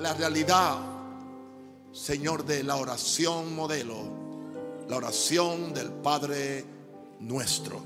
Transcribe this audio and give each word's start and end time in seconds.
la 0.00 0.14
realidad, 0.14 0.78
Señor, 1.92 2.46
de 2.46 2.64
la 2.64 2.76
oración 2.76 3.54
modelo, 3.54 4.86
la 4.88 4.96
oración 4.96 5.74
del 5.74 5.92
Padre 5.92 6.64
nuestro. 7.20 7.82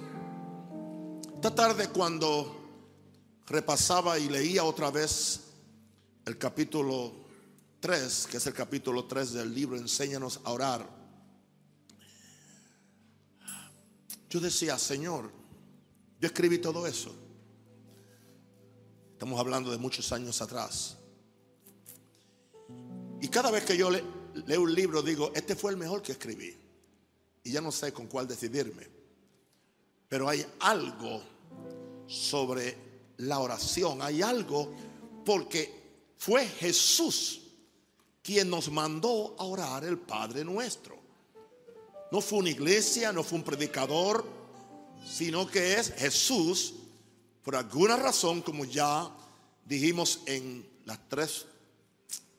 Esta 1.35 1.53
tarde 1.53 1.89
cuando 1.89 3.43
repasaba 3.47 4.17
y 4.19 4.29
leía 4.29 4.63
otra 4.63 4.93
vez 4.93 5.41
el 6.25 6.39
capítulo 6.39 7.13
3, 7.81 8.29
que 8.31 8.37
es 8.37 8.47
el 8.47 8.55
capítulo 8.55 9.07
3 9.07 9.33
del 9.33 9.53
libro 9.53 9.77
Enséñanos 9.77 10.41
a 10.45 10.53
orar, 10.53 10.89
yo 14.31 14.41
decía, 14.41 14.79
Señor, 14.79 15.33
yo 16.21 16.27
escribí 16.29 16.59
todo 16.59 16.87
eso. 16.87 17.13
Estamos 19.13 19.39
hablando 19.39 19.73
de 19.73 19.79
muchos 19.79 20.13
años 20.13 20.41
atrás. 20.41 20.97
Y 23.25 23.29
cada 23.29 23.51
vez 23.51 23.65
que 23.65 23.75
yo 23.75 23.89
leo 23.91 24.61
un 24.61 24.75
libro 24.75 25.01
digo, 25.01 25.33
este 25.35 25.57
fue 25.57 25.71
el 25.71 25.79
mejor 25.79 26.03
que 26.03 26.13
escribí. 26.13 26.55
Y 27.43 27.53
ya 27.53 27.63
no 27.63 27.73
sé 27.73 27.91
con 27.91 28.07
cuál 28.07 28.29
decidirme. 28.29 28.87
Pero 30.07 30.29
hay 30.29 30.45
algo 30.61 31.23
sobre 32.07 32.77
la 33.17 33.39
oración. 33.39 34.03
Hay 34.03 34.21
algo 34.21 34.75
porque 35.25 35.73
fue 36.19 36.47
Jesús 36.47 37.41
quien 38.23 38.51
nos 38.51 38.71
mandó 38.71 39.35
a 39.39 39.45
orar 39.45 39.85
el 39.85 39.97
Padre 39.97 40.45
nuestro. 40.45 40.99
No 42.13 42.21
fue 42.21 42.41
una 42.41 42.51
iglesia, 42.51 43.11
no 43.11 43.25
fue 43.25 43.39
un 43.39 43.45
predicador, 43.45 44.23
sino 45.03 45.47
que 45.47 45.79
es 45.79 45.95
Jesús, 45.95 46.75
por 47.43 47.57
alguna 47.57 47.97
razón, 47.97 48.43
como 48.43 48.67
ya 48.67 49.11
dijimos 49.65 50.21
en 50.27 50.69
las 50.85 50.99
tres 51.09 51.47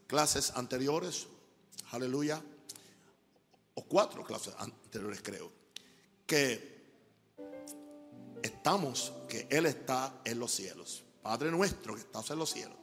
clases 0.07 0.51
anteriores, 0.55 1.27
aleluya, 1.91 2.41
o 3.75 3.84
cuatro 3.84 4.23
clases 4.23 4.53
anteriores 4.57 5.21
creo, 5.21 5.51
que 6.25 6.75
estamos, 8.41 9.12
que 9.27 9.47
Él 9.49 9.65
está 9.65 10.21
en 10.23 10.39
los 10.39 10.51
cielos. 10.51 11.03
Padre 11.21 11.49
nuestro 11.51 11.95
que 11.95 12.01
estás 12.01 12.29
en 12.29 12.39
los 12.39 12.51
cielos. 12.51 12.77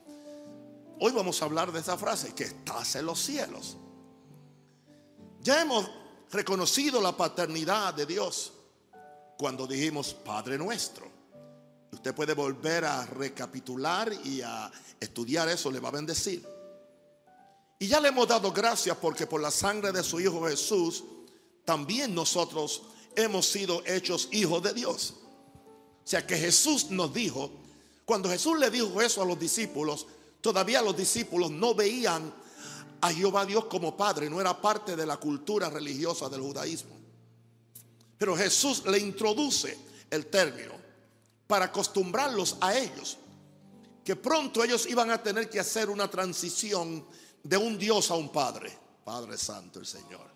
Hoy 0.98 1.12
vamos 1.12 1.40
a 1.40 1.44
hablar 1.44 1.72
de 1.72 1.80
esa 1.80 1.96
frase, 1.96 2.34
que 2.34 2.44
estás 2.44 2.96
en 2.96 3.06
los 3.06 3.18
cielos. 3.20 3.76
Ya 5.40 5.62
hemos 5.62 5.88
reconocido 6.30 7.00
la 7.00 7.16
paternidad 7.16 7.94
de 7.94 8.06
Dios 8.06 8.52
cuando 9.36 9.66
dijimos 9.66 10.14
Padre 10.14 10.58
nuestro. 10.58 11.10
Usted 11.92 12.14
puede 12.14 12.34
volver 12.34 12.84
a 12.84 13.04
recapitular 13.06 14.12
y 14.24 14.40
a 14.40 14.70
estudiar 14.98 15.48
eso, 15.48 15.70
le 15.70 15.80
va 15.80 15.88
a 15.88 15.92
bendecir. 15.92 16.51
Y 17.82 17.88
ya 17.88 17.98
le 17.98 18.10
hemos 18.10 18.28
dado 18.28 18.52
gracias 18.52 18.96
porque 18.96 19.26
por 19.26 19.40
la 19.40 19.50
sangre 19.50 19.90
de 19.90 20.04
su 20.04 20.20
Hijo 20.20 20.46
Jesús, 20.46 21.02
también 21.64 22.14
nosotros 22.14 22.82
hemos 23.16 23.44
sido 23.48 23.82
hechos 23.84 24.28
hijos 24.30 24.62
de 24.62 24.72
Dios. 24.72 25.14
O 26.04 26.06
sea 26.06 26.24
que 26.24 26.36
Jesús 26.36 26.90
nos 26.90 27.12
dijo, 27.12 27.50
cuando 28.04 28.28
Jesús 28.28 28.56
le 28.56 28.70
dijo 28.70 29.02
eso 29.02 29.20
a 29.20 29.24
los 29.24 29.36
discípulos, 29.36 30.06
todavía 30.40 30.80
los 30.80 30.96
discípulos 30.96 31.50
no 31.50 31.74
veían 31.74 32.32
a 33.00 33.12
Jehová 33.12 33.44
Dios 33.44 33.64
como 33.64 33.96
Padre, 33.96 34.30
no 34.30 34.40
era 34.40 34.60
parte 34.60 34.94
de 34.94 35.04
la 35.04 35.16
cultura 35.16 35.68
religiosa 35.68 36.28
del 36.28 36.42
judaísmo. 36.42 36.96
Pero 38.16 38.36
Jesús 38.36 38.84
le 38.86 38.98
introduce 39.00 39.76
el 40.08 40.26
término 40.26 40.74
para 41.48 41.64
acostumbrarlos 41.64 42.58
a 42.60 42.78
ellos, 42.78 43.18
que 44.04 44.14
pronto 44.14 44.62
ellos 44.62 44.86
iban 44.86 45.10
a 45.10 45.20
tener 45.20 45.50
que 45.50 45.58
hacer 45.58 45.90
una 45.90 46.08
transición 46.08 47.04
de 47.42 47.56
un 47.56 47.78
Dios 47.78 48.10
a 48.10 48.14
un 48.14 48.30
Padre, 48.30 48.76
Padre 49.04 49.36
Santo 49.36 49.78
el 49.78 49.86
Señor. 49.86 50.30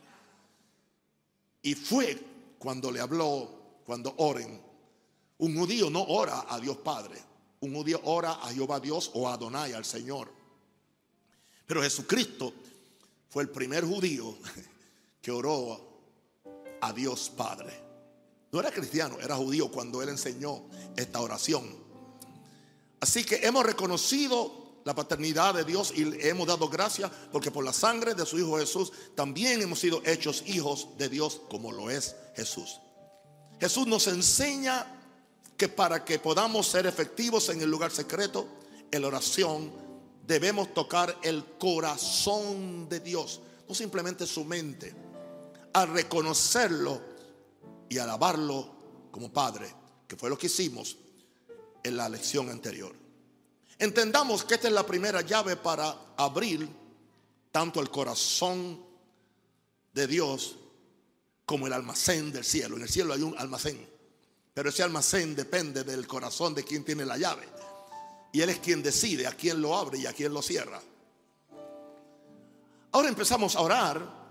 Y 1.63 1.75
fue 1.75 2.19
cuando 2.59 2.91
le 2.91 3.01
habló, 3.01 3.81
cuando 3.85 4.15
oren, 4.19 4.61
un 5.39 5.57
judío 5.57 5.91
no 5.91 6.03
ora 6.03 6.47
a 6.49 6.59
Dios 6.59 6.79
Padre, 6.79 7.21
un 7.61 7.75
judío 7.75 8.01
ora 8.05 8.33
a 8.33 8.53
Jehová 8.53 8.81
Dios 8.81 9.11
o 9.15 9.29
a 9.29 9.35
Adonai, 9.35 9.73
al 9.73 9.85
Señor. 9.85 10.31
Pero 11.67 11.83
Jesucristo 11.83 12.53
fue 13.29 13.43
el 13.43 13.51
primer 13.51 13.85
judío 13.85 14.37
que 15.21 15.31
oró 15.31 15.81
a 16.81 16.93
Dios 16.93 17.31
Padre. 17.31 17.85
No 18.53 18.61
era 18.61 18.71
cristiano, 18.71 19.19
era 19.21 19.37
judío 19.37 19.71
cuando 19.71 20.03
él 20.03 20.09
enseñó 20.09 20.63
esta 20.97 21.21
oración. 21.21 21.65
Así 23.01 23.25
que 23.25 23.47
hemos 23.47 23.67
reconocido 23.67 24.66
la 24.87 24.95
paternidad 24.95 25.53
de 25.53 25.65
Dios 25.65 25.93
y 25.97 26.09
hemos 26.29 26.47
dado 26.47 26.69
gracias 26.69 27.11
porque 27.33 27.51
por 27.51 27.65
la 27.65 27.73
sangre 27.73 28.15
de 28.15 28.25
su 28.25 28.39
Hijo 28.39 28.57
Jesús 28.57 28.93
también 29.17 29.61
hemos 29.61 29.81
sido 29.81 30.01
hechos 30.07 30.45
hijos 30.47 30.91
de 30.97 31.09
Dios 31.09 31.41
como 31.51 31.73
lo 31.73 31.91
es 31.91 32.15
Jesús. 32.37 32.81
Jesús 33.59 33.89
nos 33.89 34.07
enseña 34.07 34.87
que 35.57 35.69
para 35.69 36.05
que 36.05 36.21
podamos 36.21 36.69
ser 36.69 36.87
efectivos 36.87 37.49
en 37.49 37.61
el 37.63 37.69
lugar 37.69 37.91
secreto, 37.91 38.47
en 38.93 39.03
la 39.03 39.09
oración, 39.09 39.73
debemos 40.25 40.73
tocar 40.73 41.19
el 41.25 41.45
corazón 41.59 42.89
de 42.89 43.01
Dios, 43.01 43.41
no 43.69 43.75
simplemente 43.75 44.25
su 44.25 44.45
mente, 44.45 44.95
al 45.73 45.89
reconocerlo 45.89 47.01
y 47.89 47.99
alabarlo 47.99 48.71
como 49.11 49.33
Padre, 49.33 49.69
que 50.07 50.15
fue 50.15 50.31
lo 50.31 50.39
que 50.39 50.47
hicimos 50.47 50.97
en 51.83 51.97
la 51.97 52.09
lección 52.09 52.51
anterior. 52.51 53.06
Entendamos 53.79 54.45
que 54.45 54.55
esta 54.55 54.69
es 54.69 54.75
la 54.75 54.87
primera 54.87 55.21
llave 55.21 55.57
para 55.57 56.15
abrir 56.17 56.69
tanto 57.53 57.81
el 57.81 57.91
corazón 57.91 58.85
de 59.93 60.07
Dios 60.07 60.57
como 61.45 61.67
el 61.67 61.73
almacén 61.73 62.33
del 62.33 62.45
cielo. 62.45 62.77
En 62.77 62.83
el 62.83 62.89
cielo 62.89 63.13
hay 63.13 63.23
un 63.23 63.37
almacén, 63.39 63.87
pero 64.55 64.71
ese 64.71 64.83
almacén 64.83 65.35
depende 65.35 65.85
del 65.85 66.07
corazón 66.07 66.55
de 66.55 66.65
quien 66.65 66.85
tiene 66.85 67.05
la 67.05 67.19
llave. 67.19 67.49
Y 68.33 68.41
Él 68.41 68.51
es 68.51 68.59
quien 68.59 68.83
decide 68.83 69.27
a 69.27 69.33
quién 69.33 69.61
lo 69.61 69.77
abre 69.77 69.99
y 69.99 70.07
a 70.07 70.13
quién 70.13 70.33
lo 70.33 70.43
cierra. 70.43 70.81
Ahora 72.93 73.09
empezamos 73.09 73.57
a 73.57 73.61
orar. 73.61 74.27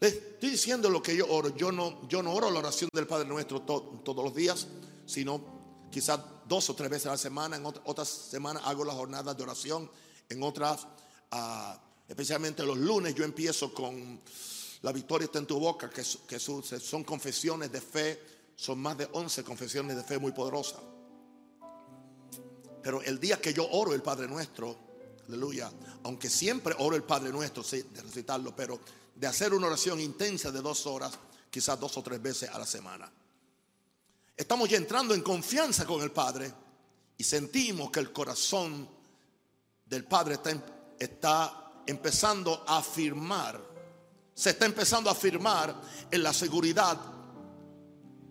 estoy 0.00 0.50
diciendo 0.50 0.90
lo 0.90 1.02
que 1.02 1.16
yo 1.16 1.26
oro. 1.28 1.54
Yo 1.56 1.72
no, 1.72 2.06
yo 2.08 2.22
no 2.22 2.32
oro 2.32 2.50
la 2.50 2.58
oración 2.58 2.90
del 2.92 3.06
Padre 3.06 3.28
Nuestro 3.28 3.62
todos 3.62 4.24
los 4.24 4.34
días, 4.34 4.66
sino 5.06 5.88
quizás 5.90 6.20
dos 6.52 6.68
o 6.68 6.74
tres 6.74 6.90
veces 6.90 7.06
a 7.06 7.12
la 7.12 7.16
semana, 7.16 7.56
en 7.56 7.64
otras 7.64 8.08
semanas 8.08 8.62
hago 8.66 8.84
las 8.84 8.94
jornadas 8.94 9.34
de 9.34 9.42
oración, 9.42 9.90
en 10.28 10.42
otras, 10.42 10.86
ah, 11.30 11.80
especialmente 12.06 12.62
los 12.62 12.76
lunes, 12.76 13.14
yo 13.14 13.24
empiezo 13.24 13.72
con 13.72 14.20
la 14.82 14.92
victoria 14.92 15.24
está 15.24 15.38
en 15.38 15.46
tu 15.46 15.58
boca, 15.58 15.88
que, 15.88 16.02
que 16.28 16.38
son 16.38 17.04
confesiones 17.04 17.72
de 17.72 17.80
fe, 17.80 18.20
son 18.54 18.80
más 18.80 18.98
de 18.98 19.08
11 19.10 19.42
confesiones 19.44 19.96
de 19.96 20.02
fe 20.02 20.18
muy 20.18 20.32
poderosas. 20.32 20.80
Pero 22.82 23.00
el 23.00 23.18
día 23.18 23.40
que 23.40 23.54
yo 23.54 23.66
oro 23.70 23.94
el 23.94 24.02
Padre 24.02 24.28
Nuestro, 24.28 24.76
aleluya, 25.28 25.72
aunque 26.02 26.28
siempre 26.28 26.74
oro 26.80 26.96
el 26.96 27.04
Padre 27.04 27.30
Nuestro, 27.30 27.62
sí, 27.62 27.80
de 27.80 28.02
recitarlo, 28.02 28.54
pero 28.54 28.78
de 29.14 29.26
hacer 29.26 29.54
una 29.54 29.68
oración 29.68 30.00
intensa 30.00 30.50
de 30.50 30.60
dos 30.60 30.86
horas, 30.86 31.18
quizás 31.50 31.80
dos 31.80 31.96
o 31.96 32.02
tres 32.02 32.20
veces 32.20 32.50
a 32.50 32.58
la 32.58 32.66
semana. 32.66 33.10
Estamos 34.42 34.68
ya 34.68 34.76
entrando 34.76 35.14
en 35.14 35.20
confianza 35.22 35.86
con 35.86 36.02
el 36.02 36.10
Padre 36.10 36.52
y 37.16 37.22
sentimos 37.22 37.92
que 37.92 38.00
el 38.00 38.12
corazón 38.12 38.88
del 39.86 40.02
Padre 40.02 40.34
está, 40.34 40.50
em, 40.50 40.60
está 40.98 41.72
empezando 41.86 42.64
a 42.66 42.78
afirmar, 42.78 43.60
se 44.34 44.50
está 44.50 44.66
empezando 44.66 45.08
a 45.08 45.12
afirmar 45.12 45.80
en 46.10 46.24
la 46.24 46.32
seguridad. 46.32 46.98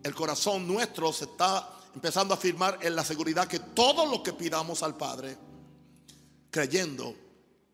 El 0.04 0.14
corazón 0.14 0.68
nuestro 0.68 1.14
se 1.14 1.24
está 1.24 1.80
empezando 1.96 2.34
a 2.34 2.38
afirmar 2.38 2.80
en 2.82 2.94
la 2.94 3.06
seguridad 3.06 3.48
que 3.48 3.60
todo 3.60 4.06
lo 4.06 4.22
que 4.22 4.34
pidamos 4.34 4.84
al 4.84 4.98
Padre, 4.98 5.38
creyendo, 6.50 7.16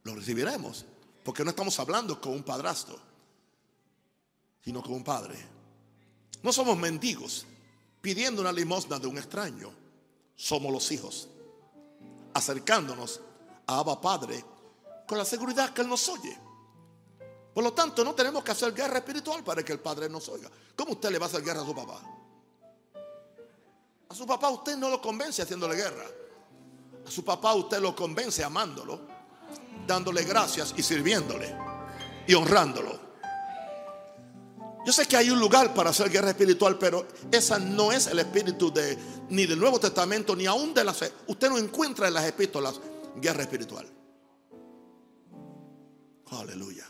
lo 0.04 0.14
recibiremos. 0.14 0.86
Porque 1.24 1.44
no 1.44 1.50
estamos 1.50 1.80
hablando 1.80 2.22
con 2.22 2.34
un 2.34 2.44
padrastro, 2.44 3.00
sino 4.64 4.84
con 4.84 4.94
un 4.94 5.04
padre. 5.04 5.44
No 6.44 6.54
somos 6.54 6.78
mendigos 6.78 7.48
pidiendo 8.02 8.42
una 8.42 8.52
limosna 8.52 9.00
de 9.00 9.08
un 9.08 9.18
extraño. 9.18 9.72
Somos 10.36 10.72
los 10.72 10.92
hijos, 10.92 11.30
acercándonos 12.34 13.22
a 13.66 13.80
Abba 13.80 14.00
Padre 14.00 14.44
con 15.08 15.18
la 15.18 15.26
seguridad 15.26 15.74
que 15.74 15.82
Él 15.82 15.90
nos 15.90 16.08
oye. 16.10 16.38
Por 17.54 17.64
lo 17.64 17.74
tanto, 17.74 18.04
no 18.04 18.14
tenemos 18.14 18.44
que 18.44 18.52
hacer 18.52 18.74
guerra 18.74 19.00
espiritual 19.00 19.44
para 19.44 19.64
que 19.64 19.74
el 19.74 19.80
Padre 19.80 20.08
nos 20.10 20.30
oiga. 20.30 20.50
¿Cómo 20.76 20.92
usted 20.92 21.10
le 21.10 21.18
va 21.18 21.26
a 21.26 21.30
hacer 21.30 21.44
guerra 21.44 21.62
a 21.62 21.66
su 21.66 21.74
papá? 21.74 22.02
A 24.10 24.14
su 24.16 24.28
papá 24.28 24.50
usted 24.50 24.78
no 24.78 24.90
lo 24.90 25.02
convence 25.02 25.42
haciéndole 25.42 25.76
guerra. 25.76 26.06
A 27.06 27.10
su 27.10 27.24
papá 27.26 27.56
usted 27.56 27.80
lo 27.80 27.96
convence 27.96 28.44
amándolo, 28.44 29.02
dándole 29.88 30.24
gracias 30.24 30.74
y 30.78 30.84
sirviéndole 30.84 31.56
y 32.28 32.34
honrándolo. 32.34 33.07
Yo 34.88 34.94
sé 34.94 35.06
que 35.06 35.18
hay 35.18 35.30
un 35.30 35.38
lugar 35.38 35.74
para 35.74 35.90
hacer 35.90 36.10
guerra 36.10 36.30
espiritual, 36.30 36.80
pero 36.80 37.06
esa 37.30 37.60
no 37.60 37.92
es 37.92 38.08
el 38.08 38.20
espíritu 38.20 38.72
de, 38.72 38.98
ni 39.30 39.46
del 39.46 39.60
Nuevo 39.60 39.82
Testamento, 39.82 40.34
ni 40.34 40.46
aún 40.46 40.74
de 40.74 40.82
la 40.86 40.94
fe. 40.94 41.12
Usted 41.28 41.50
no 41.50 41.58
encuentra 41.58 42.08
en 42.08 42.14
las 42.14 42.26
epístolas 42.26 42.80
guerra 43.18 43.42
espiritual. 43.42 43.86
Aleluya. 46.28 46.90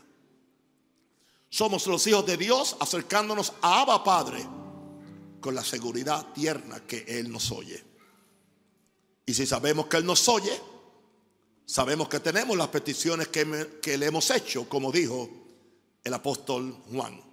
Somos 1.50 1.88
los 1.88 2.06
hijos 2.06 2.24
de 2.28 2.38
Dios 2.38 2.78
acercándonos 2.80 3.54
a 3.64 3.82
Abba 3.82 4.04
Padre 4.04 4.48
con 5.42 5.56
la 5.56 5.64
seguridad 5.64 6.24
tierna 6.36 6.80
que 6.82 7.04
Él 7.08 7.32
nos 7.32 7.52
oye. 7.52 7.84
Y 9.26 9.34
si 9.34 9.48
sabemos 9.48 9.88
que 9.88 9.98
Él 9.98 10.06
nos 10.06 10.30
oye, 10.30 10.54
sabemos 11.66 12.10
que 12.10 12.20
tenemos 12.20 12.56
las 12.56 12.68
peticiones 12.68 13.30
que 13.30 13.98
le 13.98 14.06
hemos 14.06 14.30
hecho, 14.30 14.70
como 14.70 14.92
dijo 14.92 15.28
el 16.04 16.14
apóstol 16.14 16.78
Juan. 16.92 17.27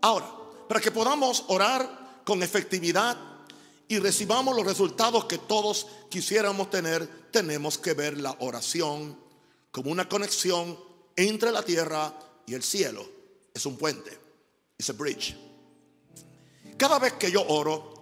Ahora, 0.00 0.32
para 0.68 0.80
que 0.80 0.90
podamos 0.90 1.44
orar 1.48 2.22
con 2.24 2.42
efectividad 2.42 3.16
y 3.88 3.98
recibamos 3.98 4.54
los 4.54 4.66
resultados 4.66 5.24
que 5.24 5.38
todos 5.38 5.86
quisiéramos 6.10 6.70
tener, 6.70 7.30
tenemos 7.30 7.78
que 7.78 7.94
ver 7.94 8.18
la 8.18 8.36
oración 8.40 9.18
como 9.70 9.90
una 9.90 10.08
conexión 10.08 10.78
entre 11.16 11.50
la 11.50 11.62
tierra 11.62 12.14
y 12.46 12.54
el 12.54 12.62
cielo. 12.62 13.08
Es 13.52 13.64
un 13.66 13.76
puente, 13.76 14.16
es 14.76 14.88
un 14.88 14.98
bridge. 14.98 15.36
Cada 16.76 16.98
vez 16.98 17.14
que 17.14 17.32
yo 17.32 17.44
oro, 17.48 17.94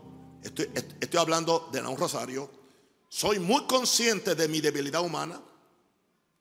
estoy, 0.42 1.19
hablando 1.19 1.69
de 1.72 1.81
un 1.81 1.96
rosario, 1.96 2.50
soy 3.08 3.38
muy 3.38 3.64
consciente 3.64 4.34
de 4.34 4.49
mi 4.49 4.60
debilidad 4.60 5.02
humana, 5.02 5.40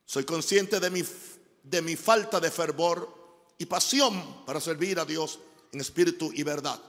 soy 0.06 0.25
consciente 0.25 0.80
de 0.80 1.81
mi 1.81 1.96
falta 1.96 2.40
de 2.40 2.51
fervor 2.51 3.25
y 3.57 3.66
pasión 3.66 4.44
para 4.46 4.60
servir 4.60 5.00
a 5.00 5.06
Dios 5.06 5.40
en 5.72 5.81
espíritu 5.81 6.31
y 6.34 6.44
verdad. 6.44 6.80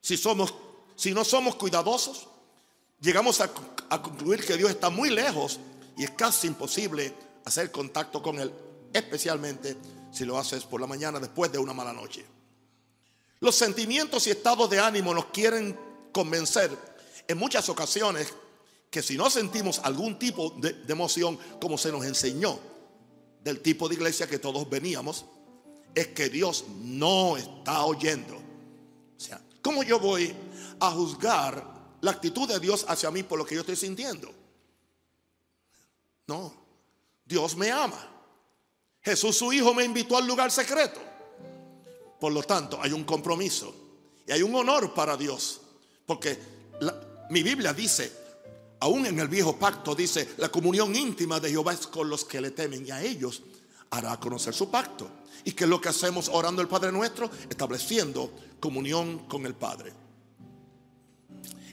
Si, 0.00 0.16
somos, 0.16 0.54
si 0.96 1.12
no 1.12 1.24
somos 1.24 1.56
cuidadosos, 1.56 2.28
llegamos 3.00 3.40
a, 3.40 3.50
a 3.90 4.02
concluir 4.02 4.44
que 4.44 4.56
Dios 4.56 4.70
está 4.70 4.90
muy 4.90 5.10
lejos 5.10 5.58
y 5.96 6.04
es 6.04 6.10
casi 6.10 6.46
imposible 6.46 7.14
hacer 7.44 7.70
contacto 7.70 8.22
con 8.22 8.38
Él, 8.38 8.52
especialmente 8.92 9.76
si 10.12 10.24
lo 10.24 10.38
haces 10.38 10.64
por 10.64 10.80
la 10.80 10.86
mañana 10.86 11.18
después 11.18 11.50
de 11.50 11.58
una 11.58 11.72
mala 11.72 11.92
noche. 11.92 12.24
Los 13.40 13.56
sentimientos 13.56 14.26
y 14.26 14.30
estados 14.30 14.70
de 14.70 14.80
ánimo 14.80 15.12
nos 15.12 15.26
quieren 15.26 15.78
convencer 16.12 16.70
en 17.26 17.38
muchas 17.38 17.68
ocasiones 17.68 18.32
que 18.90 19.02
si 19.02 19.16
no 19.16 19.28
sentimos 19.28 19.80
algún 19.80 20.18
tipo 20.18 20.50
de, 20.58 20.72
de, 20.72 20.92
emoción 20.92 21.38
como 21.60 21.76
se 21.76 21.90
nos 21.90 22.04
enseñó 22.04 22.58
del 23.44 23.60
tipo 23.60 23.88
de 23.88 23.94
iglesia 23.94 24.26
que 24.26 24.38
todos 24.38 24.68
veníamos, 24.68 25.26
es 25.94 26.08
que 26.08 26.30
Dios 26.30 26.64
no 26.80 27.36
está 27.36 27.84
oyendo. 27.84 28.34
O 28.36 29.20
sea, 29.20 29.40
¿cómo 29.60 29.82
yo 29.82 30.00
voy 30.00 30.34
a 30.80 30.90
juzgar 30.90 31.62
la 32.00 32.10
actitud 32.10 32.48
de 32.48 32.58
Dios 32.58 32.86
hacia 32.88 33.10
mí 33.10 33.22
por 33.22 33.38
lo 33.38 33.44
que 33.44 33.54
yo 33.54 33.60
estoy 33.60 33.76
sintiendo? 33.76 34.32
No, 36.26 36.54
Dios 37.24 37.54
me 37.54 37.70
ama. 37.70 38.10
Jesús 39.02 39.36
su 39.36 39.52
Hijo 39.52 39.74
me 39.74 39.84
invitó 39.84 40.16
al 40.16 40.26
lugar 40.26 40.50
secreto. 40.50 41.00
Por 42.18 42.32
lo 42.32 42.42
tanto, 42.42 42.80
hay 42.80 42.92
un 42.92 43.04
compromiso 43.04 43.74
y 44.26 44.32
hay 44.32 44.42
un 44.42 44.54
honor 44.54 44.94
para 44.94 45.18
Dios. 45.18 45.60
Porque 46.06 46.38
mi 47.28 47.42
Biblia 47.42 47.74
dice, 47.74 48.23
aún 48.80 49.06
en 49.06 49.18
el 49.18 49.28
viejo 49.28 49.56
pacto 49.58 49.94
dice, 49.94 50.34
la 50.38 50.50
comunión 50.50 50.94
íntima 50.94 51.40
de 51.40 51.50
Jehová 51.50 51.72
es 51.72 51.86
con 51.86 52.08
los 52.08 52.24
que 52.24 52.40
le 52.40 52.50
temen 52.50 52.86
y 52.86 52.90
a 52.90 53.02
ellos 53.02 53.42
hará 53.90 54.18
conocer 54.18 54.54
su 54.54 54.70
pacto. 54.70 55.08
Y 55.44 55.52
que 55.52 55.64
es 55.64 55.70
lo 55.70 55.80
que 55.80 55.88
hacemos 55.88 56.28
orando 56.28 56.62
el 56.62 56.68
Padre 56.68 56.90
nuestro, 56.90 57.30
estableciendo 57.48 58.32
comunión 58.60 59.26
con 59.28 59.44
el 59.46 59.54
Padre. 59.54 59.92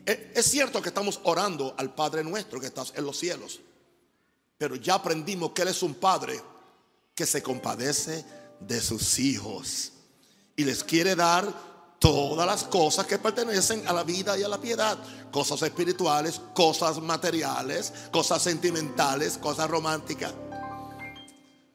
Es 0.06 0.46
cierto 0.48 0.82
que 0.82 0.90
estamos 0.90 1.20
orando 1.24 1.76
al 1.78 1.94
Padre 1.94 2.24
nuestro 2.24 2.60
que 2.60 2.68
estás 2.68 2.94
en 2.96 3.06
los 3.06 3.18
cielos, 3.18 3.62
pero 4.58 4.76
ya 4.76 4.96
aprendimos 4.96 5.52
que 5.52 5.62
Él 5.62 5.70
es 5.70 5.84
un 5.84 5.94
Padre 5.96 6.42
que 7.14 7.26
se 7.26 7.44
compadece 7.44 8.26
de 8.60 8.82
sus 8.82 9.20
hijos 9.20 9.94
y 10.56 10.64
les 10.64 10.84
quiere 10.84 11.16
dar 11.16 11.71
todas 12.02 12.48
las 12.48 12.64
cosas 12.64 13.06
que 13.06 13.20
pertenecen 13.20 13.88
a 13.88 13.94
la 13.94 14.04
vida 14.04 14.36
y 14.36 14.42
a 14.42 14.48
la 14.48 14.60
piedad. 14.60 14.98
Cosas 15.32 15.62
espirituales, 15.62 16.42
cosas 16.56 17.00
materiales, 17.00 17.94
cosas 18.12 18.42
sentimentales, 18.42 19.38
cosas 19.38 19.70
románticas. 19.70 20.34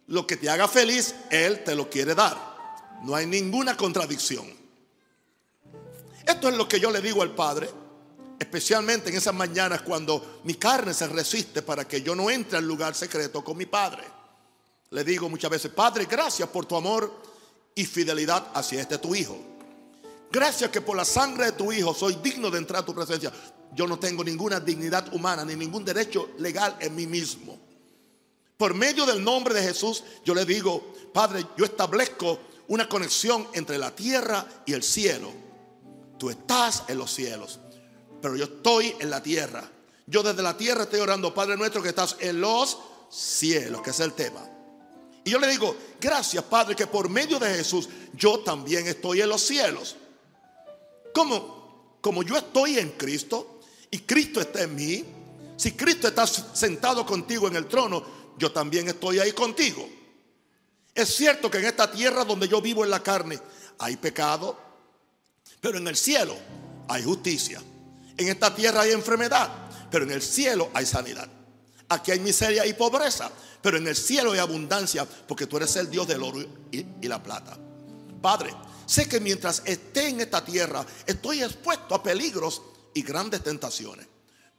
Lo 0.09 0.27
que 0.27 0.37
te 0.37 0.51
haga 0.51 0.67
feliz, 0.67 1.15
Él 1.31 1.63
te 1.63 1.77
lo 1.77 1.89
quiere 1.89 2.17
dar. 2.17 2.37
No 3.05 3.15
hay 3.15 3.27
ninguna 3.27 3.77
contradicción. 3.77 4.53
Esto 6.27 6.49
es 6.49 6.57
lo 6.57 6.67
que 6.67 6.81
yo 6.81 6.91
le 6.91 7.01
digo 7.01 7.23
al 7.23 7.33
Padre, 7.33 7.71
especialmente 8.37 9.11
en 9.11 9.17
esas 9.17 9.35
mañanas 9.35 9.83
cuando 9.83 10.41
mi 10.43 10.55
carne 10.55 10.93
se 10.93 11.07
resiste 11.07 11.63
para 11.63 11.87
que 11.87 12.03
yo 12.03 12.17
no 12.17 12.31
entre 12.31 12.59
al 12.59 12.67
lugar 12.67 12.97
secreto 12.97 13.45
con 13.45 13.57
mi 13.57 13.67
Padre. 13.67 14.03
Le 14.91 15.05
digo 15.05 15.29
muchas 15.29 15.53
veces, 15.53 15.71
Padre, 15.71 16.07
gracias 16.11 16.49
por 16.49 16.67
tu 16.67 16.75
amor 16.75 17.23
y 17.77 17.85
fidelidad 17.85 18.49
hacia 18.55 18.81
este 18.81 18.99
tu 18.99 19.15
Hijo. 19.15 19.56
Gracias 20.37 20.71
que 20.71 20.83
por 20.83 20.95
la 20.95 21.07
sangre 21.07 21.47
de 21.47 21.53
tu 21.53 21.73
Hijo 21.73 21.95
soy 21.95 22.17
digno 22.17 22.51
de 22.51 22.59
entrar 22.59 22.83
a 22.83 22.85
tu 22.85 22.95
presencia. 22.95 23.33
Yo 23.73 23.87
no 23.87 23.99
tengo 23.99 24.23
ninguna 24.23 24.61
dignidad 24.61 25.11
humana 25.15 25.47
ni 25.47 25.57
ningún 25.57 25.83
derecho 25.83 26.29
legal 26.37 26.77
en 26.79 26.95
mí 26.95 27.07
mismo. 27.07 27.59
Por 28.59 28.75
medio 28.75 29.07
del 29.07 29.25
nombre 29.25 29.55
de 29.55 29.63
Jesús, 29.63 30.05
yo 30.27 30.35
le 30.35 30.45
digo, 30.45 30.93
Padre, 31.15 31.43
yo 31.57 31.65
establezco 31.65 32.39
una 32.69 32.87
conexión 32.87 33.49
entre 33.55 33.79
la 33.79 33.97
tierra 33.97 34.47
y 34.67 34.75
el 34.75 34.83
cielo. 34.83 35.33
Tú 36.19 36.29
estás 36.29 36.83
en 36.89 36.99
los 36.99 37.15
cielos, 37.15 37.59
pero 38.21 38.37
yo 38.37 38.45
estoy 38.45 38.95
en 39.01 39.09
la 39.09 39.23
tierra. 39.23 39.67
Yo 40.07 40.23
desde 40.23 40.43
la 40.43 40.55
tierra 40.55 40.83
estoy 40.83 41.01
orando, 41.01 41.33
Padre 41.33 41.57
nuestro, 41.57 41.83
que 41.83 41.89
estás 41.89 42.15
en 42.21 42.43
los 42.43 42.77
cielos, 43.09 43.81
que 43.81 43.89
es 43.89 44.01
el 44.01 44.13
tema. 44.13 44.47
Y 45.25 45.31
yo 45.31 45.39
le 45.39 45.49
digo, 45.49 45.75
gracias 45.99 46.45
Padre, 46.45 46.77
que 46.77 46.87
por 46.87 47.09
medio 47.09 47.39
de 47.39 47.55
Jesús 47.55 47.89
yo 48.13 48.41
también 48.41 48.87
estoy 48.87 49.23
en 49.23 49.31
los 49.31 49.41
cielos. 49.41 49.97
Como, 51.17 52.23
yo 52.23 52.37
estoy 52.37 52.79
en 52.79 52.91
Cristo 52.91 53.61
y 53.91 54.01
Cristo 54.01 54.39
está 54.39 54.65
en 54.65 54.75
mí, 54.75 55.03
si 55.57 55.73
Cristo 55.73 56.09
está 56.09 56.27
sentado 56.27 57.07
contigo 57.07 57.49
en 57.49 57.57
el 57.57 57.67
trono, 57.67 58.05
yo 58.37 58.53
también 58.53 58.87
estoy 58.89 59.19
ahí 59.19 59.33
contigo. 59.33 59.89
Es 60.95 61.17
cierto 61.17 61.51
que 61.51 61.57
en 61.57 61.65
esta 61.65 61.91
tierra 61.91 62.23
donde 62.23 62.49
yo 62.49 62.61
vivo 62.61 62.85
en 62.85 62.91
la 62.91 63.03
carne 63.03 63.41
hay 63.79 63.97
pecado, 63.97 64.59
pero 65.59 65.79
en 65.79 65.89
el 65.89 65.97
cielo 65.97 66.37
hay 66.87 67.03
justicia. 67.03 67.63
En 68.19 68.29
esta 68.29 68.55
tierra 68.55 68.83
hay 68.83 68.93
enfermedad, 68.93 69.51
pero 69.91 70.05
en 70.05 70.11
el 70.11 70.21
cielo 70.21 70.69
hay 70.75 70.85
sanidad. 70.85 71.29
Aquí 71.89 72.11
hay 72.11 72.21
miseria 72.21 72.67
y 72.67 72.75
pobreza, 72.75 73.31
pero 73.63 73.79
en 73.79 73.89
el 73.89 73.97
cielo 73.97 74.33
hay 74.33 74.39
abundancia, 74.39 75.07
porque 75.27 75.47
tú 75.47 75.57
eres 75.57 75.75
el 75.77 75.91
Dios 75.91 76.07
del 76.07 76.23
oro 76.23 76.43
y, 76.71 76.85
y 77.01 77.09
la 77.09 77.23
plata. 77.23 77.57
Padre, 78.21 78.53
sé 78.87 79.09
que 79.09 79.21
mientras 79.21 79.63
esté 79.65 80.09
en 80.09 80.21
esta 80.21 80.45
tierra, 80.45 80.87
estoy 81.07 81.43
expuesto 81.43 81.95
a 81.95 82.03
peligros 82.03 82.63
y 82.95 83.03
grandes 83.03 83.43
tentaciones. 83.43 84.07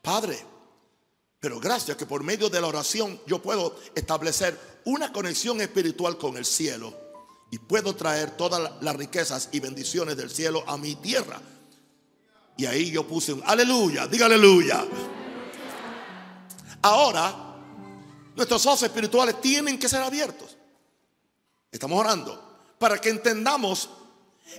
Padre, 0.01 0.37
pero 1.39 1.59
gracias 1.59 1.97
que 1.97 2.05
por 2.05 2.23
medio 2.23 2.49
de 2.49 2.61
la 2.61 2.67
oración 2.67 3.19
yo 3.25 3.41
puedo 3.41 3.79
establecer 3.95 4.81
una 4.85 5.11
conexión 5.11 5.61
espiritual 5.61 6.17
con 6.17 6.37
el 6.37 6.45
cielo 6.45 6.93
y 7.51 7.59
puedo 7.59 7.95
traer 7.95 8.31
todas 8.31 8.81
las 8.81 8.95
riquezas 8.95 9.49
y 9.51 9.59
bendiciones 9.59 10.17
del 10.17 10.29
cielo 10.29 10.63
a 10.67 10.77
mi 10.77 10.95
tierra. 10.95 11.41
Y 12.57 12.65
ahí 12.65 12.91
yo 12.91 13.07
puse 13.07 13.33
un 13.33 13.43
aleluya, 13.45 14.07
diga 14.07 14.25
aleluya. 14.25 14.85
Ahora, 16.81 17.55
nuestros 18.35 18.65
ojos 18.65 18.83
espirituales 18.83 19.39
tienen 19.41 19.79
que 19.79 19.87
ser 19.87 20.01
abiertos. 20.01 20.57
Estamos 21.71 21.99
orando 21.99 22.75
para 22.79 22.99
que 22.99 23.09
entendamos 23.09 23.89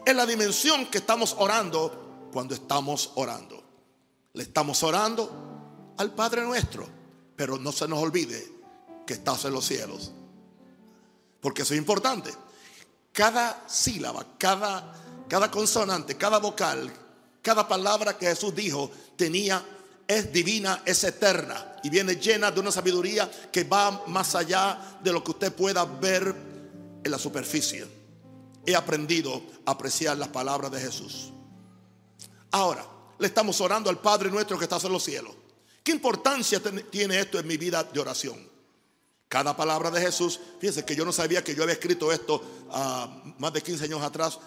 en 0.05 0.17
la 0.17 0.27
dimensión 0.27 0.87
que 0.87 0.99
estamos 0.99 1.35
orando 1.39 2.29
cuando 2.33 2.55
estamos 2.55 3.13
orando. 3.15 3.63
Le 4.35 4.43
estamos 4.43 4.83
orando 4.83 5.95
al 5.97 6.15
Padre 6.15 6.43
nuestro, 6.43 6.87
pero 7.35 7.59
no 7.59 7.73
se 7.73 7.89
nos 7.89 7.99
olvide 7.99 8.47
que 9.07 9.15
estás 9.15 9.45
en 9.45 9.53
los 9.53 9.65
cielos. 9.67 10.13
Porque 11.41 11.63
eso 11.63 11.75
es 11.75 11.79
importante. 11.79 12.31
Cada 13.13 13.65
sílaba, 13.67 14.25
cada, 14.39 14.93
cada 15.29 15.51
consonante, 15.51 16.17
cada 16.17 16.39
vocal, 16.39 16.93
cada 17.43 17.67
palabra 17.67 18.17
que 18.17 18.27
Jesús 18.27 18.55
dijo 18.55 18.91
tenía, 19.17 19.65
es 20.07 20.33
divina, 20.33 20.83
es 20.87 21.05
eterna 21.05 21.77
y 21.83 21.91
viene 21.91 22.17
llena 22.17 22.51
de 22.51 22.61
una 22.61 22.73
sabiduría 22.73 23.31
que 23.53 23.65
va 23.65 24.05
más 24.07 24.35
allá 24.35 24.99
de 25.03 25.13
lo 25.13 25.23
que 25.23 25.33
usted 25.33 25.53
pueda 25.53 25.85
ver 25.85 26.35
en 27.05 27.11
la 27.11 27.19
superficie. 27.19 27.98
He 28.69 28.77
aprendido 28.77 29.43
a 29.65 29.71
apreciar 29.71 30.19
las 30.19 30.29
palabras 30.29 30.71
de 30.71 30.79
Jesús. 30.79 31.33
Ahora, 32.51 32.87
le 33.19 33.27
estamos 33.27 33.59
orando 33.63 33.89
al 33.89 33.99
Padre 33.99 34.31
nuestro 34.31 34.59
que 34.59 34.65
está 34.65 34.77
en 34.77 34.93
los 34.93 35.03
cielos. 35.03 35.35
¿Qué 35.83 35.91
importancia 35.91 36.61
tiene 36.91 37.19
esto 37.19 37.39
en 37.39 37.47
mi 37.47 37.57
vida 37.57 37.83
de 37.83 37.99
oración? 37.99 38.47
Cada 39.27 39.57
palabra 39.57 39.91
de 39.91 40.03
Jesús, 40.03 40.39
fíjense 40.61 40.85
que 40.85 40.95
yo 40.95 41.07
no 41.07 41.13
sabía 41.13 41.43
que 41.43 41.55
yo 41.55 41.63
había 41.63 41.77
escrito 41.77 42.13
esto 42.13 42.43
uh, 42.69 43.41
más 43.41 43.55
de 43.55 43.63
15 43.63 43.85
años 43.85 44.03
atrás. 44.03 44.39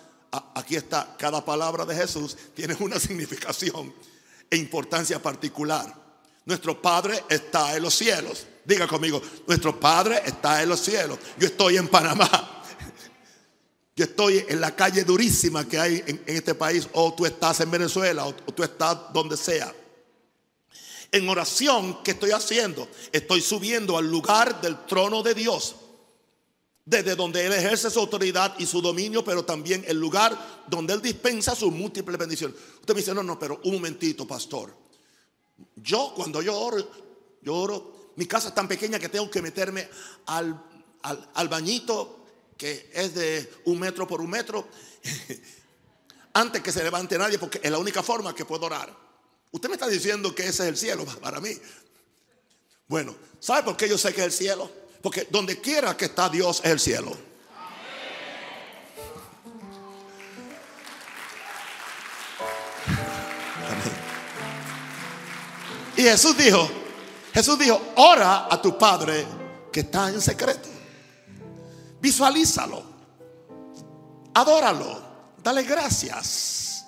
aquí 0.53 0.75
está, 0.75 1.15
cada 1.17 1.43
palabra 1.43 1.83
de 1.83 1.95
Jesús 1.95 2.37
tiene 2.53 2.77
una 2.79 2.99
significación 2.99 3.91
e 4.51 4.55
importancia 4.55 5.19
particular. 5.19 5.91
Nuestro 6.45 6.79
Padre 6.79 7.23
está 7.27 7.75
en 7.75 7.81
los 7.81 7.95
cielos. 7.95 8.45
Diga 8.65 8.87
conmigo, 8.87 9.19
nuestro 9.47 9.79
Padre 9.79 10.21
está 10.23 10.61
en 10.61 10.69
los 10.69 10.79
cielos. 10.79 11.17
Yo 11.39 11.47
estoy 11.47 11.77
en 11.77 11.87
Panamá. 11.87 12.50
Estoy 14.03 14.43
en 14.47 14.61
la 14.61 14.75
calle 14.75 15.03
durísima 15.03 15.67
que 15.67 15.79
hay 15.79 16.03
en, 16.05 16.21
este 16.25 16.55
país, 16.55 16.87
o 16.93 17.13
tú 17.13 17.25
estás 17.25 17.59
en 17.59 17.71
Venezuela, 17.71 18.25
o, 18.25 18.33
tú 18.33 18.63
estás 18.63 19.13
donde 19.13 19.37
sea. 19.37 19.73
En 21.11 21.27
oración, 21.27 22.01
¿qué 22.03 22.11
estoy 22.11 22.31
haciendo? 22.31 22.87
Estoy 23.11 23.41
subiendo 23.41 23.97
al 23.97 24.09
lugar 24.09 24.61
del 24.61 24.85
trono 24.85 25.21
de 25.21 25.33
Dios, 25.33 25.75
desde 26.85 27.15
donde 27.15 27.45
Él 27.45 27.53
ejerce 27.53 27.89
su 27.89 27.99
autoridad 27.99 28.55
y 28.59 28.65
su 28.65 28.81
dominio, 28.81 29.23
pero 29.23 29.43
también 29.43 29.83
el 29.87 29.99
lugar 29.99 30.63
donde 30.67 30.93
Él 30.93 31.01
dispensa 31.01 31.53
sus 31.53 31.71
múltiples 31.71 32.17
bendiciones. 32.17 32.55
Usted 32.79 32.93
me 32.93 33.01
dice, 33.01 33.13
no, 33.13 33.23
no, 33.23 33.37
pero 33.37 33.59
un 33.65 33.73
momentito, 33.73 34.25
pastor. 34.25 34.75
Yo 35.75 36.13
cuando 36.15 36.41
yo 36.41 36.57
oro, 36.57 36.77
yo 37.41 37.55
oro, 37.55 38.13
mi 38.15 38.25
casa 38.25 38.49
es 38.49 38.55
tan 38.55 38.67
pequeña 38.67 38.99
que 38.99 39.09
tengo 39.09 39.29
que 39.29 39.41
meterme 39.41 39.87
al, 40.27 40.63
al, 41.03 41.29
al 41.33 41.47
bañito 41.49 42.20
que 42.61 42.91
es 42.93 43.15
de 43.15 43.51
un 43.65 43.79
metro 43.79 44.07
por 44.07 44.21
un 44.21 44.29
metro, 44.29 44.67
antes 46.33 46.61
que 46.61 46.71
se 46.71 46.83
levante 46.83 47.17
nadie, 47.17 47.39
porque 47.39 47.59
es 47.63 47.71
la 47.71 47.79
única 47.79 48.03
forma 48.03 48.35
que 48.35 48.45
puedo 48.45 48.67
orar. 48.67 48.95
Usted 49.49 49.67
me 49.67 49.73
está 49.73 49.87
diciendo 49.87 50.35
que 50.35 50.43
ese 50.43 50.61
es 50.61 50.69
el 50.69 50.77
cielo 50.77 51.03
para 51.21 51.41
mí. 51.41 51.57
Bueno, 52.87 53.15
¿sabe 53.39 53.63
por 53.63 53.75
qué 53.75 53.89
yo 53.89 53.97
sé 53.97 54.13
que 54.13 54.21
es 54.21 54.27
el 54.27 54.31
cielo? 54.31 54.69
Porque 55.01 55.27
donde 55.31 55.59
quiera 55.59 55.97
que 55.97 56.05
está 56.05 56.29
Dios 56.29 56.61
es 56.63 56.69
el 56.69 56.79
cielo. 56.79 57.17
Y 65.97 66.03
Jesús 66.03 66.37
dijo, 66.37 66.69
Jesús 67.33 67.57
dijo, 67.57 67.81
ora 67.95 68.45
a 68.51 68.61
tu 68.61 68.77
Padre 68.77 69.25
que 69.71 69.79
está 69.79 70.09
en 70.09 70.21
secreto. 70.21 70.70
Visualízalo. 72.01 72.83
Adóralo. 74.33 75.11
Dale 75.43 75.63
gracias. 75.63 76.85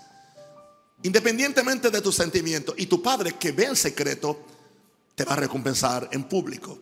Independientemente 1.04 1.90
de 1.90 2.02
tus 2.02 2.16
sentimientos. 2.16 2.76
Y 2.78 2.88
tu 2.88 3.02
Padre 3.02 3.34
que 3.34 3.52
ve 3.52 3.66
en 3.66 3.76
secreto 3.76 4.46
te 5.16 5.24
va 5.24 5.34
a 5.34 5.38
recompensar 5.38 6.10
en 6.12 6.24
público. 6.24 6.80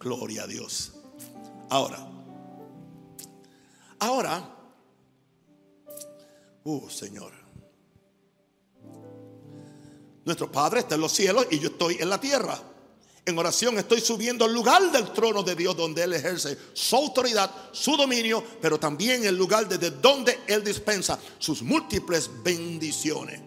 Gloria 0.00 0.44
a 0.44 0.46
Dios. 0.46 0.92
Ahora. 1.68 2.06
Ahora. 4.00 4.56
Uh, 6.64 6.88
Señor. 6.90 7.32
Nuestro 10.24 10.50
Padre 10.50 10.80
está 10.80 10.96
en 10.96 11.00
los 11.00 11.12
cielos 11.12 11.46
y 11.50 11.58
yo 11.58 11.68
estoy 11.68 11.96
en 12.00 12.08
la 12.08 12.20
tierra. 12.20 12.58
En 13.30 13.38
oración 13.38 13.78
estoy 13.78 14.00
subiendo 14.00 14.44
al 14.44 14.52
lugar 14.52 14.90
del 14.90 15.12
trono 15.12 15.44
de 15.44 15.54
Dios 15.54 15.76
donde 15.76 16.02
Él 16.02 16.14
ejerce 16.14 16.58
su 16.72 16.96
autoridad, 16.96 17.48
su 17.70 17.96
dominio, 17.96 18.42
pero 18.60 18.78
también 18.78 19.24
el 19.24 19.36
lugar 19.36 19.68
desde 19.68 19.92
donde 19.92 20.40
Él 20.48 20.64
dispensa 20.64 21.16
sus 21.38 21.62
múltiples 21.62 22.28
bendiciones. 22.42 23.40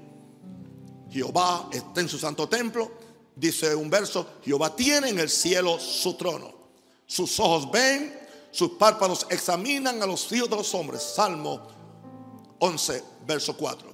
Jehová 1.11 1.67
está 1.73 1.99
en 1.99 2.07
su 2.07 2.17
santo 2.17 2.47
templo, 2.47 2.93
dice 3.35 3.75
un 3.75 3.89
verso, 3.89 4.25
Jehová 4.45 4.73
tiene 4.73 5.09
en 5.09 5.19
el 5.19 5.29
cielo 5.29 5.77
su 5.77 6.13
trono. 6.13 6.53
Sus 7.05 7.37
ojos 7.41 7.69
ven, 7.69 8.17
sus 8.51 8.69
párpados 8.69 9.27
examinan 9.29 10.01
a 10.01 10.05
los 10.05 10.31
hijos 10.31 10.49
de 10.49 10.55
los 10.55 10.73
hombres. 10.73 11.03
Salmo 11.03 11.67
11, 12.59 13.03
verso 13.27 13.57
4. 13.57 13.93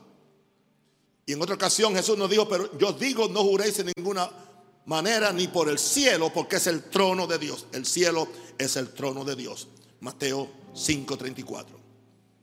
Y 1.26 1.34
en 1.34 1.42
otra 1.42 1.56
ocasión 1.56 1.96
Jesús 1.96 2.16
nos 2.16 2.30
dijo, 2.30 2.48
pero 2.48 2.78
yo 2.78 2.94
digo, 2.94 3.28
no 3.28 3.44
juréis 3.44 3.80
en 3.80 3.92
ninguna 3.98 4.30
manera 4.90 5.32
ni 5.32 5.48
por 5.48 5.70
el 5.70 5.78
cielo, 5.78 6.34
porque 6.34 6.56
es 6.56 6.66
el 6.66 6.90
trono 6.90 7.28
de 7.28 7.38
Dios. 7.38 7.68
El 7.72 7.86
cielo 7.86 8.28
es 8.58 8.76
el 8.76 8.90
trono 8.90 9.24
de 9.24 9.36
Dios. 9.36 9.68
Mateo 10.02 10.50
5:34. 10.74 11.80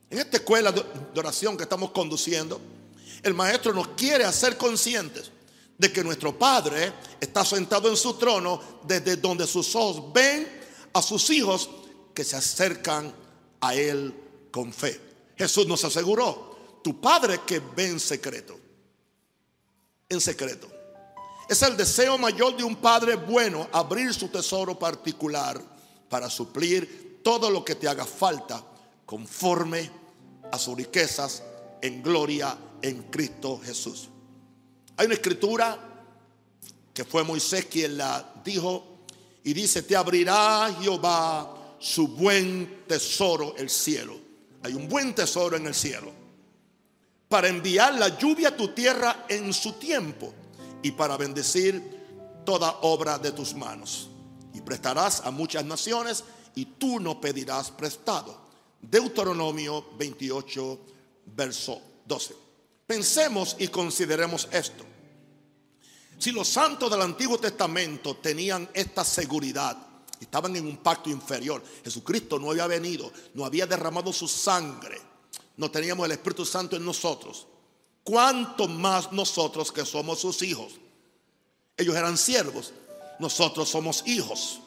En 0.09 0.19
esta 0.19 0.37
escuela 0.37 0.71
de 0.71 1.19
oración 1.19 1.57
que 1.57 1.63
estamos 1.63 1.91
conduciendo, 1.91 2.61
el 3.21 3.33
maestro 3.33 3.73
nos 3.73 3.89
quiere 3.89 4.23
hacer 4.23 4.55
conscientes 4.55 5.29
de 5.77 5.91
que 5.91 6.05
nuestro 6.05 6.39
Padre 6.39 6.93
está 7.19 7.43
sentado 7.43 7.89
en 7.89 7.97
su 7.97 8.13
trono 8.13 8.79
desde 8.87 9.17
donde 9.17 9.45
sus 9.45 9.75
ojos 9.75 10.13
ven 10.13 10.47
a 10.93 11.01
sus 11.01 11.29
hijos 11.29 11.69
que 12.13 12.23
se 12.23 12.37
acercan 12.37 13.13
a 13.59 13.75
Él 13.75 14.13
con 14.51 14.71
fe. 14.71 15.01
Jesús 15.37 15.67
nos 15.67 15.83
aseguró, 15.83 16.79
tu 16.81 17.01
Padre 17.01 17.41
que 17.45 17.59
ve 17.59 17.87
en 17.87 17.99
secreto, 17.99 18.57
en 20.07 20.21
secreto. 20.21 20.76
Es 21.47 21.61
el 21.61 21.77
deseo 21.77 22.17
mayor 22.17 22.57
de 22.57 22.63
un 22.63 22.75
padre 22.75 23.15
bueno 23.15 23.69
abrir 23.71 24.13
su 24.13 24.27
tesoro 24.27 24.77
particular 24.77 25.61
para 26.09 26.29
suplir 26.29 27.21
todo 27.23 27.49
lo 27.49 27.63
que 27.63 27.75
te 27.75 27.87
haga 27.87 28.05
falta 28.05 28.61
conforme 29.05 29.89
a 30.51 30.59
sus 30.59 30.75
riquezas 30.75 31.43
en 31.81 32.03
gloria 32.03 32.57
en 32.81 33.03
Cristo 33.03 33.61
Jesús. 33.63 34.09
Hay 34.97 35.05
una 35.05 35.15
escritura 35.15 35.77
que 36.93 37.05
fue 37.05 37.23
Moisés 37.23 37.65
quien 37.65 37.97
la 37.97 38.33
dijo 38.43 38.97
y 39.43 39.53
dice, 39.53 39.83
te 39.83 39.95
abrirá 39.95 40.75
Jehová 40.81 41.75
su 41.79 42.09
buen 42.09 42.83
tesoro, 42.87 43.55
el 43.57 43.69
cielo. 43.69 44.17
Hay 44.63 44.73
un 44.73 44.89
buen 44.89 45.15
tesoro 45.15 45.55
en 45.55 45.67
el 45.67 45.75
cielo 45.75 46.11
para 47.29 47.47
enviar 47.47 47.93
la 47.93 48.17
lluvia 48.17 48.49
a 48.49 48.57
tu 48.57 48.69
tierra 48.69 49.25
en 49.29 49.53
su 49.53 49.73
tiempo 49.73 50.33
y 50.81 50.91
para 50.91 51.17
bendecir 51.17 52.41
toda 52.45 52.79
obra 52.81 53.17
de 53.19 53.31
tus 53.31 53.53
manos. 53.53 54.09
Y 54.53 54.61
prestarás 54.61 55.21
a 55.21 55.31
muchas 55.31 55.65
naciones 55.65 56.23
y 56.55 56.65
tú 56.65 56.99
no 56.99 57.19
pedirás 57.19 57.71
prestado. 57.71 58.47
Deuteronomio 58.81 59.85
28, 59.97 60.79
verso 61.35 61.81
12. 62.05 62.35
Pensemos 62.85 63.55
y 63.59 63.67
consideremos 63.67 64.47
esto. 64.51 64.85
Si 66.17 66.31
los 66.31 66.47
santos 66.47 66.89
del 66.89 67.01
Antiguo 67.01 67.37
Testamento 67.37 68.15
tenían 68.17 68.69
esta 68.73 69.03
seguridad, 69.03 69.77
estaban 70.19 70.55
en 70.55 70.65
un 70.65 70.77
pacto 70.77 71.09
inferior, 71.09 71.61
Jesucristo 71.83 72.39
no 72.39 72.49
había 72.49 72.65
venido, 72.65 73.11
no 73.35 73.45
había 73.45 73.67
derramado 73.67 74.11
su 74.11 74.27
sangre, 74.27 74.99
no 75.57 75.69
teníamos 75.69 76.05
el 76.05 76.13
Espíritu 76.13 76.45
Santo 76.45 76.75
en 76.75 76.85
nosotros 76.85 77.47
cuánto 78.07 78.69
más 78.69 79.11
nosotros 79.11 79.69
que 79.73 79.85
somos 79.85 80.21
sus 80.21 80.41
hijos. 80.41 80.79
Ellos 81.75 81.93
eran 81.93 82.17
siervos, 82.17 82.71
nosotros 83.19 83.67
somos 83.67 84.01
hijos. 84.05 84.61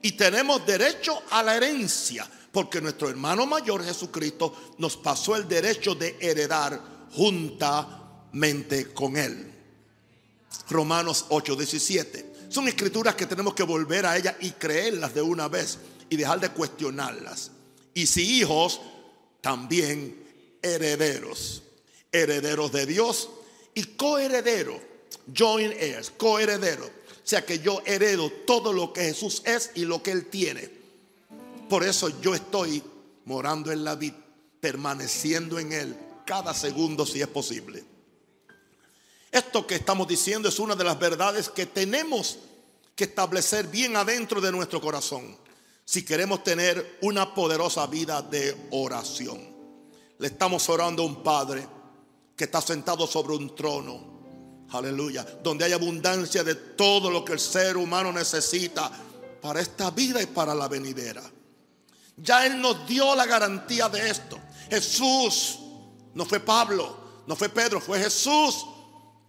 Y 0.00 0.12
tenemos 0.12 0.64
derecho 0.64 1.22
a 1.28 1.42
la 1.42 1.56
herencia, 1.56 2.26
porque 2.50 2.80
nuestro 2.80 3.10
hermano 3.10 3.44
mayor 3.44 3.84
Jesucristo 3.84 4.74
nos 4.78 4.96
pasó 4.96 5.36
el 5.36 5.46
derecho 5.46 5.94
de 5.94 6.16
heredar 6.18 6.80
juntamente 7.12 8.94
con 8.94 9.18
él. 9.18 9.52
Romanos 10.70 11.26
8:17. 11.28 12.48
Son 12.48 12.66
escrituras 12.66 13.14
que 13.14 13.26
tenemos 13.26 13.52
que 13.52 13.62
volver 13.62 14.06
a 14.06 14.16
ellas 14.16 14.36
y 14.40 14.52
creerlas 14.52 15.12
de 15.12 15.20
una 15.20 15.48
vez 15.48 15.80
y 16.08 16.16
dejar 16.16 16.40
de 16.40 16.48
cuestionarlas. 16.48 17.50
Y 17.92 18.06
si 18.06 18.38
hijos, 18.38 18.80
también 19.42 20.58
herederos 20.62 21.63
herederos 22.14 22.70
de 22.72 22.86
Dios 22.86 23.28
y 23.74 23.82
coheredero, 23.82 24.80
joint 25.36 25.74
heirs, 25.78 26.10
coheredero. 26.16 26.86
O 26.86 27.26
sea 27.26 27.44
que 27.44 27.58
yo 27.58 27.82
heredo 27.84 28.30
todo 28.46 28.72
lo 28.72 28.92
que 28.92 29.02
Jesús 29.02 29.42
es 29.44 29.72
y 29.74 29.84
lo 29.84 30.02
que 30.02 30.12
Él 30.12 30.26
tiene. 30.26 30.70
Por 31.68 31.82
eso 31.82 32.20
yo 32.20 32.34
estoy 32.34 32.82
morando 33.24 33.72
en 33.72 33.82
la 33.82 33.96
vida, 33.96 34.16
permaneciendo 34.60 35.58
en 35.58 35.72
Él 35.72 35.96
cada 36.24 36.54
segundo 36.54 37.04
si 37.04 37.20
es 37.20 37.28
posible. 37.28 37.82
Esto 39.32 39.66
que 39.66 39.74
estamos 39.74 40.06
diciendo 40.06 40.48
es 40.48 40.58
una 40.60 40.76
de 40.76 40.84
las 40.84 40.98
verdades 40.98 41.48
que 41.48 41.66
tenemos 41.66 42.38
que 42.94 43.04
establecer 43.04 43.66
bien 43.66 43.96
adentro 43.96 44.40
de 44.40 44.52
nuestro 44.52 44.80
corazón 44.80 45.36
si 45.84 46.04
queremos 46.04 46.44
tener 46.44 46.98
una 47.02 47.34
poderosa 47.34 47.86
vida 47.86 48.22
de 48.22 48.56
oración. 48.70 49.54
Le 50.18 50.28
estamos 50.28 50.68
orando 50.68 51.02
a 51.02 51.06
un 51.06 51.22
Padre 51.22 51.66
que 52.36 52.44
está 52.44 52.60
sentado 52.60 53.06
sobre 53.06 53.34
un 53.34 53.54
trono. 53.54 54.14
Aleluya. 54.70 55.24
Donde 55.42 55.64
hay 55.64 55.72
abundancia 55.72 56.42
de 56.42 56.54
todo 56.54 57.10
lo 57.10 57.24
que 57.24 57.32
el 57.34 57.40
ser 57.40 57.76
humano 57.76 58.12
necesita 58.12 58.90
para 59.40 59.60
esta 59.60 59.90
vida 59.90 60.22
y 60.22 60.26
para 60.26 60.54
la 60.54 60.68
venidera. 60.68 61.22
Ya 62.16 62.46
Él 62.46 62.60
nos 62.60 62.86
dio 62.86 63.14
la 63.14 63.26
garantía 63.26 63.88
de 63.88 64.08
esto. 64.10 64.38
Jesús, 64.70 65.58
no 66.14 66.24
fue 66.24 66.40
Pablo, 66.40 66.96
no 67.26 67.36
fue 67.36 67.48
Pedro, 67.48 67.80
fue 67.80 67.98
Jesús. 68.00 68.66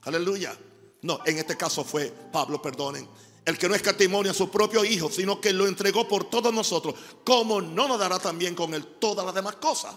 Aleluya. 0.04 0.56
No, 1.02 1.20
en 1.26 1.38
este 1.38 1.58
caso 1.58 1.84
fue 1.84 2.12
Pablo, 2.32 2.62
perdonen. 2.62 3.08
El 3.44 3.58
que 3.60 3.70
no 3.70 3.76
escatimó 3.76 4.22
a 4.22 4.34
su 4.34 4.50
propio 4.50 4.84
Hijo, 4.84 5.10
sino 5.12 5.40
que 5.40 5.54
lo 5.54 5.68
entregó 5.68 6.08
por 6.08 6.30
todos 6.30 6.52
nosotros. 6.52 6.96
¿Cómo 7.24 7.62
no 7.62 7.88
nos 7.88 8.00
dará 8.00 8.18
también 8.18 8.56
con 8.56 8.74
él 8.74 8.98
todas 9.00 9.24
las 9.24 9.36
demás 9.36 9.58
cosas? 9.58 9.94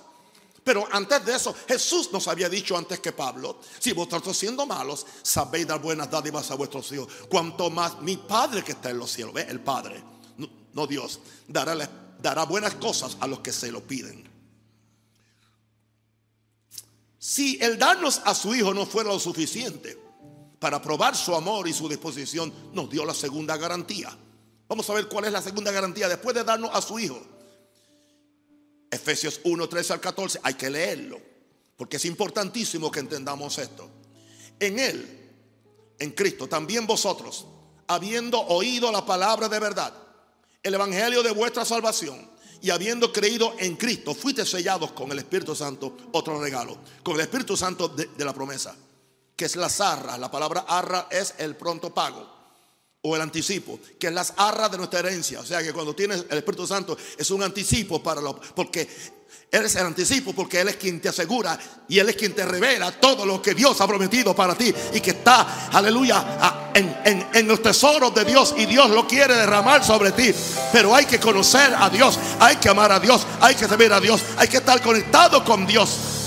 Pero 0.68 0.86
antes 0.92 1.24
de 1.24 1.34
eso, 1.34 1.56
Jesús 1.66 2.10
nos 2.12 2.28
había 2.28 2.46
dicho 2.46 2.76
antes 2.76 3.00
que 3.00 3.12
Pablo, 3.12 3.58
si 3.78 3.92
vosotros 3.92 4.36
siendo 4.36 4.66
malos, 4.66 5.06
sabéis 5.22 5.66
dar 5.66 5.80
buenas 5.80 6.10
dádivas 6.10 6.50
a 6.50 6.56
vuestros 6.56 6.92
hijos, 6.92 7.08
cuanto 7.30 7.70
más 7.70 8.02
mi 8.02 8.18
Padre 8.18 8.62
que 8.62 8.72
está 8.72 8.90
en 8.90 8.98
los 8.98 9.10
cielos. 9.10 9.34
El 9.34 9.60
Padre, 9.60 10.04
no, 10.74 10.86
Dios, 10.86 11.20
dará, 11.46 11.74
dará 12.20 12.44
buenas 12.44 12.74
cosas 12.74 13.16
a 13.18 13.26
los 13.26 13.40
que 13.40 13.50
se 13.50 13.72
lo 13.72 13.82
piden. 13.82 14.28
Si 17.18 17.56
el 17.62 17.78
darnos 17.78 18.20
a 18.26 18.34
su 18.34 18.54
Hijo 18.54 18.74
no 18.74 18.84
fuera 18.84 19.08
lo 19.08 19.18
suficiente 19.18 19.98
para 20.58 20.82
probar 20.82 21.16
su 21.16 21.34
amor 21.34 21.66
y 21.66 21.72
su 21.72 21.88
disposición, 21.88 22.52
nos 22.74 22.90
dio 22.90 23.06
la 23.06 23.14
segunda 23.14 23.56
garantía. 23.56 24.14
Vamos 24.68 24.90
a 24.90 24.92
ver 24.92 25.08
cuál 25.08 25.24
es 25.24 25.32
la 25.32 25.40
segunda 25.40 25.72
garantía 25.72 26.10
después 26.10 26.36
de 26.36 26.44
darnos 26.44 26.72
a 26.74 26.82
su 26.82 26.98
Hijo. 26.98 27.37
Efesios 28.90 29.40
1, 29.44 29.68
13 29.68 29.92
al 29.92 30.00
14, 30.00 30.40
hay 30.42 30.54
que 30.54 30.70
leerlo, 30.70 31.20
porque 31.76 31.96
es 31.96 32.04
importantísimo 32.04 32.90
que 32.90 33.00
entendamos 33.00 33.58
esto. 33.58 33.88
En 34.58 34.78
Él, 34.78 35.30
en 35.98 36.10
Cristo, 36.12 36.48
también 36.48 36.86
vosotros, 36.86 37.46
habiendo 37.86 38.40
oído 38.40 38.90
la 38.90 39.04
palabra 39.04 39.48
de 39.48 39.58
verdad, 39.58 39.94
el 40.62 40.74
Evangelio 40.74 41.22
de 41.22 41.30
vuestra 41.32 41.64
salvación, 41.64 42.30
y 42.60 42.70
habiendo 42.70 43.12
creído 43.12 43.54
en 43.58 43.76
Cristo, 43.76 44.14
fuiste 44.14 44.44
sellados 44.44 44.92
con 44.92 45.12
el 45.12 45.18
Espíritu 45.20 45.54
Santo, 45.54 45.96
otro 46.12 46.40
regalo, 46.40 46.78
con 47.02 47.14
el 47.14 47.20
Espíritu 47.20 47.56
Santo 47.56 47.88
de, 47.88 48.08
la 48.24 48.32
promesa, 48.32 48.74
que 49.36 49.44
es 49.44 49.54
la 49.54 49.68
zarra. 49.68 50.18
La 50.18 50.30
palabra 50.30 50.64
arra 50.66 51.06
es 51.10 51.34
el 51.38 51.54
pronto 51.54 51.94
pago 51.94 52.37
el 53.16 53.22
anticipo, 53.22 53.78
que 53.98 54.08
es 54.08 54.12
las 54.12 54.32
arras 54.36 54.70
de 54.70 54.78
nuestra 54.78 55.00
herencia. 55.00 55.40
O 55.40 55.44
sea 55.44 55.62
que 55.62 55.72
cuando 55.72 55.94
tienes 55.94 56.24
el 56.28 56.38
Espíritu 56.38 56.66
Santo 56.66 56.96
es 57.16 57.30
un 57.30 57.42
anticipo 57.42 58.02
para 58.02 58.20
lo, 58.20 58.40
porque 58.54 58.88
eres 59.50 59.74
el 59.76 59.86
anticipo, 59.86 60.32
porque 60.32 60.60
Él 60.60 60.68
es 60.68 60.76
quien 60.76 61.00
te 61.00 61.08
asegura 61.08 61.58
y 61.88 61.98
Él 61.98 62.08
es 62.08 62.16
quien 62.16 62.34
te 62.34 62.44
revela 62.44 62.92
todo 62.92 63.24
lo 63.24 63.40
que 63.40 63.54
Dios 63.54 63.80
ha 63.80 63.86
prometido 63.86 64.34
para 64.34 64.54
ti 64.54 64.74
y 64.92 65.00
que 65.00 65.10
está, 65.10 65.68
aleluya, 65.72 66.70
en, 66.74 67.26
en 67.32 67.48
los 67.48 67.62
tesoros 67.62 68.14
de 68.14 68.24
Dios 68.24 68.54
y 68.56 68.66
Dios 68.66 68.90
lo 68.90 69.06
quiere 69.06 69.34
derramar 69.34 69.84
sobre 69.84 70.12
ti. 70.12 70.34
Pero 70.72 70.94
hay 70.94 71.06
que 71.06 71.18
conocer 71.18 71.74
a 71.74 71.88
Dios, 71.88 72.18
hay 72.38 72.56
que 72.56 72.68
amar 72.68 72.92
a 72.92 73.00
Dios, 73.00 73.26
hay 73.40 73.54
que 73.54 73.66
saber 73.66 73.92
a 73.92 74.00
Dios, 74.00 74.22
hay 74.36 74.48
que 74.48 74.58
estar 74.58 74.82
conectado 74.82 75.44
con 75.44 75.66
Dios. 75.66 76.17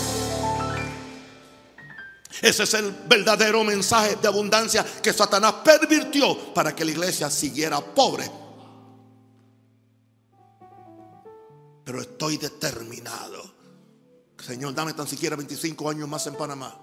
Ese 2.42 2.64
es 2.64 2.74
el 2.76 2.92
verdadero 3.08 3.64
mensaje 3.64 4.16
de 4.16 4.28
abundancia 4.28 4.86
que 5.02 5.12
Satanás 5.12 5.56
pervirtió 5.66 6.54
para 6.54 6.76
que 6.76 6.86
la 6.86 6.92
iglesia 6.92 7.30
siguiera 7.30 7.82
pobre. 7.82 8.30
Pero 11.84 12.02
estoy 12.02 12.38
determinado. 12.38 13.52
Señor, 14.40 14.74
dame 14.74 14.94
tan 14.94 15.08
siquiera 15.08 15.36
25 15.36 15.90
años 15.90 16.08
más 16.08 16.26
en 16.28 16.36
Panamá. 16.36 16.76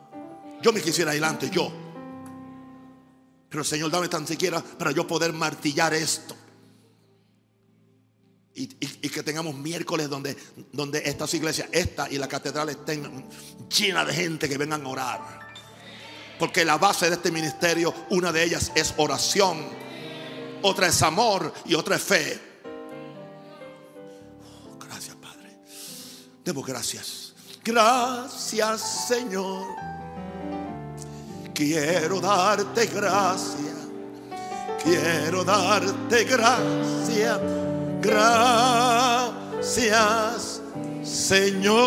Yo 0.60 0.72
me 0.72 0.80
quisiera 0.80 1.12
adelante, 1.12 1.50
yo. 1.50 1.72
Pero 3.48 3.64
Señor, 3.64 3.90
dame 3.90 4.08
tan 4.08 4.26
siquiera 4.26 4.60
para 4.60 4.90
yo 4.90 5.06
poder 5.06 5.32
martillar 5.32 5.94
esto. 5.94 6.36
Y, 8.60 8.66
que 9.08 9.22
tengamos 9.22 9.54
miércoles 9.54 10.10
donde, 10.10 10.36
donde 10.72 10.98
estas 11.04 11.32
iglesias, 11.34 11.68
esta 11.70 12.10
y 12.10 12.18
la 12.18 12.26
catedral 12.26 12.68
estén 12.68 13.24
llenas 13.68 14.06
de 14.08 14.14
gente 14.14 14.48
que 14.48 14.58
vengan 14.58 14.84
a 14.84 14.88
orar. 14.88 15.38
Porque 16.40 16.64
la 16.64 16.76
base 16.76 17.08
de 17.08 17.14
este 17.14 17.30
ministerio, 17.30 17.94
una 18.10 18.32
de 18.32 18.42
ellas 18.42 18.72
es 18.74 18.94
oración, 18.96 19.64
otra 20.62 20.88
es 20.88 21.00
amor 21.02 21.52
y 21.66 21.74
otra 21.74 21.96
es 21.96 22.02
fe. 22.02 22.40
Gracias, 24.84 25.14
Padre. 25.16 25.56
Debo 26.44 26.62
gracias. 26.62 27.34
Gracias, 27.62 29.06
Señor. 29.06 29.66
Quiero 31.54 32.20
darte 32.20 32.86
gracias. 32.86 33.76
Quiero 34.82 35.44
darte 35.44 36.24
gracias. 36.24 37.57
Gracias, 38.00 39.72
Señor. 41.02 41.78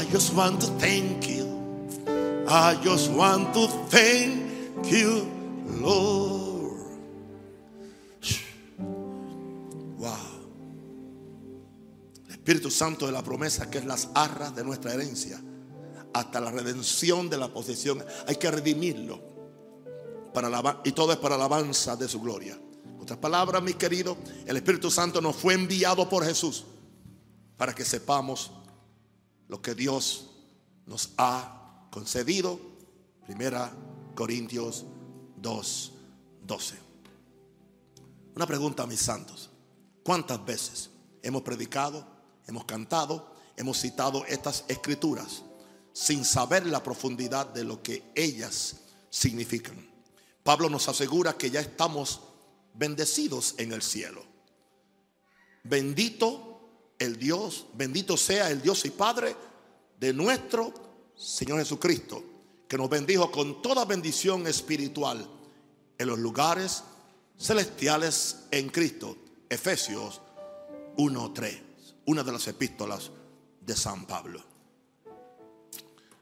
I 0.00 0.04
just 0.12 0.34
want 0.34 0.60
to 0.60 0.66
thank 0.78 1.26
you. 1.26 1.46
I 2.48 2.74
just 2.82 3.10
want 3.12 3.54
to 3.54 3.66
thank 3.88 4.90
you, 4.90 5.26
Lord. 5.80 6.50
Wow. 9.98 10.16
El 12.28 12.34
Espíritu 12.34 12.70
Santo 12.70 13.06
de 13.06 13.12
la 13.12 13.22
promesa, 13.22 13.70
que 13.70 13.78
es 13.78 13.84
las 13.84 14.08
arras 14.14 14.54
de 14.54 14.64
nuestra 14.64 14.92
herencia, 14.92 15.40
hasta 16.12 16.40
la 16.40 16.50
redención 16.50 17.30
de 17.30 17.38
la 17.38 17.48
posesión, 17.48 18.04
hay 18.26 18.36
que 18.36 18.50
redimirlo. 18.50 19.20
Para 20.34 20.80
y 20.84 20.92
todo 20.92 21.12
es 21.12 21.18
para 21.18 21.36
la 21.36 21.46
alabanza 21.46 21.96
de 21.96 22.08
su 22.08 22.20
gloria. 22.20 22.58
Otras 23.10 23.22
palabras, 23.22 23.60
mis 23.60 23.74
queridos, 23.74 24.16
el 24.46 24.56
Espíritu 24.56 24.88
Santo 24.88 25.20
nos 25.20 25.34
fue 25.34 25.54
enviado 25.54 26.08
por 26.08 26.24
Jesús 26.24 26.64
para 27.56 27.74
que 27.74 27.84
sepamos 27.84 28.52
lo 29.48 29.60
que 29.60 29.74
Dios 29.74 30.30
nos 30.86 31.10
ha 31.18 31.88
concedido. 31.90 32.60
Primera 33.26 33.72
Corintios 34.14 34.84
2, 35.38 35.92
12. 36.46 36.78
Una 38.36 38.46
pregunta 38.46 38.84
a 38.84 38.86
mis 38.86 39.00
santos. 39.00 39.50
¿Cuántas 40.04 40.44
veces 40.44 40.90
hemos 41.20 41.42
predicado, 41.42 42.06
hemos 42.46 42.64
cantado, 42.64 43.34
hemos 43.56 43.80
citado 43.80 44.24
estas 44.26 44.64
escrituras 44.68 45.42
sin 45.92 46.24
saber 46.24 46.64
la 46.64 46.80
profundidad 46.80 47.48
de 47.48 47.64
lo 47.64 47.82
que 47.82 48.12
ellas 48.14 48.76
significan? 49.10 49.84
Pablo 50.44 50.70
nos 50.70 50.88
asegura 50.88 51.32
que 51.32 51.50
ya 51.50 51.58
estamos 51.58 52.20
bendecidos 52.80 53.56
en 53.58 53.72
el 53.72 53.82
cielo. 53.82 54.24
Bendito 55.64 56.94
el 56.98 57.18
Dios, 57.18 57.66
bendito 57.74 58.16
sea 58.16 58.50
el 58.50 58.62
Dios 58.62 58.86
y 58.86 58.90
Padre 58.90 59.36
de 59.98 60.14
nuestro 60.14 60.72
Señor 61.14 61.58
Jesucristo, 61.58 62.24
que 62.66 62.78
nos 62.78 62.88
bendijo 62.88 63.30
con 63.30 63.60
toda 63.60 63.84
bendición 63.84 64.46
espiritual 64.46 65.28
en 65.98 66.08
los 66.08 66.18
lugares 66.18 66.82
celestiales 67.38 68.44
en 68.50 68.70
Cristo. 68.70 69.14
Efesios 69.50 70.22
1.3, 70.96 71.60
una 72.06 72.22
de 72.22 72.32
las 72.32 72.48
epístolas 72.48 73.10
de 73.60 73.76
San 73.76 74.06
Pablo. 74.06 74.42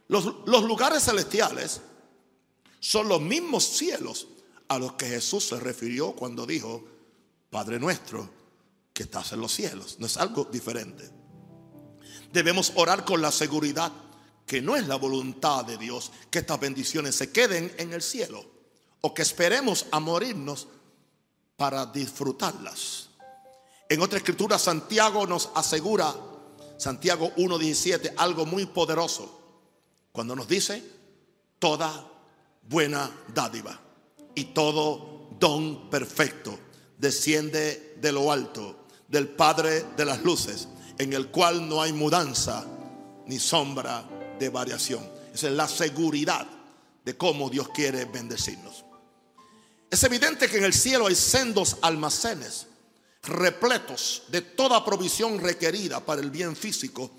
Los, 0.09 0.44
los 0.44 0.64
lugares 0.64 1.05
celestiales 1.05 1.81
son 2.81 3.09
los 3.09 3.21
mismos 3.21 3.62
cielos 3.64 4.27
a 4.68 4.78
los 4.78 4.92
que 4.92 5.07
Jesús 5.07 5.48
se 5.48 5.59
refirió 5.59 6.12
cuando 6.12 6.46
dijo, 6.46 6.85
Padre 7.50 7.78
nuestro 7.78 8.28
que 8.92 9.04
estás 9.04 9.33
en 9.33 9.40
los 9.40 9.52
cielos. 9.52 9.96
No 9.98 10.07
es 10.07 10.16
algo 10.16 10.44
diferente. 10.44 11.09
Debemos 12.33 12.72
orar 12.76 13.04
con 13.04 13.22
la 13.22 13.33
seguridad 13.33 13.90
que 14.46 14.61
no 14.61 14.76
es 14.76 14.87
la 14.87 14.96
voluntad 14.96 15.64
de 15.64 15.78
Dios 15.78 16.11
que 16.31 16.40
estas 16.40 16.61
bendiciones 16.61 17.14
se 17.14 17.33
queden 17.33 17.74
en 17.78 17.92
el 17.92 18.02
cielo 18.02 18.44
o 19.00 19.14
que 19.14 19.22
esperemos 19.22 19.87
a 19.90 20.00
morirnos 20.00 20.68
para 21.57 21.87
disfrutarlas. 21.87 23.09
En 23.88 24.02
otra 24.02 24.18
escritura 24.18 24.59
Santiago 24.59 25.26
nos 25.26 25.50
asegura, 25.54 26.14
Santiago 26.76 27.33
1.17, 27.37 28.14
algo 28.16 28.44
muy 28.44 28.66
poderoso, 28.66 29.40
cuando 30.12 30.37
nos 30.37 30.46
dice, 30.46 30.83
toda 31.59 32.07
buena 32.62 33.11
dádiva 33.33 33.88
y 34.38 34.44
todo 34.44 35.29
don 35.38 35.90
perfecto 35.90 36.59
desciende 36.96 37.96
de 38.01 38.12
lo 38.12 38.31
alto, 38.31 38.87
del 39.09 39.29
Padre 39.29 39.85
de 39.96 40.05
las 40.05 40.22
Luces, 40.22 40.68
en 40.98 41.12
el 41.12 41.29
cual 41.29 41.68
no 41.68 41.83
hay 41.83 41.92
mudanza 41.92 42.64
ni 43.27 43.38
sombra 43.38 44.09
de 44.38 44.48
variación. 44.48 45.09
Esa 45.35 45.48
es 45.48 45.55
la 45.55 45.68
seguridad 45.68 46.46
de 47.05 47.16
cómo 47.16 47.51
Dios 47.51 47.68
quiere 47.70 48.05
bendecirnos. 48.05 48.85
Es 49.90 50.03
evidente 50.05 50.48
que 50.48 50.59
en 50.59 50.64
el 50.64 50.74
cielo 50.74 51.07
hay 51.07 51.14
sendos 51.14 51.77
almacenes 51.83 52.66
repletos 53.22 54.22
de 54.29 54.42
toda 54.42 54.85
provisión 54.85 55.38
requerida 55.38 56.05
para 56.05 56.20
el 56.20 56.31
bien 56.31 56.55
físico 56.55 57.11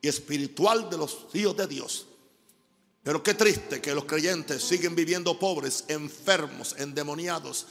y 0.00 0.08
espiritual 0.08 0.88
de 0.90 0.98
los 0.98 1.26
hijos 1.34 1.56
de 1.56 1.66
Dios. 1.66 2.07
Pero 3.08 3.22
qué 3.22 3.32
triste 3.32 3.80
que 3.80 3.94
los 3.94 4.04
creyentes 4.04 4.62
siguen 4.62 4.94
viviendo 4.94 5.38
pobres, 5.38 5.86
enfermos, 5.88 6.74
endemoniados, 6.76 7.66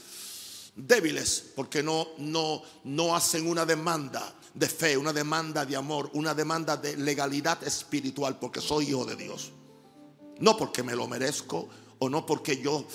débiles, 0.75 1.51
porque 1.55 1.83
no, 1.83 2.07
no, 2.17 2.63
no 2.85 3.15
hacen 3.15 3.47
una 3.47 3.63
demanda 3.63 4.33
de 4.55 4.67
fe, 4.67 4.97
una 4.97 5.13
demanda 5.13 5.63
de 5.63 5.75
amor, 5.75 6.09
una 6.13 6.33
demanda 6.33 6.75
de 6.75 6.97
legalidad 6.97 7.63
espiritual, 7.63 8.39
porque 8.39 8.61
soy 8.61 8.89
hijo 8.89 9.05
de 9.05 9.15
Dios. 9.15 9.51
No 10.39 10.57
porque 10.57 10.81
me 10.81 10.95
lo 10.95 11.07
merezco 11.07 11.69
o 11.99 12.09
no 12.09 12.25
porque 12.25 12.59
yo 12.59 12.87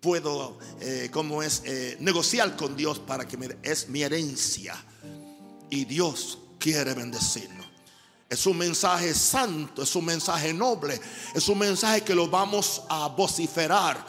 puedo, 0.00 0.58
eh, 0.82 1.08
como 1.10 1.42
es, 1.42 1.62
eh, 1.64 1.96
negociar 1.98 2.56
con 2.56 2.76
Dios 2.76 2.98
para 2.98 3.26
que 3.26 3.38
me, 3.38 3.56
es 3.62 3.88
mi 3.88 4.02
herencia. 4.02 4.76
Y 5.70 5.86
Dios 5.86 6.40
quiere 6.58 6.92
bendecirnos. 6.92 7.63
Es 8.28 8.46
un 8.46 8.58
mensaje 8.58 9.14
santo, 9.14 9.82
es 9.82 9.94
un 9.94 10.06
mensaje 10.06 10.52
noble, 10.52 11.00
es 11.34 11.48
un 11.48 11.58
mensaje 11.58 12.02
que 12.02 12.14
lo 12.14 12.28
vamos 12.28 12.82
a 12.88 13.08
vociferar 13.08 14.04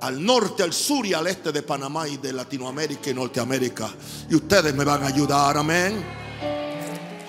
al 0.00 0.24
norte, 0.24 0.62
al 0.62 0.72
sur 0.72 1.06
y 1.06 1.14
al 1.14 1.26
este 1.26 1.52
de 1.52 1.62
Panamá 1.62 2.08
y 2.08 2.16
de 2.16 2.32
Latinoamérica 2.32 3.10
y 3.10 3.14
Norteamérica. 3.14 3.90
Y 4.28 4.34
ustedes 4.34 4.74
me 4.74 4.84
van 4.84 5.02
a 5.02 5.06
ayudar, 5.06 5.56
amén. 5.56 6.04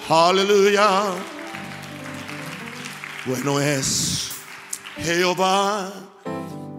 Aleluya. 0.09 1.03
Bueno 3.25 3.59
es 3.59 4.31
Jehová, 4.97 5.93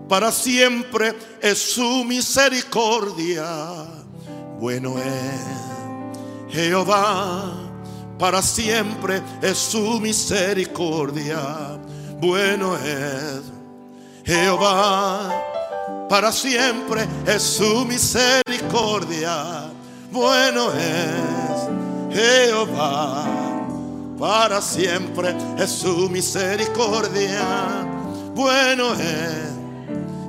para 0.08 0.32
siempre 0.32 1.14
es 1.40 1.58
su 1.58 2.04
misericordia. 2.04 3.46
Bueno 4.58 4.98
es 4.98 6.52
Jehová, 6.52 7.61
para 8.22 8.40
siempre 8.40 9.20
es 9.42 9.58
su 9.58 9.98
misericordia. 9.98 11.40
Bueno 12.20 12.76
es 12.76 13.42
Jehová 14.24 15.42
para 16.08 16.30
siempre 16.30 17.04
es 17.26 17.42
su 17.42 17.84
misericordia. 17.84 19.72
Bueno 20.12 20.70
es 20.72 22.14
Jehová, 22.14 23.24
para 24.20 24.62
siempre 24.62 25.34
es 25.58 25.70
su 25.70 26.08
misericordia. 26.08 27.42
Bueno 28.36 28.92
es 28.92 29.50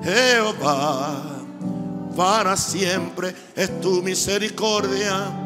Jehová, 0.04 1.22
para 2.16 2.58
siempre 2.58 3.36
es 3.56 3.82
tu 3.82 4.02
misericordia. 4.02 5.43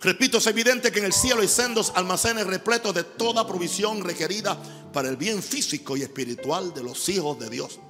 Repito, 0.00 0.38
es 0.38 0.46
evidente 0.46 0.92
que 0.92 0.98
en 0.98 1.06
el 1.06 1.12
cielo 1.12 1.40
hay 1.40 1.48
sendos 1.48 1.92
almacenes 1.94 2.46
repletos 2.46 2.94
de 2.94 3.04
toda 3.04 3.46
provisión 3.46 4.04
requerida 4.04 4.56
para 4.92 5.08
el 5.08 5.16
bien 5.16 5.42
físico 5.42 5.96
y 5.96 6.02
espiritual 6.02 6.74
de 6.74 6.82
los 6.82 7.08
hijos 7.08 7.38
de 7.38 7.48
Dios. 7.48 7.80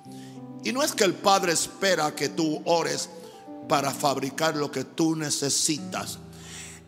Y 0.64 0.72
no 0.72 0.82
es 0.82 0.92
que 0.92 1.04
el 1.04 1.14
Padre 1.14 1.52
espera 1.52 2.14
que 2.14 2.28
tú 2.28 2.62
ores 2.64 3.08
para 3.68 3.92
fabricar 3.92 4.56
lo 4.56 4.70
que 4.70 4.84
tú 4.84 5.16
necesitas. 5.16 6.18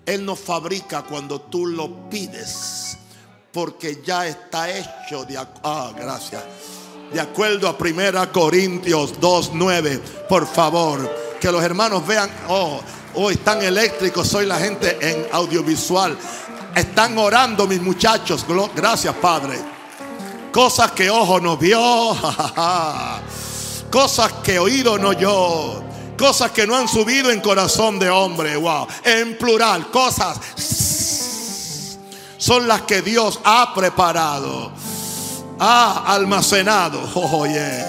Él 0.07 0.25
no 0.25 0.37
fabrica 0.37 1.03
cuando 1.03 1.41
tú 1.41 1.67
lo 1.67 2.09
pides, 2.09 2.97
porque 3.53 4.01
ya 4.05 4.27
está 4.27 4.71
hecho 4.71 5.25
de 5.25 5.37
ah, 5.37 5.93
gracias. 5.97 6.43
De 7.13 7.21
acuerdo 7.21 7.69
a 7.69 7.77
1 7.79 8.33
Corintios 8.33 9.21
2:9, 9.21 10.01
por 10.29 10.47
favor, 10.47 11.11
que 11.41 11.51
los 11.53 11.63
hermanos 11.63 12.07
vean, 12.07 12.31
oh, 12.49 12.81
hoy 13.21 13.35
están 13.35 13.61
eléctricos, 13.63 14.29
soy 14.29 14.47
la 14.47 14.59
gente 14.59 14.97
en 15.01 15.27
audiovisual. 15.33 16.17
Están 16.75 17.19
orando 17.19 17.67
mis 17.67 17.83
muchachos. 17.83 18.47
Gracias, 18.75 19.15
Padre. 19.17 19.59
Cosas 20.53 20.93
que 20.93 21.11
ojo 21.11 21.41
no 21.41 21.57
vio. 21.57 21.81
Cosas 23.91 24.33
que 24.45 24.59
oído 24.59 24.99
no 24.99 25.13
yo. 25.13 25.83
Cosas 26.17 26.53
que 26.53 26.67
no 26.67 26.77
han 26.77 26.87
subido 26.87 27.33
en 27.33 27.41
corazón 27.41 27.99
de 27.99 28.09
hombre. 28.09 28.57
Wow. 28.57 28.87
En 29.03 29.37
plural. 29.37 29.91
Cosas 29.91 30.39
son 32.37 32.69
las 32.69 32.83
que 32.83 33.03
Dios 33.03 33.41
ha 33.43 33.75
preparado. 33.75 34.71
Ha 35.59 36.05
almacenado. 36.15 37.01
Oye. 37.33 37.85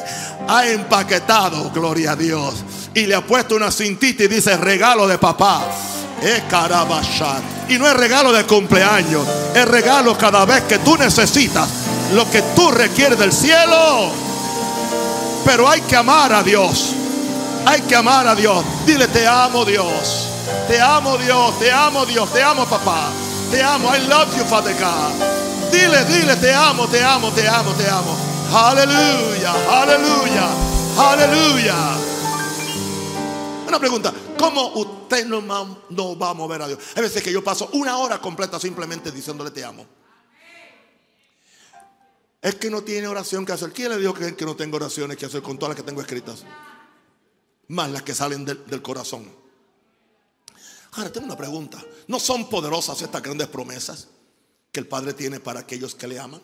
Ha 0.48 0.68
empaquetado. 0.68 1.70
Gloria 1.70 2.14
a 2.14 2.16
Dios. 2.16 2.56
Y 2.94 3.06
le 3.06 3.16
ha 3.16 3.22
puesto 3.22 3.56
una 3.56 3.72
cintita 3.72 4.24
y 4.24 4.28
dice 4.28 4.58
regalo 4.58 5.08
de 5.08 5.18
papá. 5.18 5.62
Es 6.22 6.44
Y 7.70 7.78
no 7.78 7.88
es 7.88 7.94
regalo 7.96 8.32
de 8.32 8.44
cumpleaños. 8.46 9.26
Es 9.56 9.66
regalo 9.68 10.18
cada 10.18 10.46
vez 10.46 10.64
que 10.64 10.80
tú 10.80 10.98
necesitas 10.98 11.68
lo 12.14 12.30
que 12.30 12.42
tú 12.56 12.72
requieres 12.72 13.18
del 13.18 13.32
cielo. 13.32 14.12
Pero 15.46 15.70
hay 15.70 15.82
que 15.82 15.96
amar 15.96 16.34
a 16.34 16.44
Dios. 16.44 16.94
Hay 17.66 17.82
que 17.82 17.96
amar 17.96 18.28
a 18.28 18.36
Dios. 18.36 18.64
Dile, 18.86 19.08
te 19.08 19.28
amo 19.28 19.64
Dios. 19.64 20.28
Te 20.68 20.82
amo 20.82 21.18
Dios. 21.18 21.60
Te 21.60 21.72
amo 21.72 22.06
Dios. 22.06 22.32
Te 22.34 22.44
amo 22.44 22.66
papá. 22.66 23.10
Te 23.52 23.62
amo. 23.64 23.96
I 23.96 24.00
love 24.08 24.36
you, 24.38 24.44
Father 24.46 24.74
God. 24.74 25.40
Dile, 25.72 26.04
dile, 26.06 26.36
te 26.38 26.54
amo, 26.54 26.88
te 26.88 27.04
amo, 27.04 27.32
te 27.32 27.48
amo, 27.48 27.72
te 27.74 27.88
amo. 27.88 28.18
Aleluya, 28.52 29.54
aleluya, 29.70 30.50
aleluya. 30.98 31.76
Pregunta, 33.80 34.14
¿cómo 34.38 34.74
usted 34.74 35.26
no, 35.26 36.18
va 36.18 36.30
a 36.30 36.34
mover 36.34 36.62
a 36.62 36.68
Dios? 36.68 36.80
Hay 36.96 37.02
veces 37.02 37.24
que 37.24 37.32
yo 37.32 37.44
paso 37.44 37.70
una 37.74 37.98
hora 37.98 38.20
completa 38.20 38.60
simplemente 38.60 39.12
diciéndole 39.12 39.52
te 39.52 39.64
amo. 39.64 39.86
Es 42.42 42.56
que 42.56 42.70
no 42.70 42.84
tiene 42.84 43.08
oración 43.08 43.46
que 43.46 43.54
hacer. 43.54 43.72
¿Quién 43.72 43.90
le 43.90 43.98
dijo 43.98 44.14
que, 44.14 44.46
no 44.46 44.56
tengo 44.56 44.78
oraciones 44.78 45.18
que 45.18 45.26
hacer 45.26 45.42
con 45.42 45.58
todas 45.58 45.72
las 45.72 45.78
que 45.78 45.84
tengo 45.84 46.02
escritas? 46.02 46.44
Más 47.70 47.90
las 47.92 48.04
que 48.04 48.14
salen 48.14 48.46
del, 48.46 48.82
corazón. 48.82 49.30
Ahora 50.92 51.12
tengo 51.12 51.26
una 51.26 51.38
pregunta. 51.38 51.84
¿No 52.08 52.20
son 52.20 52.50
poderosas 52.50 53.02
estas 53.02 53.22
grandes 53.22 53.48
promesas 53.48 54.08
que 54.72 54.80
el 54.80 54.88
Padre 54.88 55.14
tiene 55.14 55.40
para 55.40 55.62
aquellos 55.62 55.96
que 55.96 56.08
le 56.08 56.20
aman? 56.20 56.42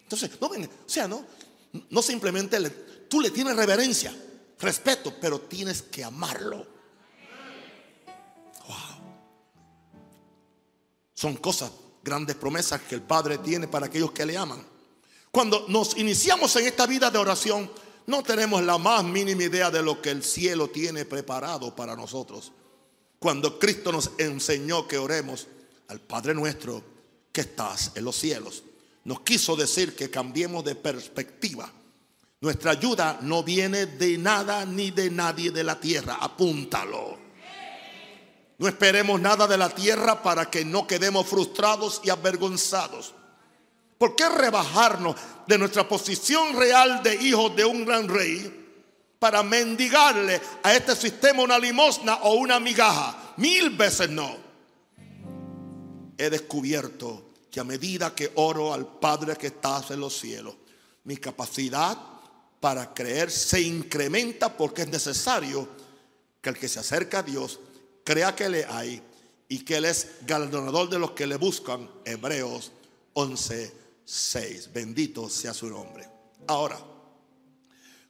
Entonces, 0.00 0.30
no 0.40 0.48
ven, 0.48 0.64
o 0.64 0.88
sea, 0.88 1.08
no, 1.08 1.24
no 1.90 2.02
simplemente 2.02 2.60
le, 2.60 2.70
tú 2.70 3.20
le 3.20 3.30
tienes 3.30 3.56
reverencia, 3.56 4.14
respeto, 4.58 5.14
pero 5.20 5.40
tienes 5.40 5.82
que 5.82 6.04
amarlo. 6.04 6.66
Wow. 8.66 8.76
Son 11.14 11.36
cosas, 11.36 11.70
grandes 12.02 12.36
promesas 12.36 12.80
que 12.82 12.94
el 12.94 13.02
Padre 13.02 13.38
tiene 13.38 13.68
para 13.68 13.86
aquellos 13.86 14.12
que 14.12 14.26
le 14.26 14.36
aman. 14.36 14.64
Cuando 15.30 15.66
nos 15.68 15.96
iniciamos 15.96 16.54
en 16.56 16.66
esta 16.66 16.86
vida 16.86 17.10
de 17.10 17.18
oración, 17.18 17.70
no 18.06 18.22
tenemos 18.22 18.62
la 18.62 18.78
más 18.78 19.04
mínima 19.04 19.42
idea 19.42 19.70
de 19.70 19.82
lo 19.82 20.00
que 20.00 20.10
el 20.10 20.22
cielo 20.22 20.70
tiene 20.70 21.04
preparado 21.04 21.74
para 21.74 21.96
nosotros. 21.96 22.52
Cuando 23.18 23.58
Cristo 23.58 23.92
nos 23.92 24.12
enseñó 24.18 24.86
que 24.86 24.98
oremos 24.98 25.46
al 25.88 26.00
Padre 26.00 26.34
nuestro 26.34 26.82
que 27.32 27.42
estás 27.42 27.92
en 27.96 28.04
los 28.04 28.16
cielos, 28.16 28.62
nos 29.04 29.20
quiso 29.20 29.56
decir 29.56 29.94
que 29.94 30.10
cambiemos 30.10 30.64
de 30.64 30.74
perspectiva. 30.74 31.72
Nuestra 32.46 32.70
ayuda 32.70 33.18
no 33.22 33.42
viene 33.42 33.86
de 33.86 34.16
nada 34.16 34.64
ni 34.64 34.92
de 34.92 35.10
nadie 35.10 35.50
de 35.50 35.64
la 35.64 35.80
tierra. 35.80 36.18
Apúntalo. 36.20 37.18
No 38.58 38.68
esperemos 38.68 39.20
nada 39.20 39.48
de 39.48 39.58
la 39.58 39.68
tierra 39.68 40.22
para 40.22 40.48
que 40.48 40.64
no 40.64 40.86
quedemos 40.86 41.26
frustrados 41.26 42.00
y 42.04 42.10
avergonzados. 42.10 43.14
¿Por 43.98 44.14
qué 44.14 44.28
rebajarnos 44.28 45.16
de 45.48 45.58
nuestra 45.58 45.88
posición 45.88 46.56
real 46.56 47.02
de 47.02 47.16
hijos 47.16 47.56
de 47.56 47.64
un 47.64 47.84
gran 47.84 48.06
rey 48.06 48.68
para 49.18 49.42
mendigarle 49.42 50.40
a 50.62 50.72
este 50.72 50.94
sistema 50.94 51.42
una 51.42 51.58
limosna 51.58 52.14
o 52.22 52.34
una 52.34 52.60
migaja? 52.60 53.34
Mil 53.38 53.70
veces 53.70 54.08
no. 54.08 54.36
He 56.16 56.30
descubierto 56.30 57.30
que 57.50 57.58
a 57.58 57.64
medida 57.64 58.14
que 58.14 58.30
oro 58.36 58.72
al 58.72 58.86
Padre 58.86 59.34
que 59.34 59.48
está 59.48 59.82
en 59.90 59.98
los 59.98 60.16
cielos, 60.16 60.54
mi 61.02 61.16
capacidad 61.16 62.14
para 62.60 62.94
creer 62.94 63.30
se 63.30 63.60
incrementa 63.60 64.56
porque 64.56 64.82
es 64.82 64.88
necesario 64.88 65.68
que 66.40 66.50
el 66.50 66.58
que 66.58 66.68
se 66.68 66.80
acerca 66.80 67.20
a 67.20 67.22
Dios 67.22 67.60
crea 68.04 68.34
que 68.34 68.48
le 68.48 68.64
hay 68.64 69.02
y 69.48 69.64
que 69.64 69.76
Él 69.76 69.84
es 69.84 70.12
galardonador 70.22 70.88
de 70.88 70.98
los 70.98 71.12
que 71.12 71.26
le 71.26 71.36
buscan. 71.36 71.88
Hebreos 72.04 72.72
11. 73.14 73.86
6. 74.06 74.72
Bendito 74.72 75.28
sea 75.28 75.52
su 75.52 75.68
nombre. 75.68 76.08
Ahora, 76.46 76.78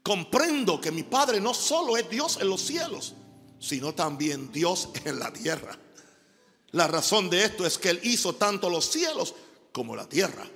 comprendo 0.02 0.80
que 0.80 0.92
mi 0.92 1.02
Padre 1.02 1.40
no 1.40 1.54
solo 1.54 1.96
es 1.96 2.09
Dios 2.09 2.38
en 2.40 2.50
los 2.50 2.61
cielos, 2.61 3.14
sino 3.59 3.94
también 3.94 4.52
Dios 4.52 4.90
en 5.04 5.18
la 5.18 5.32
tierra. 5.32 5.76
La 6.72 6.87
razón 6.87 7.30
de 7.30 7.44
esto 7.44 7.66
es 7.66 7.78
que 7.78 7.90
Él 7.90 8.00
hizo 8.02 8.35
tanto 8.35 8.68
los 8.68 8.85
cielos 8.90 9.35
como 9.72 9.96
la 9.96 10.06
tierra. 10.06 10.46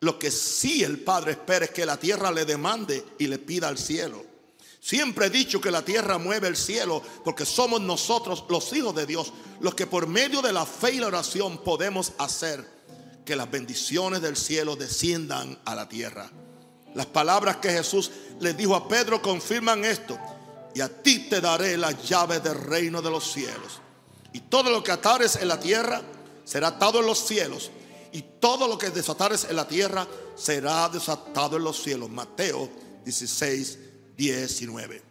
Lo 0.00 0.18
que 0.18 0.30
sí 0.30 0.84
el 0.84 1.00
Padre 1.00 1.32
espera 1.32 1.64
es 1.64 1.70
que 1.72 1.86
la 1.86 1.98
tierra 1.98 2.30
le 2.30 2.44
demande 2.44 3.04
y 3.18 3.26
le 3.26 3.38
pida 3.38 3.68
al 3.68 3.78
cielo. 3.78 4.24
Siempre 4.80 5.26
he 5.26 5.30
dicho 5.30 5.60
que 5.60 5.70
la 5.70 5.84
tierra 5.84 6.18
mueve 6.18 6.48
el 6.48 6.56
cielo 6.56 7.02
porque 7.24 7.44
somos 7.44 7.80
nosotros 7.80 8.44
los 8.48 8.72
hijos 8.72 8.94
de 8.94 9.06
Dios 9.06 9.32
los 9.60 9.74
que 9.74 9.86
por 9.86 10.06
medio 10.06 10.40
de 10.40 10.52
la 10.52 10.64
fe 10.64 10.92
y 10.92 11.00
la 11.00 11.08
oración 11.08 11.58
podemos 11.58 12.12
hacer 12.18 12.64
que 13.24 13.36
las 13.36 13.50
bendiciones 13.50 14.22
del 14.22 14.36
cielo 14.36 14.76
desciendan 14.76 15.58
a 15.64 15.74
la 15.74 15.88
tierra. 15.88 16.30
Las 16.94 17.06
palabras 17.06 17.56
que 17.56 17.70
Jesús 17.70 18.10
le 18.40 18.54
dijo 18.54 18.74
a 18.74 18.88
Pedro 18.88 19.20
confirman 19.20 19.84
esto. 19.84 20.18
Y 20.74 20.80
a 20.80 20.88
ti 20.88 21.28
te 21.28 21.40
daré 21.40 21.76
las 21.76 22.08
llaves 22.08 22.42
del 22.42 22.54
reino 22.54 23.02
de 23.02 23.10
los 23.10 23.30
cielos. 23.32 23.80
Y 24.32 24.40
todo 24.40 24.70
lo 24.70 24.82
que 24.82 24.92
atares 24.92 25.36
en 25.36 25.48
la 25.48 25.58
tierra 25.58 26.00
será 26.44 26.68
atado 26.68 27.00
en 27.00 27.06
los 27.06 27.18
cielos. 27.18 27.70
Y 28.18 28.22
todo 28.40 28.66
lo 28.66 28.76
que 28.76 28.90
desatares 28.90 29.44
en 29.44 29.54
la 29.54 29.68
tierra 29.68 30.04
será 30.34 30.88
desatado 30.88 31.56
en 31.56 31.62
los 31.62 31.80
cielos. 31.80 32.10
Mateo 32.10 32.68
16, 33.04 33.78
19. 34.16 35.02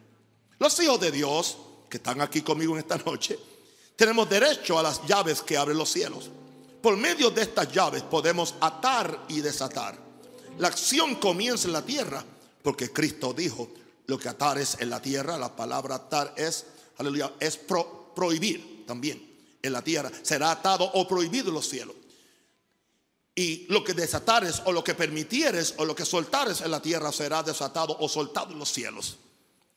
Los 0.59 0.77
hijos 0.81 0.99
de 0.99 1.11
Dios 1.13 1.57
que 1.89 1.95
están 1.97 2.19
aquí 2.19 2.41
conmigo 2.41 2.73
en 2.73 2.79
esta 2.79 2.97
noche, 2.97 3.39
tenemos 3.95 4.29
derecho 4.29 4.77
a 4.77 4.83
las 4.83 5.07
llaves 5.07 5.41
que 5.41 5.55
abren 5.55 5.77
los 5.77 5.89
cielos. 5.89 6.29
Por 6.81 6.97
medio 6.97 7.29
de 7.29 7.43
estas 7.43 7.71
llaves 7.71 8.03
podemos 8.03 8.55
atar 8.59 9.23
y 9.29 9.39
desatar. 9.39 9.97
La 10.57 10.67
acción 10.67 11.15
comienza 11.15 11.67
en 11.67 11.73
la 11.73 11.85
tierra, 11.85 12.25
porque 12.61 12.91
Cristo 12.91 13.33
dijo, 13.33 13.69
lo 14.07 14.19
que 14.19 14.27
atar 14.27 14.57
es 14.57 14.75
en 14.81 14.89
la 14.89 15.01
tierra, 15.01 15.37
la 15.37 15.55
palabra 15.55 15.95
atar 15.95 16.33
es, 16.35 16.65
aleluya, 16.97 17.31
es 17.39 17.57
prohibir 17.57 18.83
también 18.85 19.57
en 19.61 19.71
la 19.71 19.81
tierra. 19.81 20.11
Será 20.23 20.51
atado 20.51 20.91
o 20.93 21.07
prohibido 21.07 21.47
en 21.47 21.53
los 21.53 21.69
cielos. 21.69 21.95
Y 23.37 23.67
lo 23.69 23.83
que 23.83 23.93
desatares 23.93 24.63
o 24.65 24.71
lo 24.71 24.83
que 24.83 24.95
permitieres 24.95 25.75
o 25.77 25.85
lo 25.85 25.95
que 25.95 26.05
soltares 26.05 26.61
en 26.61 26.71
la 26.71 26.81
tierra 26.81 27.11
será 27.11 27.43
desatado 27.43 27.95
o 27.99 28.09
soltado 28.09 28.51
en 28.51 28.57
los 28.57 28.73
cielos. 28.73 29.17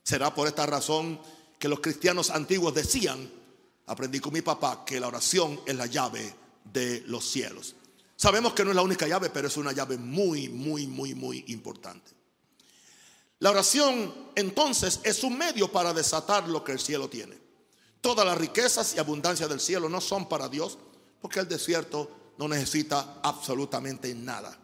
Será 0.02 0.34
por 0.34 0.48
esta 0.48 0.64
razón 0.64 1.20
que 1.58 1.68
los 1.68 1.80
cristianos 1.80 2.30
antiguos 2.30 2.72
decían, 2.72 3.30
aprendí 3.86 4.18
con 4.18 4.32
mi 4.32 4.40
papá, 4.40 4.82
que 4.86 4.98
la 4.98 5.08
oración 5.08 5.60
es 5.66 5.74
la 5.74 5.84
llave 5.84 6.34
de 6.72 7.02
los 7.06 7.30
cielos. 7.30 7.74
Sabemos 8.16 8.54
que 8.54 8.64
no 8.64 8.70
es 8.70 8.76
la 8.76 8.80
única 8.80 9.06
llave, 9.06 9.28
pero 9.28 9.48
es 9.48 9.58
una 9.58 9.72
llave 9.72 9.98
muy, 9.98 10.48
muy, 10.48 10.86
muy, 10.86 11.14
muy 11.14 11.44
importante. 11.48 12.12
La 13.40 13.50
oración 13.50 14.30
entonces 14.36 15.00
es 15.02 15.22
un 15.22 15.36
medio 15.36 15.70
para 15.70 15.92
desatar 15.92 16.48
lo 16.48 16.64
que 16.64 16.72
el 16.72 16.80
cielo 16.80 17.10
tiene. 17.10 17.36
Todas 18.00 18.24
las 18.24 18.38
riquezas 18.38 18.94
y 18.94 18.98
abundancia 18.98 19.48
del 19.48 19.60
cielo 19.60 19.90
no 19.90 20.00
son 20.00 20.30
para 20.30 20.48
Dios, 20.48 20.78
porque 21.20 21.40
el 21.40 21.48
desierto 21.48 22.19
no 22.40 22.48
necesita 22.48 23.20
absolutamente 23.22 24.14
nada. 24.14 24.56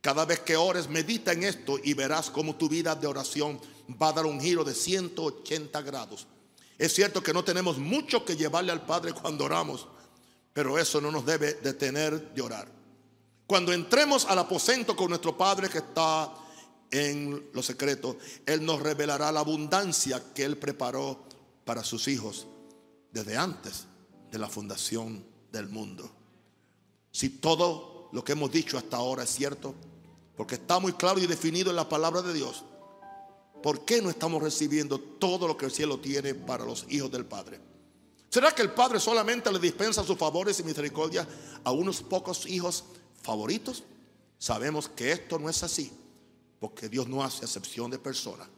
Cada 0.00 0.24
vez 0.24 0.40
que 0.40 0.56
ores, 0.56 0.88
medita 0.88 1.32
en 1.32 1.44
esto 1.44 1.78
y 1.84 1.92
verás 1.92 2.30
cómo 2.30 2.56
tu 2.56 2.66
vida 2.66 2.94
de 2.94 3.06
oración 3.06 3.60
va 4.02 4.08
a 4.08 4.12
dar 4.14 4.24
un 4.24 4.40
giro 4.40 4.64
de 4.64 4.72
180 4.72 5.82
grados. 5.82 6.26
Es 6.78 6.94
cierto 6.94 7.22
que 7.22 7.34
no 7.34 7.44
tenemos 7.44 7.76
mucho 7.76 8.24
que 8.24 8.36
llevarle 8.36 8.72
al 8.72 8.86
Padre 8.86 9.12
cuando 9.12 9.44
oramos, 9.44 9.86
pero 10.54 10.78
eso 10.78 10.98
no 10.98 11.10
nos 11.10 11.26
debe 11.26 11.52
detener 11.62 12.32
de 12.32 12.40
orar. 12.40 12.72
Cuando 13.46 13.74
entremos 13.74 14.24
al 14.24 14.38
aposento 14.38 14.96
con 14.96 15.10
nuestro 15.10 15.36
Padre 15.36 15.68
que 15.68 15.78
está 15.78 16.32
en 16.90 17.50
los 17.52 17.66
secretos, 17.66 18.16
Él 18.46 18.64
nos 18.64 18.80
revelará 18.80 19.30
la 19.30 19.40
abundancia 19.40 20.32
que 20.32 20.44
Él 20.44 20.56
preparó 20.56 21.22
para 21.66 21.84
sus 21.84 22.08
hijos 22.08 22.46
desde 23.12 23.36
antes 23.36 23.84
de 24.32 24.38
la 24.38 24.48
fundación 24.48 25.22
del 25.52 25.68
mundo. 25.68 26.10
Si 27.12 27.28
todo 27.28 28.08
lo 28.12 28.24
que 28.24 28.32
hemos 28.32 28.50
dicho 28.50 28.78
hasta 28.78 28.96
ahora 28.96 29.24
es 29.24 29.30
cierto, 29.30 29.74
porque 30.36 30.54
está 30.54 30.78
muy 30.78 30.92
claro 30.92 31.20
y 31.20 31.26
definido 31.26 31.70
en 31.70 31.76
la 31.76 31.88
palabra 31.88 32.22
de 32.22 32.32
Dios, 32.32 32.64
¿por 33.62 33.84
qué 33.84 34.00
no 34.00 34.10
estamos 34.10 34.42
recibiendo 34.42 34.98
todo 34.98 35.46
lo 35.46 35.56
que 35.56 35.66
el 35.66 35.70
cielo 35.70 35.98
tiene 35.98 36.34
para 36.34 36.64
los 36.64 36.86
hijos 36.88 37.10
del 37.10 37.24
Padre? 37.24 37.60
¿Será 38.28 38.52
que 38.52 38.62
el 38.62 38.70
Padre 38.70 39.00
solamente 39.00 39.50
le 39.52 39.58
dispensa 39.58 40.04
sus 40.04 40.16
favores 40.16 40.60
y 40.60 40.62
misericordia 40.62 41.26
a 41.64 41.72
unos 41.72 42.00
pocos 42.00 42.46
hijos 42.46 42.84
favoritos? 43.22 43.82
Sabemos 44.38 44.88
que 44.88 45.12
esto 45.12 45.38
no 45.38 45.50
es 45.50 45.62
así, 45.62 45.92
porque 46.60 46.88
Dios 46.88 47.08
no 47.08 47.24
hace 47.24 47.44
excepción 47.44 47.90
de 47.90 47.98
personas. 47.98 48.48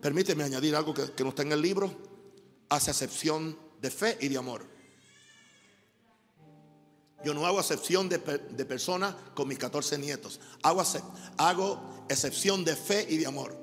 Permíteme 0.00 0.44
añadir 0.44 0.76
algo 0.76 0.92
que, 0.92 1.10
que 1.12 1.24
no 1.24 1.30
está 1.30 1.42
en 1.42 1.52
el 1.52 1.62
libro. 1.62 1.90
Hace 2.68 2.90
excepción 2.90 3.58
de 3.80 3.90
fe 3.90 4.18
y 4.20 4.28
de 4.28 4.36
amor. 4.36 4.75
Yo 7.24 7.34
no 7.34 7.46
hago 7.46 7.60
excepción 7.60 8.08
de, 8.08 8.18
personas 8.18 9.14
con 9.34 9.48
mis 9.48 9.58
14 9.58 9.98
nietos. 9.98 10.38
Hago, 10.62 11.80
excepción 12.08 12.64
de 12.64 12.76
fe 12.76 13.06
y 13.08 13.16
de 13.16 13.26
amor. 13.26 13.56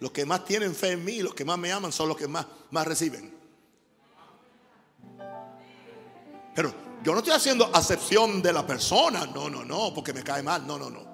Los 0.00 0.12
que 0.12 0.24
más 0.24 0.44
tienen 0.44 0.74
fe 0.74 0.92
en 0.92 1.04
mí 1.04 1.20
los 1.20 1.34
que 1.34 1.44
más 1.44 1.58
me 1.58 1.72
aman 1.72 1.92
son 1.92 2.08
los 2.08 2.16
que 2.16 2.28
más, 2.28 2.46
más 2.70 2.86
reciben. 2.86 3.34
Pero 6.54 6.74
yo 7.02 7.12
no 7.12 7.18
estoy 7.18 7.34
haciendo 7.34 7.70
acepción 7.74 8.42
de 8.42 8.52
la 8.52 8.66
persona. 8.66 9.26
No, 9.26 9.48
no, 9.48 9.64
no, 9.64 9.92
porque 9.94 10.12
me 10.12 10.22
cae 10.22 10.42
mal. 10.42 10.66
No, 10.66 10.78
no, 10.78 10.90
no. 10.90 11.10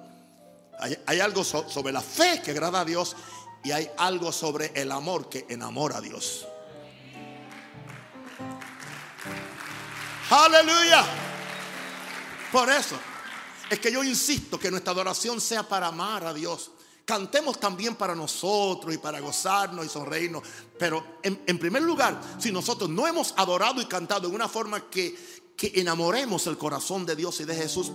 Hay, 0.78 1.20
algo 1.20 1.42
sobre 1.42 1.92
la 1.92 2.02
fe 2.02 2.42
que 2.44 2.50
agrada 2.50 2.80
a 2.80 2.84
Dios 2.84 3.16
y 3.64 3.72
hay 3.72 3.88
algo 3.96 4.30
sobre 4.30 4.72
el 4.74 4.92
amor 4.92 5.28
que 5.28 5.46
enamora 5.48 5.98
a 5.98 6.00
Dios. 6.00 6.46
Aleluya. 10.30 11.04
Por 12.50 12.70
eso 12.70 12.96
es 13.70 13.78
que 13.78 13.92
yo 13.92 14.02
insisto 14.02 14.58
que 14.58 14.70
nuestra 14.70 14.92
adoración 14.92 15.40
sea 15.40 15.62
para 15.62 15.88
amar 15.88 16.24
a 16.24 16.34
Dios. 16.34 16.70
Cantemos 17.04 17.60
también 17.60 17.94
para 17.94 18.16
nosotros 18.16 18.92
y 18.92 18.98
para 18.98 19.20
gozarnos 19.20 19.86
y 19.86 19.88
sonreírnos. 19.88 20.42
Pero 20.76 21.18
en, 21.22 21.58
primer 21.58 21.82
lugar, 21.82 22.20
si 22.38 22.50
nosotros 22.50 22.90
no 22.90 23.06
hemos 23.06 23.34
adorado 23.36 23.80
y 23.80 23.86
cantado 23.86 24.28
en 24.28 24.34
una 24.34 24.48
forma 24.48 24.90
que, 24.90 25.16
que 25.56 25.72
enamoremos 25.76 26.46
el 26.48 26.58
corazón 26.58 27.06
de 27.06 27.14
Dios 27.14 27.40
y 27.40 27.44
de 27.44 27.54
Jesús, 27.54 27.92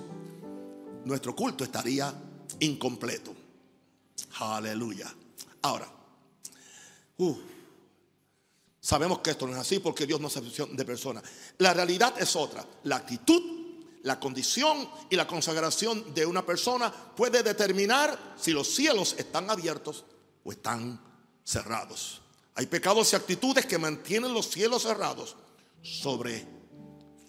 nuestro 1.04 1.36
culto 1.36 1.65
estaría 1.65 2.13
incompleto. 2.62 3.36
Aleluya. 4.39 5.13
Ahora, 5.62 5.88
uh, 7.17 7.38
Sabemos 8.82 9.20
que 9.20 9.30
esto 9.30 9.46
no 9.46 9.54
es 9.54 9.60
así 9.60 9.78
porque 9.78 10.08
Dios 10.08 10.20
no 10.20 10.28
es 10.28 10.36
excepción 10.36 10.76
de 10.76 10.84
persona. 10.84 11.22
La 11.60 11.72
realidad 11.72 12.15
es 12.20 12.36
otra. 12.36 12.65
La 12.84 12.96
actitud, 12.96 13.41
la 14.02 14.20
condición 14.20 14.89
y 15.08 15.15
la 15.15 15.28
consagración 15.28 16.15
de 16.15 16.26
una 16.26 16.44
persona 16.44 16.91
puede 16.91 17.44
determinar 17.44 18.36
si 18.39 18.52
los 18.52 18.67
cielos 18.67 19.13
están 19.20 19.52
abiertos 19.52 20.04
o 20.44 20.52
están 20.52 21.00
cerrados. 21.44 22.22
Hay 22.56 22.65
pecados 22.65 23.13
y 23.13 23.15
actitudes 23.15 23.67
que 23.67 23.78
mantienen 23.78 24.34
los 24.34 24.50
cielos 24.50 24.82
cerrados 24.82 25.36
sobre 25.84 26.44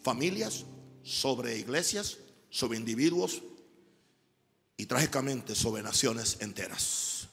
familias, 0.03 0.65
sobre 1.03 1.59
iglesias, 1.59 2.17
sobre 2.49 2.79
individuos 2.79 3.43
y 4.79 4.87
trágicamente 4.87 5.55
sobre 5.55 5.83
naciones 5.83 6.39
enteras. 6.41 7.29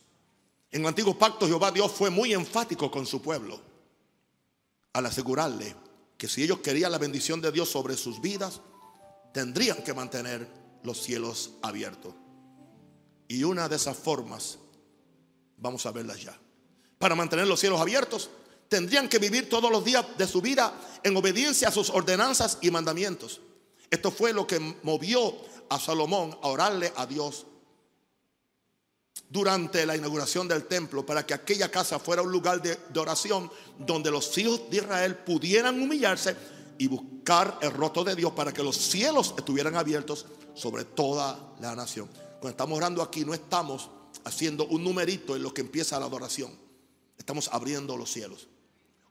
En 0.71 0.81
el 0.81 0.87
antiguo 0.87 1.17
pacto 1.17 1.47
Jehová 1.47 1.71
Dios 1.71 1.89
fue 1.93 2.09
muy 2.09 2.33
enfático 2.33 2.91
con 2.91 3.05
su 3.05 3.21
pueblo 3.21 3.68
al 4.93 5.05
asegurarle 5.05 5.75
que 6.17 6.27
si 6.27 6.43
ellos 6.43 6.59
querían 6.59 6.91
la 6.91 6.97
bendición 6.97 7.41
de 7.41 7.51
Dios 7.51 7.69
sobre 7.69 7.95
sus 7.95 8.21
vidas, 8.21 8.61
tendrían 9.33 9.83
que 9.83 9.93
mantener 9.93 10.47
los 10.83 11.01
cielos 11.01 11.51
abiertos. 11.61 12.13
Y 13.27 13.43
una 13.43 13.69
de 13.69 13.75
esas 13.75 13.95
formas, 13.95 14.59
vamos 15.57 15.85
a 15.85 15.91
verlas 15.91 16.21
ya. 16.21 16.37
Para 16.97 17.15
mantener 17.15 17.47
los 17.47 17.59
cielos 17.59 17.79
abiertos, 17.79 18.29
tendrían 18.67 19.07
que 19.07 19.19
vivir 19.19 19.49
todos 19.49 19.71
los 19.71 19.85
días 19.85 20.05
de 20.17 20.27
su 20.27 20.41
vida 20.41 20.73
en 21.03 21.15
obediencia 21.15 21.69
a 21.69 21.71
sus 21.71 21.89
ordenanzas 21.89 22.57
y 22.61 22.71
mandamientos. 22.71 23.41
Esto 23.89 24.11
fue 24.11 24.33
lo 24.33 24.45
que 24.45 24.59
movió 24.83 25.35
a 25.69 25.79
Salomón 25.79 26.37
a 26.41 26.47
orarle 26.47 26.91
a 26.95 27.05
Dios 27.05 27.45
durante 29.29 29.85
la 29.85 29.95
inauguración 29.95 30.47
del 30.47 30.65
templo 30.65 31.05
para 31.05 31.25
que 31.25 31.35
aquella 31.35 31.69
casa 31.69 31.99
fuera 31.99 32.23
un 32.23 32.31
lugar 32.31 32.61
de, 32.61 32.77
oración 32.99 33.51
donde 33.77 34.09
los 34.09 34.35
hijos 34.37 34.69
de 34.71 34.77
Israel 34.77 35.15
pudieran 35.17 35.79
humillarse 35.79 36.35
y 36.79 36.87
buscar 36.87 37.59
el 37.61 37.71
rostro 37.71 38.03
de 38.03 38.15
Dios 38.15 38.31
para 38.33 38.51
que 38.51 38.63
los 38.63 38.75
cielos 38.75 39.35
estuvieran 39.37 39.75
abiertos 39.75 40.25
sobre 40.55 40.83
toda 40.83 41.53
la 41.59 41.75
nación. 41.75 42.07
Cuando 42.07 42.49
estamos 42.49 42.77
orando 42.77 43.03
aquí 43.03 43.23
no 43.23 43.33
estamos 43.33 43.89
haciendo 44.23 44.65
un 44.65 44.83
numerito 44.83 45.35
en 45.35 45.43
lo 45.43 45.53
que 45.53 45.61
empieza 45.61 45.99
la 45.99 46.07
adoración. 46.07 46.51
Estamos 47.17 47.49
abriendo 47.51 47.95
los 47.95 48.11
cielos. 48.11 48.47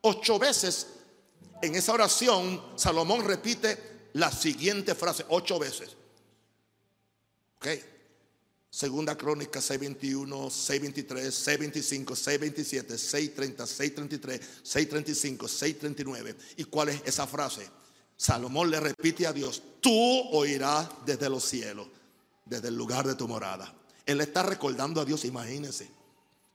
Ocho 0.01 0.39
veces 0.39 0.89
en 1.63 1.77
esa 1.77 1.93
oración 1.93 2.61
Salomón 2.75 3.25
repite 3.25 4.11
la 4.15 4.33
siguiente 4.33 4.97
frase, 4.97 5.25
ocho 5.29 5.59
veces. 5.61 5.97
¿Ok? 7.59 7.69
Segunda 8.71 9.17
Crónica 9.17 9.61
621, 9.63 10.51
623, 10.51 11.35
625, 11.35 12.15
627, 12.15 12.99
630, 12.99 13.67
633, 13.67 14.41
635, 14.63 15.49
639. 15.49 16.37
¿Y 16.59 16.65
cuál 16.65 16.91
es 16.91 17.03
esa 17.07 17.27
frase? 17.27 17.69
Salomón 18.17 18.71
le 18.71 18.81
repite 18.81 19.27
a 19.27 19.33
Dios, 19.33 19.63
tú 19.81 20.29
oirás 20.33 20.89
desde 21.07 21.31
los 21.31 21.45
cielos, 21.45 21.87
desde 22.45 22.69
el 22.69 22.77
lugar 22.77 23.07
de 23.07 23.15
tu 23.15 23.27
morada. 23.27 23.73
Él 24.05 24.21
está 24.21 24.43
recordando 24.43 25.01
a 25.01 25.05
Dios, 25.05 25.25
imagínense. 25.25 25.89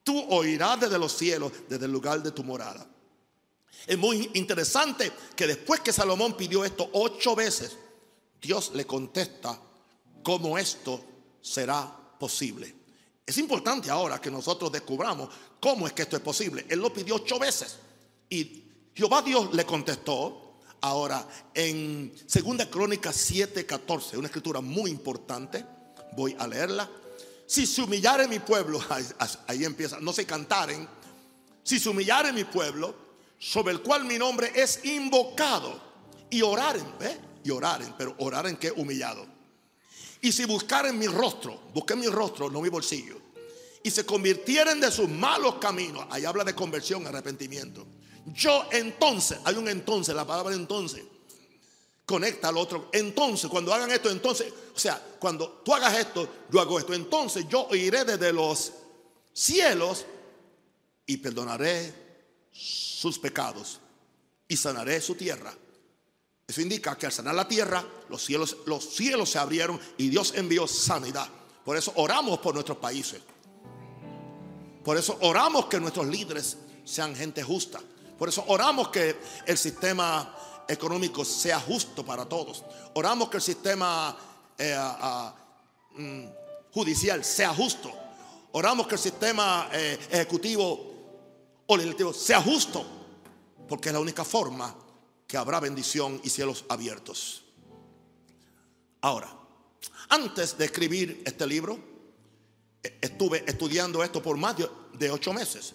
Tú 0.04 0.20
oirás 0.30 0.82
desde 0.82 1.00
los 1.00 1.18
cielos, 1.18 1.52
desde 1.70 1.86
el 1.86 1.92
lugar 1.92 2.22
de 2.22 2.32
tu 2.32 2.44
morada. 2.44 2.86
Es 3.88 3.98
muy 3.98 4.30
interesante 4.34 5.12
que 5.36 5.48
después 5.48 5.80
que 5.80 5.94
Salomón 5.94 6.38
pidió 6.38 6.64
esto 6.64 6.90
ocho 6.94 7.36
veces, 7.36 7.78
Dios 8.42 8.72
le 8.76 8.86
contesta 8.86 9.60
cómo 10.22 10.58
esto 10.58 11.04
será 11.42 12.03
posible. 12.24 12.74
Es 13.26 13.38
importante 13.38 13.92
ahora 13.92 14.22
que 14.22 14.32
nosotros 14.32 14.72
descubramos 14.72 15.28
cómo 15.60 15.86
es 15.88 15.92
que 15.92 16.04
esto 16.04 16.16
es 16.16 16.22
posible. 16.22 16.66
Él 16.70 16.80
lo 16.80 16.94
pidió 16.94 17.16
ocho 17.16 17.38
veces 17.38 17.80
y 18.30 18.64
Jehová 18.96 19.22
Dios 19.22 19.54
le 19.54 19.66
contestó. 19.66 20.62
Ahora, 20.80 21.28
en 21.54 22.14
Segunda 22.26 22.70
Crónica 22.70 23.12
7:14, 23.12 24.18
una 24.18 24.28
escritura 24.28 24.62
muy 24.62 24.90
importante, 24.90 25.66
voy 26.16 26.34
a 26.40 26.48
leerla. 26.48 26.90
Si 27.46 27.68
se 27.68 27.82
humillare 27.82 28.26
mi 28.30 28.40
pueblo, 28.40 28.80
ahí, 29.48 29.66
empieza, 29.66 30.00
no 30.00 30.14
se 30.14 30.26
cantaren. 30.26 30.88
Si 31.62 31.78
se 31.78 31.90
humillare 31.90 32.32
mi 32.32 32.46
pueblo, 32.46 32.96
sobre 33.38 33.74
el 33.74 33.82
cual 33.82 34.06
mi 34.06 34.18
nombre 34.18 34.50
es 34.56 34.86
invocado, 34.86 35.78
y 36.30 36.42
oraren, 36.42 36.86
y 37.44 37.52
oraren, 37.52 37.94
pero 37.98 38.16
orar 38.18 38.48
en 38.48 38.56
qué 38.56 38.72
humillado. 38.72 39.33
Y 40.24 40.32
si 40.32 40.46
buscaren 40.46 40.98
mi 40.98 41.06
rostro, 41.06 41.60
busquen 41.74 42.00
mi 42.00 42.08
rostro, 42.08 42.50
no 42.50 42.62
mi 42.62 42.70
bolsillo, 42.70 43.18
y 43.84 43.92
se 43.92 44.06
convirtieren 44.06 44.80
de 44.80 44.90
sus 44.90 45.10
malos 45.10 45.56
caminos, 45.56 46.08
ahí 46.10 46.24
habla 46.24 46.46
de 46.46 46.56
conversión, 46.56 47.06
arrepentimiento. 47.06 47.86
Yo 48.34 48.64
entonces, 48.72 49.40
hay 49.44 49.56
un 49.56 49.68
entonces, 49.68 50.16
la 50.16 50.26
palabra 50.26 50.56
entonces, 50.56 51.04
conecta 52.06 52.48
al 52.48 52.56
otro. 52.56 52.90
Entonces, 52.94 53.50
cuando 53.50 53.74
hagan 53.74 53.92
esto, 53.92 54.10
entonces, 54.10 54.54
o 54.74 54.80
sea, 54.80 55.06
cuando 55.20 55.62
tú 55.64 55.76
hagas 55.76 55.98
esto, 55.98 56.28
yo 56.50 56.62
hago 56.62 56.80
esto. 56.80 56.94
Entonces 56.94 57.46
yo 57.50 57.68
iré 57.76 58.06
desde 58.06 58.32
los 58.32 58.72
cielos 59.34 60.06
y 61.06 61.18
perdonaré 61.18 61.94
sus 62.50 63.20
pecados 63.20 63.82
y 64.48 64.56
sanaré 64.56 65.02
su 65.02 65.16
tierra. 65.16 65.54
Eso 66.54 66.62
indica 66.62 66.96
que 66.96 67.08
al 67.08 67.12
sanar 67.12 67.34
la 67.34 67.48
tierra, 67.48 67.84
los 68.10 68.24
cielos, 68.24 68.58
los 68.68 68.88
cielos 68.88 69.32
se 69.32 69.40
abrieron 69.40 69.80
y 69.98 70.10
Dios 70.10 70.34
envió 70.36 70.68
sanidad. 70.68 71.28
Por 71.66 71.76
eso 71.76 71.92
oramos 71.96 72.38
por 72.38 72.54
nuestros 72.54 72.78
países. 72.78 73.20
Por 74.84 74.96
eso 74.96 75.18
oramos 75.22 75.66
que 75.66 75.80
nuestros 75.80 76.06
líderes 76.06 76.58
sean 76.86 77.16
gente 77.16 77.42
justa. 77.42 77.80
Por 78.20 78.30
eso 78.30 78.44
oramos 78.50 78.90
que 78.90 79.20
el 79.48 79.58
sistema 79.58 80.64
económico 80.68 81.26
sea 81.26 81.60
justo 81.60 82.06
para 82.06 82.24
todos. 82.26 82.64
Oramos 82.94 83.30
que 83.30 83.38
el 83.38 83.44
sistema 83.44 84.16
eh, 84.56 84.78
mm, 85.96 86.26
judicial 86.72 87.24
sea 87.24 87.52
justo. 87.56 87.92
Oramos 88.52 88.86
que 88.86 88.94
el 88.94 89.02
sistema 89.02 89.70
eh, 89.74 89.98
ejecutivo 90.12 91.64
o 91.66 91.76
legislativo 91.76 92.14
sea 92.14 92.44
justo. 92.44 92.86
Porque 93.68 93.90
es 93.90 93.94
la 93.94 94.00
única 94.00 94.24
forma 94.24 94.83
que 95.34 95.38
habrá 95.40 95.60
bendición 95.60 96.22
y 96.24 96.30
cielos 96.30 96.64
abiertos. 96.70 97.42
Ahora, 99.02 99.36
antes 100.10 100.56
de 100.60 100.66
escribir 100.66 101.24
este 101.26 101.48
libro, 101.48 101.80
e-, 102.84 103.00
estuve 103.02 103.44
estudiando 103.48 104.04
esto 104.04 104.22
por 104.22 104.38
más 104.38 104.56
de 104.94 105.10
ocho 105.10 105.34
meses. 105.34 105.74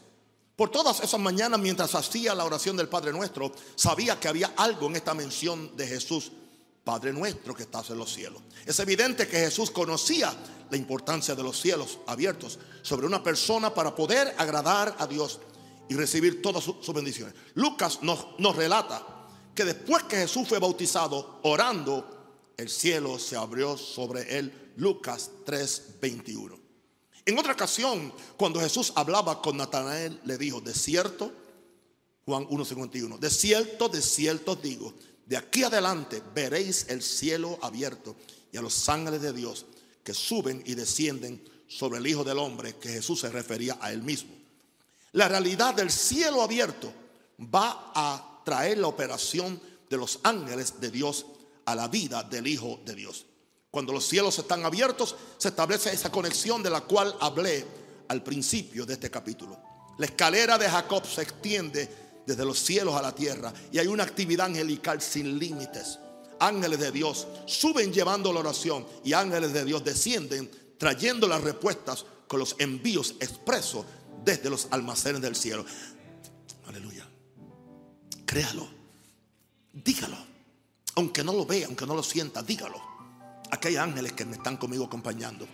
Por 0.54 0.70
todas 0.70 1.00
esas 1.00 1.18
mañanas, 1.18 1.58
mientras 1.58 1.92
hacía 1.96 2.36
la 2.36 2.44
oración 2.44 2.76
del 2.76 2.88
Padre 2.88 3.12
Nuestro, 3.12 3.50
sabía 3.74 4.20
que 4.20 4.28
había 4.28 4.52
algo 4.56 4.86
en 4.86 4.94
esta 4.94 5.12
mención 5.12 5.76
de 5.76 5.88
Jesús, 5.88 6.30
Padre 6.84 7.12
Nuestro 7.12 7.52
que 7.52 7.64
estás 7.64 7.90
en 7.90 7.98
los 7.98 8.12
cielos. 8.14 8.40
Es 8.64 8.78
evidente 8.78 9.26
que 9.26 9.40
Jesús 9.40 9.72
conocía 9.72 10.32
la 10.70 10.76
importancia 10.76 11.34
de 11.34 11.42
los 11.42 11.60
cielos 11.60 11.98
abiertos 12.06 12.60
sobre 12.82 13.08
una 13.08 13.24
persona 13.24 13.74
para 13.74 13.92
poder 13.92 14.36
agradar 14.38 14.94
a 15.00 15.08
Dios 15.08 15.40
y 15.88 15.96
recibir 15.96 16.42
todas 16.42 16.62
sus 16.62 16.94
bendiciones. 16.94 17.34
Lucas 17.54 18.04
nos, 18.04 18.38
nos 18.38 18.54
relata 18.54 19.17
que 19.58 19.64
después 19.64 20.04
que 20.04 20.18
Jesús 20.18 20.46
fue 20.46 20.60
bautizado, 20.60 21.40
orando, 21.42 22.52
el 22.56 22.68
cielo 22.68 23.18
se 23.18 23.34
abrió 23.34 23.76
sobre 23.76 24.38
él. 24.38 24.72
Lucas 24.76 25.32
3:21. 25.44 26.56
En 27.26 27.36
otra 27.36 27.54
ocasión, 27.54 28.14
cuando 28.36 28.60
Jesús 28.60 28.92
hablaba 28.94 29.42
con 29.42 29.56
Natanael, 29.56 30.20
le 30.24 30.38
dijo, 30.38 30.60
de 30.60 30.72
cierto, 30.72 31.32
Juan 32.24 32.46
1.51, 32.46 33.18
de 33.18 33.30
cierto, 33.30 33.88
de 33.88 34.00
cierto 34.00 34.54
digo, 34.54 34.94
de 35.26 35.36
aquí 35.36 35.64
adelante 35.64 36.22
veréis 36.32 36.86
el 36.88 37.02
cielo 37.02 37.58
abierto 37.60 38.14
y 38.52 38.58
a 38.58 38.62
los 38.62 38.88
ángeles 38.88 39.22
de 39.22 39.32
Dios 39.32 39.66
que 40.04 40.14
suben 40.14 40.62
y 40.66 40.76
descienden 40.76 41.42
sobre 41.66 41.98
el 41.98 42.06
Hijo 42.06 42.22
del 42.22 42.38
Hombre, 42.38 42.76
que 42.76 42.90
Jesús 42.90 43.22
se 43.22 43.28
refería 43.28 43.76
a 43.80 43.92
él 43.92 44.04
mismo. 44.04 44.30
La 45.10 45.26
realidad 45.26 45.74
del 45.74 45.90
cielo 45.90 46.42
abierto 46.42 46.92
va 47.40 47.90
a 47.92 48.27
traer 48.48 48.78
la 48.78 48.86
operación 48.86 49.60
de 49.90 49.98
los 49.98 50.20
ángeles 50.22 50.80
de 50.80 50.90
Dios 50.90 51.26
a 51.66 51.74
la 51.74 51.86
vida 51.86 52.22
del 52.22 52.46
Hijo 52.46 52.80
de 52.82 52.94
Dios. 52.94 53.26
Cuando 53.70 53.92
los 53.92 54.08
cielos 54.08 54.38
están 54.38 54.64
abiertos, 54.64 55.14
se 55.36 55.48
establece 55.48 55.92
esa 55.92 56.10
conexión 56.10 56.62
de 56.62 56.70
la 56.70 56.80
cual 56.80 57.14
hablé 57.20 57.66
al 58.08 58.22
principio 58.22 58.86
de 58.86 58.94
este 58.94 59.10
capítulo. 59.10 59.60
La 59.98 60.06
escalera 60.06 60.56
de 60.56 60.66
Jacob 60.66 61.04
se 61.04 61.20
extiende 61.20 62.22
desde 62.26 62.42
los 62.42 62.58
cielos 62.58 62.94
a 62.94 63.02
la 63.02 63.14
tierra 63.14 63.52
y 63.70 63.76
hay 63.76 63.86
una 63.86 64.04
actividad 64.04 64.46
angelical 64.46 65.02
sin 65.02 65.38
límites. 65.38 65.98
Ángeles 66.40 66.78
de 66.78 66.90
Dios 66.90 67.26
suben 67.44 67.92
llevando 67.92 68.32
la 68.32 68.40
oración 68.40 68.86
y 69.04 69.12
ángeles 69.12 69.52
de 69.52 69.66
Dios 69.66 69.84
descienden 69.84 70.50
trayendo 70.78 71.28
las 71.28 71.42
respuestas 71.42 72.06
con 72.26 72.40
los 72.40 72.56
envíos 72.58 73.14
expresos 73.20 73.84
desde 74.24 74.48
los 74.48 74.68
almacenes 74.70 75.20
del 75.20 75.36
cielo. 75.36 75.66
Aleluya. 76.66 77.07
Créalo. 78.28 78.68
Dígalo. 79.72 80.18
Aunque 80.96 81.24
no 81.24 81.32
lo 81.32 81.46
vea, 81.46 81.66
aunque 81.66 81.86
no 81.86 81.94
lo 81.94 82.02
sienta, 82.02 82.42
dígalo. 82.42 82.78
Aquí 83.50 83.68
hay 83.68 83.76
ángeles 83.76 84.12
que 84.12 84.26
me 84.26 84.36
están 84.36 84.58
conmigo 84.58 84.84
acompañando. 84.84 85.48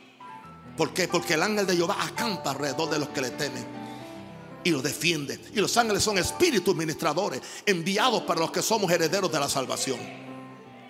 ¿Por 0.77 0.93
qué? 0.93 1.07
Porque 1.07 1.35
el 1.35 1.43
ángel 1.45 1.69
de 1.69 1.77
Jehová 1.77 1.97
acampa 2.03 2.51
alrededor 2.51 2.91
de 2.91 2.99
los 2.99 3.11
que 3.11 3.21
le 3.21 3.31
temen 3.31 3.65
y 4.65 4.71
los 4.71 4.83
defiende. 4.83 5.41
Y 5.55 5.61
los 5.61 5.77
ángeles 5.77 6.03
son 6.03 6.19
espíritus 6.19 6.75
ministradores 6.75 7.41
enviados 7.65 8.25
para 8.25 8.41
los 8.41 8.51
que 8.51 8.61
somos 8.61 8.91
herederos 8.91 9.31
de 9.31 9.39
la 9.39 9.49
salvación. 9.49 10.24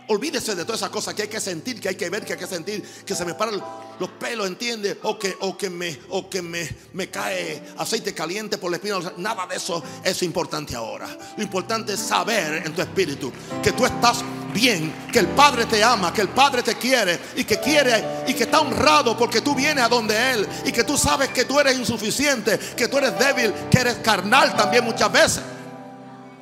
Olvídese 0.07 0.55
de 0.55 0.65
todas 0.65 0.81
esas 0.81 0.91
cosas 0.91 1.15
que 1.15 1.23
hay 1.23 1.29
que 1.29 1.41
sentir, 1.41 1.81
que 1.81 1.89
hay 1.89 1.95
que 1.95 2.11
ver, 2.11 2.25
que 2.25 2.35
hay 2.35 2.39
que 2.39 2.47
sentir, 2.47 2.83
que 2.83 3.15
se 3.15 3.25
me 3.25 3.35
paran 3.35 3.63
los 3.99 4.11
pelos, 4.11 4.47
¿entiende? 4.47 4.99
O 5.03 5.19
que, 5.19 5.35
o 5.41 5.57
que, 5.57 5.71
me, 5.71 5.99
o 6.11 6.29
que 6.29 6.43
me, 6.43 6.69
me 6.93 7.09
cae 7.09 7.63
aceite 7.79 8.13
caliente 8.13 8.59
por 8.59 8.71
la 8.71 8.77
espina. 8.77 8.99
Nada 9.17 9.47
de 9.47 9.57
eso 9.57 9.83
es 10.05 10.23
importante 10.23 10.77
ahora. 10.77 11.09
Lo 11.37 11.43
importante 11.43 11.95
es 11.95 12.01
saber 12.01 12.67
en 12.67 12.75
tu 12.75 12.83
espíritu 12.83 13.33
que 13.63 13.73
tú 13.73 13.87
estás 13.87 14.23
bien, 14.53 14.93
que 15.11 15.21
el 15.21 15.29
Padre 15.29 15.65
te 15.65 15.83
ama, 15.83 16.13
que 16.13 16.21
el 16.21 16.29
Padre 16.29 16.63
te 16.63 16.77
quiere 16.77 17.19
y 17.37 17.45
que 17.45 17.59
quiere 17.59 18.25
y 18.27 18.35
que 18.35 18.45
está 18.45 18.61
honrado 18.61 19.17
porque 19.17 19.41
tú 19.41 19.55
vienes 19.55 19.83
a 19.85 19.89
donde 19.89 20.33
Él 20.33 20.47
y 20.67 20.73
que 20.73 20.85
tú 20.85 20.99
sabes 20.99 21.31
que 21.31 21.47
tú 21.47 21.59
eres 21.59 21.79
insuficiente, 21.79 22.59
que 22.77 22.89
tú 22.89 22.99
eres 22.99 23.19
débil, 23.19 23.53
que 23.71 23.81
eres 23.81 23.97
carnal 23.97 24.55
también 24.55 24.85
muchas 24.85 25.11
veces. 25.11 25.43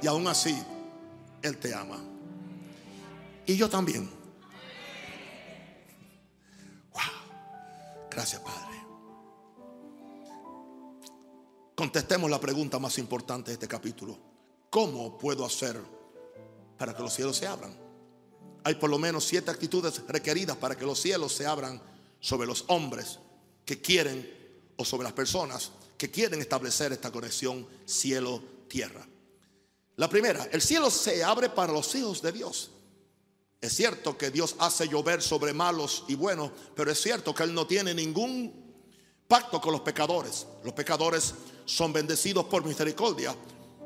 Y 0.02 0.06
aún 0.08 0.26
así, 0.26 0.60
Él 1.42 1.56
te 1.58 1.72
ama. 1.72 2.11
Y 3.52 3.56
yo 3.58 3.68
también. 3.68 4.08
Wow. 6.90 7.02
Gracias, 8.10 8.40
Padre. 8.40 8.78
Contestemos 11.74 12.30
la 12.30 12.40
pregunta 12.40 12.78
más 12.78 12.96
importante 12.96 13.50
de 13.50 13.54
este 13.54 13.68
capítulo. 13.68 14.18
¿Cómo 14.70 15.18
puedo 15.18 15.44
hacer 15.44 15.78
para 16.78 16.96
que 16.96 17.02
los 17.02 17.12
cielos 17.12 17.36
se 17.36 17.46
abran? 17.46 17.76
Hay 18.64 18.76
por 18.76 18.88
lo 18.88 18.98
menos 18.98 19.24
siete 19.24 19.50
actitudes 19.50 20.00
requeridas 20.08 20.56
para 20.56 20.74
que 20.74 20.86
los 20.86 20.98
cielos 20.98 21.34
se 21.34 21.46
abran 21.46 21.78
sobre 22.20 22.46
los 22.46 22.64
hombres 22.68 23.18
que 23.66 23.82
quieren 23.82 24.62
o 24.76 24.84
sobre 24.86 25.04
las 25.04 25.12
personas 25.12 25.72
que 25.98 26.10
quieren 26.10 26.40
establecer 26.40 26.90
esta 26.92 27.12
conexión 27.12 27.68
cielo-tierra. 27.84 29.06
La 29.96 30.08
primera, 30.08 30.48
el 30.50 30.62
cielo 30.62 30.90
se 30.90 31.22
abre 31.22 31.50
para 31.50 31.70
los 31.70 31.94
hijos 31.94 32.22
de 32.22 32.32
Dios. 32.32 32.70
Es 33.62 33.76
cierto 33.76 34.18
que 34.18 34.32
Dios 34.32 34.56
hace 34.58 34.88
llover 34.88 35.22
sobre 35.22 35.52
malos 35.52 36.02
y 36.08 36.16
buenos, 36.16 36.50
pero 36.74 36.90
es 36.90 37.00
cierto 37.00 37.32
que 37.32 37.44
Él 37.44 37.54
no 37.54 37.64
tiene 37.64 37.94
ningún 37.94 38.52
pacto 39.28 39.60
con 39.60 39.70
los 39.70 39.82
pecadores. 39.82 40.48
Los 40.64 40.74
pecadores 40.74 41.32
son 41.64 41.92
bendecidos 41.92 42.46
por 42.46 42.64
misericordia, 42.64 43.36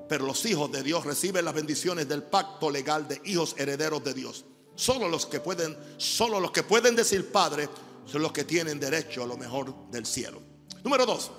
pero 0.09 0.25
los 0.25 0.47
hijos 0.47 0.73
de 0.73 0.83
Dios 0.83 1.05
reciben 1.05 1.45
las 1.45 1.53
bendiciones 1.53 2.09
del 2.09 2.23
pacto 2.23 2.71
legal 2.71 3.07
de 3.07 3.21
hijos 3.27 3.55
herederos 3.59 4.03
de 4.03 4.15
Dios. 4.15 4.47
Solo 4.77 5.11
los 5.11 5.27
que 5.27 5.41
pueden, 5.41 5.77
solo 5.99 6.41
los 6.41 6.53
que 6.53 6.63
pueden 6.63 6.97
decir 6.97 7.31
Padre 7.31 7.69
son 8.07 8.23
los 8.23 8.33
que 8.33 8.45
tienen 8.45 8.81
derecho 8.81 9.25
a 9.25 9.27
lo 9.27 9.37
mejor 9.37 9.91
del 9.91 10.07
cielo. 10.07 10.41
Número 10.85 11.05
dos, 11.05 11.31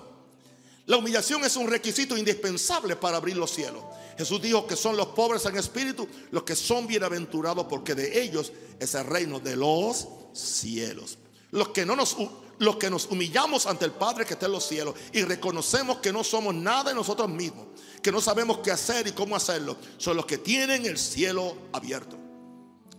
la 0.88 0.96
humillación 0.96 1.44
es 1.44 1.58
un 1.58 1.68
requisito 1.68 2.18
indispensable 2.18 2.96
para 2.96 3.18
abrir 3.18 3.36
los 3.36 3.52
cielos. 3.52 3.84
Jesús 4.18 4.42
dijo 4.42 4.66
que 4.66 4.78
son 4.78 4.96
los 4.96 5.08
pobres 5.08 5.46
en 5.46 5.58
espíritu 5.58 6.08
los 6.32 6.44
que 6.44 6.56
son 6.56 6.88
bienaventurados 6.88 7.66
porque 7.68 7.94
de 7.94 8.24
ellos 8.24 8.54
es 8.80 8.96
el 8.96 9.06
reino 9.06 9.42
de 9.42 9.58
los 9.58 10.08
cielos. 10.32 11.18
Los 11.52 11.70
que, 11.70 11.86
no 11.86 11.98
nos, 11.98 12.16
los 12.60 12.78
que 12.78 12.90
nos 12.90 13.08
humillamos 13.08 13.66
ante 13.66 13.84
el 13.84 13.92
Padre 13.92 14.26
que 14.26 14.34
está 14.34 14.46
en 14.46 14.54
los 14.54 14.66
cielos 14.66 14.96
y 15.12 15.24
reconocemos 15.24 15.98
que 15.98 16.14
no 16.14 16.24
somos 16.24 16.56
nada 16.56 16.92
de 16.92 16.96
nosotros 16.96 17.28
mismos, 17.28 17.68
que 18.02 18.12
no 18.12 18.22
sabemos 18.22 18.60
qué 18.60 18.72
hacer 18.72 19.08
y 19.08 19.12
cómo 19.12 19.36
hacerlo, 19.36 19.76
son 19.98 20.16
los 20.16 20.26
que 20.26 20.38
tienen 20.38 20.86
el 20.86 20.98
cielo 20.98 21.58
abierto. 21.74 22.27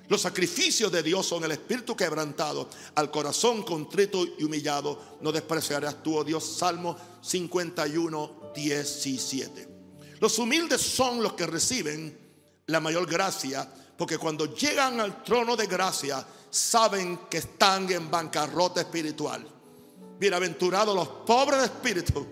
Los 0.09 0.22
sacrificios 0.22 0.90
de 0.90 1.02
Dios 1.02 1.26
son 1.26 1.44
el 1.44 1.52
espíritu 1.52 1.94
quebrantado, 1.94 2.68
al 2.94 3.11
corazón 3.11 3.62
contrito 3.62 4.24
y 4.38 4.44
humillado, 4.44 5.18
no 5.20 5.30
despreciarás 5.30 6.02
tú, 6.02 6.16
oh 6.16 6.24
Dios. 6.24 6.56
Salmo 6.56 6.96
51, 7.20 8.52
17. 8.54 9.68
Los 10.20 10.38
humildes 10.38 10.80
son 10.80 11.22
los 11.22 11.34
que 11.34 11.46
reciben 11.46 12.18
la 12.66 12.80
mayor 12.80 13.06
gracia, 13.06 13.70
porque 13.98 14.16
cuando 14.16 14.54
llegan 14.54 14.98
al 15.00 15.22
trono 15.22 15.56
de 15.56 15.66
gracia, 15.66 16.26
saben 16.50 17.20
que 17.30 17.38
están 17.38 17.90
en 17.92 18.11
bancarrota 18.11 18.80
espiritual. 18.80 19.46
Bienaventurados 20.18 20.96
los 20.96 21.09
pobres 21.26 21.61
de 21.61 21.66
espíritu, 21.66 22.26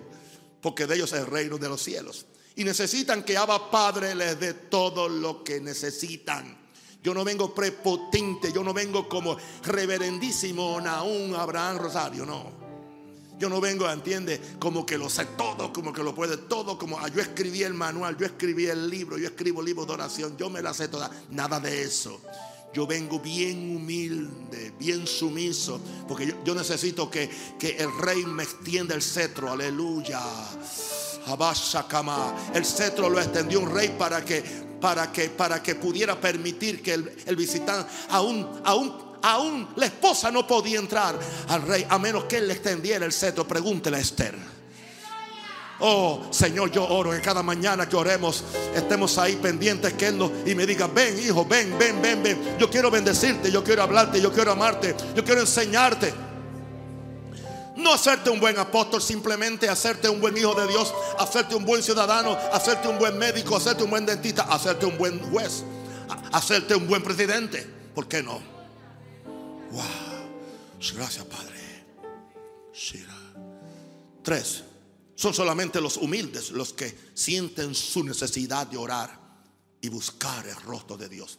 porque 0.62 0.86
de 0.86 0.96
ellos 0.96 1.12
es 1.12 1.20
el 1.20 1.26
reino 1.26 1.58
de 1.58 1.68
los 1.68 1.82
cielos. 1.82 2.24
Y 2.54 2.64
necesitan 2.64 3.22
que 3.22 3.36
Abba 3.36 3.70
Padre 3.70 4.14
les 4.14 4.40
dé 4.40 4.54
todo 4.54 5.10
lo 5.10 5.44
que 5.44 5.60
necesitan. 5.60 6.65
Yo 7.02 7.14
no 7.14 7.24
vengo 7.24 7.54
prepotente, 7.54 8.52
yo 8.52 8.64
no 8.64 8.74
vengo 8.74 9.08
como 9.08 9.36
reverendísimo 9.62 10.80
Naún 10.80 11.34
Abraham 11.34 11.78
Rosario, 11.78 12.26
no. 12.26 12.66
Yo 13.38 13.50
no 13.50 13.60
vengo, 13.60 13.88
entiende, 13.90 14.40
como 14.58 14.86
que 14.86 14.96
lo 14.96 15.10
sé 15.10 15.26
todo, 15.36 15.70
como 15.72 15.92
que 15.92 16.02
lo 16.02 16.14
puede 16.14 16.38
todo, 16.38 16.78
como 16.78 16.98
ah, 16.98 17.08
yo 17.08 17.20
escribí 17.20 17.62
el 17.62 17.74
manual, 17.74 18.16
yo 18.16 18.24
escribí 18.24 18.66
el 18.66 18.88
libro, 18.88 19.18
yo 19.18 19.26
escribo 19.26 19.62
libros 19.62 19.86
de 19.86 19.92
oración, 19.92 20.36
yo 20.38 20.48
me 20.48 20.62
la 20.62 20.72
sé 20.72 20.88
toda. 20.88 21.10
Nada 21.30 21.60
de 21.60 21.82
eso. 21.82 22.20
Yo 22.72 22.86
vengo 22.86 23.20
bien 23.20 23.76
humilde, 23.76 24.72
bien 24.78 25.06
sumiso, 25.06 25.80
porque 26.08 26.34
yo, 26.44 26.54
necesito 26.54 27.10
que, 27.10 27.30
que, 27.58 27.76
el 27.76 27.90
rey 27.98 28.24
me 28.24 28.42
extienda 28.42 28.94
el 28.94 29.02
cetro, 29.02 29.52
aleluya. 29.52 30.20
El 32.54 32.64
cetro 32.64 33.08
lo 33.08 33.20
extendió 33.20 33.60
un 33.60 33.74
rey 33.74 33.94
para 33.98 34.24
que, 34.24 34.42
para 34.80 35.10
que, 35.10 35.28
para 35.30 35.62
que 35.62 35.74
pudiera 35.74 36.20
permitir 36.20 36.82
que 36.82 36.94
el, 36.94 37.16
el 37.26 37.36
visitante, 37.36 37.90
aún, 38.10 38.60
aún 38.64 39.06
aún 39.22 39.68
la 39.76 39.86
esposa 39.86 40.30
no 40.30 40.46
podía 40.46 40.78
entrar 40.78 41.18
al 41.48 41.62
rey 41.62 41.84
a 41.88 41.98
menos 41.98 42.24
que 42.24 42.38
él 42.38 42.48
le 42.48 42.54
extendiera 42.54 43.04
el 43.04 43.12
cetro. 43.12 43.46
Pregúntele 43.46 43.96
a 43.96 44.00
Esther. 44.00 44.36
Oh 45.78 46.28
Señor, 46.30 46.70
yo 46.70 46.86
oro 46.88 47.10
que 47.10 47.20
cada 47.20 47.42
mañana 47.42 47.86
que 47.86 47.96
oremos 47.96 48.44
estemos 48.74 49.18
ahí 49.18 49.36
pendientes 49.36 49.92
que 49.92 50.06
Él 50.06 50.16
nos 50.16 50.30
y 50.46 50.54
me 50.54 50.64
diga, 50.64 50.86
ven 50.86 51.18
hijo, 51.18 51.44
ven, 51.44 51.76
ven, 51.78 52.00
ven, 52.00 52.22
ven. 52.22 52.56
Yo 52.58 52.70
quiero 52.70 52.90
bendecirte, 52.90 53.52
yo 53.52 53.62
quiero 53.62 53.82
hablarte, 53.82 54.20
yo 54.20 54.32
quiero 54.32 54.52
amarte, 54.52 54.96
yo 55.14 55.22
quiero 55.22 55.42
enseñarte. 55.42 56.25
No 57.76 57.92
hacerte 57.92 58.30
un 58.30 58.40
buen 58.40 58.58
apóstol, 58.58 59.02
simplemente 59.02 59.68
hacerte 59.68 60.08
un 60.08 60.20
buen 60.20 60.36
hijo 60.36 60.54
de 60.54 60.66
Dios, 60.66 60.94
hacerte 61.18 61.54
un 61.54 61.64
buen 61.64 61.82
ciudadano, 61.82 62.36
hacerte 62.52 62.88
un 62.88 62.98
buen 62.98 63.18
médico, 63.18 63.56
hacerte 63.56 63.84
un 63.84 63.90
buen 63.90 64.06
dentista, 64.06 64.42
hacerte 64.44 64.86
un 64.86 64.96
buen 64.96 65.18
juez, 65.30 65.62
hacerte 66.32 66.74
un 66.74 66.88
buen 66.88 67.02
presidente. 67.02 67.66
¿Por 67.94 68.08
qué 68.08 68.22
no? 68.22 68.40
Wow. 69.70 69.84
Gracias, 70.94 71.24
Padre. 71.24 71.56
Tres. 74.22 74.64
Son 75.14 75.32
solamente 75.32 75.80
los 75.80 75.96
humildes 75.96 76.50
los 76.50 76.72
que 76.72 76.94
sienten 77.14 77.74
su 77.74 78.04
necesidad 78.04 78.66
de 78.66 78.76
orar 78.76 79.18
y 79.80 79.88
buscar 79.88 80.46
el 80.46 80.56
rostro 80.56 80.96
de 80.96 81.08
Dios. 81.08 81.38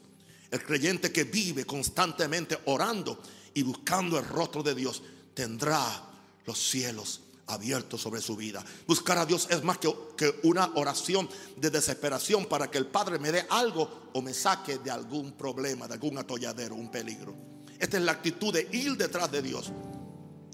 El 0.50 0.64
creyente 0.64 1.12
que 1.12 1.26
vive 1.26 1.66
constantemente 1.66 2.58
orando 2.66 3.22
y 3.54 3.62
buscando 3.64 4.18
el 4.18 4.26
rostro 4.26 4.64
de 4.64 4.74
Dios 4.74 5.04
tendrá 5.34 6.08
los 6.48 6.58
cielos 6.58 7.22
abiertos 7.46 8.02
sobre 8.02 8.22
su 8.22 8.36
vida. 8.36 8.64
Buscar 8.88 9.18
a 9.20 9.26
Dios 9.26 9.48
es 9.52 9.64
más 9.64 9.78
que, 9.78 9.94
que, 10.18 10.40
una 10.44 10.72
oración 10.76 11.30
de 11.56 11.70
desesperación 11.70 12.46
para 12.46 12.72
que 12.72 12.78
el 12.78 12.88
Padre 12.88 13.20
me 13.20 13.32
dé 13.32 13.46
algo 13.50 14.10
o 14.14 14.22
me 14.22 14.34
saque 14.34 14.80
de 14.80 14.90
algún 14.90 15.34
problema, 15.34 15.88
de 15.88 15.94
algún 15.94 16.18
atolladero, 16.18 16.76
un 16.76 16.90
peligro. 16.90 17.36
Esta 17.80 17.98
es 17.98 18.04
la 18.04 18.14
actitud 18.14 18.54
de 18.54 18.68
ir 18.72 18.98
detrás 18.98 19.32
de 19.32 19.42
Dios 19.42 19.72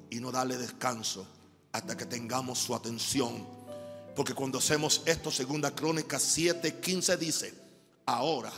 y 0.10 0.20
no 0.20 0.32
darle 0.32 0.58
descanso 0.58 1.26
hasta 1.72 1.96
que 1.96 2.06
tengamos 2.06 2.60
su 2.60 2.76
atención. 2.76 3.48
Porque 4.16 4.34
cuando 4.34 4.60
hacemos 4.60 5.02
esto, 5.06 5.32
segunda 5.32 5.74
crónica 5.74 6.20
7, 6.20 6.80
15 6.80 7.18
dice, 7.18 7.54
ahora 8.06 8.52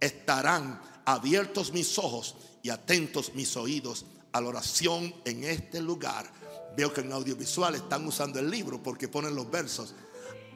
estarán 0.00 0.80
abiertos 1.04 1.72
mis 1.72 1.98
ojos 1.98 2.36
y 2.62 2.70
atentos 2.70 3.34
mis 3.34 3.56
oídos 3.56 4.06
a 4.32 4.40
la 4.40 4.48
oración 4.48 5.14
en 5.24 5.44
este 5.44 5.80
lugar. 5.80 6.43
Veo 6.76 6.92
que 6.92 7.00
en 7.00 7.12
audiovisual 7.12 7.74
están 7.74 8.06
usando 8.06 8.38
el 8.38 8.50
libro 8.50 8.82
porque 8.82 9.08
ponen 9.08 9.34
los 9.34 9.50
versos 9.50 9.94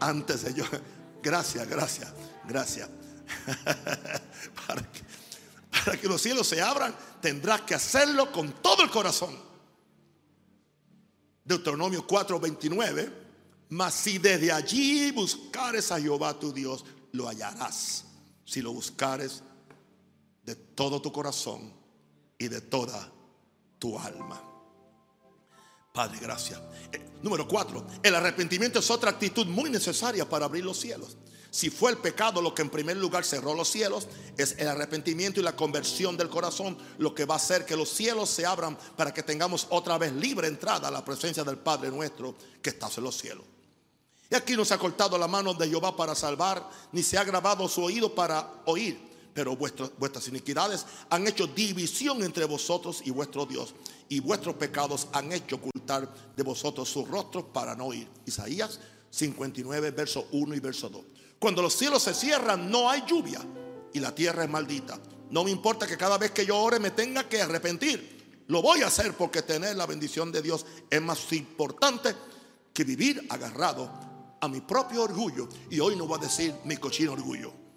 antes 0.00 0.42
de 0.42 0.54
yo. 0.54 0.64
Gracias, 1.22 1.68
gracias, 1.68 2.12
gracias. 2.46 2.88
para, 4.66 4.82
que, 4.82 5.00
para 5.70 6.00
que 6.00 6.06
los 6.06 6.22
cielos 6.22 6.46
se 6.46 6.62
abran, 6.62 6.94
tendrás 7.20 7.62
que 7.62 7.74
hacerlo 7.74 8.30
con 8.30 8.52
todo 8.62 8.84
el 8.84 8.90
corazón. 8.90 9.36
Deuteronomio 11.44 12.06
4:29, 12.06 13.12
mas 13.70 13.94
si 13.94 14.18
desde 14.18 14.52
allí 14.52 15.10
buscares 15.10 15.90
a 15.90 16.00
Jehová 16.00 16.38
tu 16.38 16.52
Dios, 16.52 16.84
lo 17.12 17.26
hallarás. 17.26 18.04
Si 18.44 18.62
lo 18.62 18.72
buscares 18.72 19.42
de 20.44 20.54
todo 20.54 21.02
tu 21.02 21.10
corazón 21.10 21.72
y 22.38 22.48
de 22.48 22.60
toda 22.60 23.10
tu 23.78 23.98
alma. 23.98 24.40
Padre, 25.99 26.20
gracias. 26.22 26.61
Eh, 26.92 27.01
número 27.24 27.49
cuatro, 27.49 27.84
el 28.05 28.14
arrepentimiento 28.14 28.78
es 28.78 28.88
otra 28.88 29.11
actitud 29.11 29.49
muy 29.49 29.68
necesaria 29.68 30.28
para 30.28 30.44
abrir 30.44 30.64
los 30.64 30.78
cielos. 30.78 31.16
Si 31.51 31.70
fue 31.70 31.90
el 31.90 31.96
pecado 31.96 32.40
lo 32.40 32.55
que 32.55 32.62
en 32.62 32.70
primer 32.70 32.96
lugar 32.96 33.24
cerró 33.24 33.53
los 33.53 33.68
cielos, 33.68 34.07
es 34.36 34.55
el 34.59 34.68
arrepentimiento 34.68 35.40
y 35.40 35.42
la 35.42 35.57
conversión 35.57 36.16
del 36.16 36.28
corazón 36.28 36.78
lo 36.99 37.16
que 37.16 37.24
va 37.24 37.34
a 37.34 37.38
hacer 37.38 37.66
que 37.66 37.74
los 37.74 37.88
cielos 37.88 38.30
se 38.30 38.46
abran 38.46 38.78
para 38.96 39.12
que 39.12 39.24
tengamos 39.24 39.66
otra 39.70 39.99
vez 39.99 40.12
libre 40.12 40.46
entrada 40.46 40.86
a 40.86 40.92
la 40.92 41.05
presencia 41.05 41.42
del 41.42 41.59
Padre 41.59 41.90
nuestro 41.90 42.36
que 42.62 42.70
está 42.70 42.88
en 42.96 43.03
los 43.03 43.18
cielos. 43.18 43.44
Y 44.30 44.36
aquí 44.36 44.55
no 44.55 44.64
se 44.64 44.74
ha 44.74 44.78
cortado 44.78 45.18
la 45.18 45.26
mano 45.26 45.53
de 45.53 45.68
Jehová 45.68 45.96
para 45.96 46.14
salvar, 46.14 46.70
ni 46.92 47.03
se 47.03 47.18
ha 47.18 47.24
grabado 47.24 47.66
su 47.66 47.82
oído 47.82 48.14
para 48.14 48.62
oír. 48.66 49.01
Pero 49.39 49.55
vuestras 49.55 50.26
iniquidades 50.26 50.84
han 51.11 51.28
hecho 51.28 51.47
división 51.47 52.24
entre 52.24 52.45
vosotros 52.45 53.03
y 53.05 53.12
vuestro 53.12 53.47
Dios. 53.47 53.72
Y 54.09 54.18
vuestros 54.18 54.57
pecados 54.57 55.07
han 55.12 55.30
hecho 55.30 55.55
ocultar 55.55 56.12
de 56.34 56.43
vosotros 56.43 56.89
sus 56.89 57.07
rostros 57.07 57.45
para 57.53 57.76
no 57.76 57.84
oír. 57.84 58.09
Isaías 58.26 58.80
59, 59.11 59.93
verso 59.93 60.26
1 60.32 60.57
y 60.57 60.59
verso 60.59 60.89
2. 60.89 61.05
Cuando 61.39 61.62
los 61.62 61.72
cielos 61.72 62.03
se 62.03 62.14
cierran, 62.14 62.68
no 62.68 62.91
hay 62.91 63.05
lluvia 63.07 63.41
y 63.93 64.01
la 64.01 64.12
tierra 64.12 64.43
es 64.43 64.51
maldita. 64.51 64.99
No 65.30 65.45
me 65.45 65.53
importa 65.53 65.86
que 65.86 65.97
cada 65.97 66.18
vez 66.18 66.32
que 66.32 66.45
yo 66.45 66.59
ore 66.59 66.80
me 66.80 66.91
tenga 66.91 67.28
que 67.28 67.41
arrepentir. 67.41 68.43
Lo 68.49 68.61
voy 68.61 68.82
a 68.82 68.89
hacer 68.89 69.16
porque 69.16 69.43
tener 69.43 69.76
la 69.76 69.86
bendición 69.86 70.32
de 70.32 70.43
Dios 70.43 70.66
es 70.91 71.01
más 71.01 71.32
importante 71.32 72.12
que 72.74 72.82
vivir 72.82 73.24
agarrado 73.28 73.89
a 74.41 74.49
mi 74.49 74.62
propio 74.62 75.05
orgullo. 75.05 75.49
Y 75.70 75.78
hoy 75.78 75.95
no 75.95 76.09
voy 76.09 76.18
a 76.18 76.22
decir 76.22 76.53
mi 76.64 76.76
cochino 76.76 77.12
orgullo. 77.12 77.67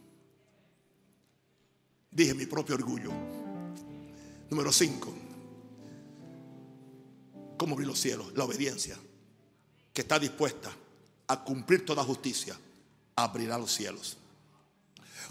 Dije 2.12 2.34
mi 2.34 2.46
propio 2.46 2.76
orgullo. 2.76 3.12
Número 4.50 4.72
5. 4.72 5.14
¿Cómo 7.58 7.74
abrir 7.74 7.88
los 7.88 8.00
cielos? 8.00 8.34
La 8.36 8.44
obediencia. 8.44 8.98
Que 9.94 10.02
está 10.02 10.20
dispuesta 10.20 10.72
a 11.28 11.44
cumplir 11.44 11.86
toda 11.86 12.04
justicia 12.04 12.58
abrirá 13.16 13.58
los 13.58 13.72
cielos. 13.72 14.18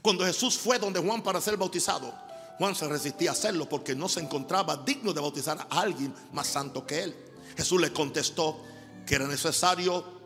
Cuando 0.03 0.24
Jesús 0.24 0.57
fue 0.57 0.78
donde 0.78 1.01
Juan 1.01 1.22
para 1.22 1.41
ser 1.41 1.57
bautizado, 1.57 2.14
Juan 2.59 2.74
se 2.74 2.89
resistía 2.89 3.31
a 3.31 3.33
hacerlo 3.33 3.68
porque 3.68 3.95
no 3.95 4.09
se 4.09 4.20
encontraba 4.20 4.76
digno 4.76 5.12
de 5.12 5.20
bautizar 5.20 5.66
a 5.70 5.81
alguien 5.81 6.14
más 6.33 6.47
santo 6.47 6.87
que 6.87 7.03
él. 7.03 7.16
Jesús 7.57 7.81
le 7.81 7.93
contestó 7.93 8.62
que 9.07 9.16
era 9.16 9.26
necesario 9.26 10.20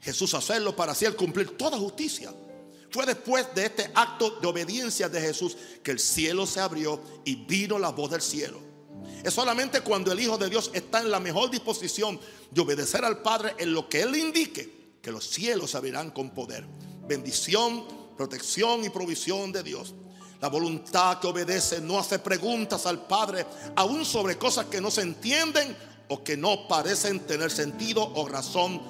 Jesús 0.00 0.34
hacerlo 0.34 0.74
para 0.74 0.92
así 0.92 1.06
cumplir 1.12 1.56
toda 1.56 1.78
justicia. 1.78 2.32
Fue 2.90 3.04
después 3.04 3.46
de 3.54 3.66
este 3.66 3.90
acto 3.94 4.38
de 4.40 4.46
obediencia 4.46 5.08
de 5.08 5.20
Jesús 5.20 5.56
que 5.82 5.90
el 5.90 5.98
cielo 5.98 6.46
se 6.46 6.60
abrió 6.60 7.00
y 7.24 7.34
vino 7.34 7.78
la 7.78 7.90
voz 7.90 8.10
del 8.10 8.22
cielo. 8.22 8.60
Es 9.22 9.34
solamente 9.34 9.80
cuando 9.80 10.12
el 10.12 10.20
Hijo 10.20 10.38
de 10.38 10.48
Dios 10.48 10.70
está 10.72 11.00
en 11.00 11.10
la 11.10 11.20
mejor 11.20 11.50
disposición 11.50 12.18
de 12.50 12.60
obedecer 12.60 13.04
al 13.04 13.22
Padre 13.22 13.54
en 13.58 13.72
lo 13.72 13.88
que 13.88 14.02
Él 14.02 14.12
le 14.12 14.18
indique 14.18 14.96
que 15.02 15.12
los 15.12 15.28
cielos 15.28 15.74
abrirán 15.74 16.10
con 16.10 16.30
poder. 16.30 16.66
Bendición, 17.06 17.84
protección 18.16 18.84
y 18.84 18.90
provisión 18.90 19.52
de 19.52 19.62
Dios. 19.62 19.94
La 20.40 20.48
voluntad 20.48 21.18
que 21.18 21.26
obedece 21.26 21.80
no 21.80 21.98
hace 21.98 22.18
preguntas 22.18 22.86
al 22.86 23.06
Padre, 23.06 23.44
aún 23.74 24.04
sobre 24.04 24.38
cosas 24.38 24.66
que 24.66 24.80
no 24.80 24.90
se 24.90 25.02
entienden 25.02 25.76
o 26.08 26.22
que 26.22 26.36
no 26.36 26.68
parecen 26.68 27.20
tener 27.20 27.50
sentido 27.50 28.02
o 28.14 28.28
razón 28.28 28.80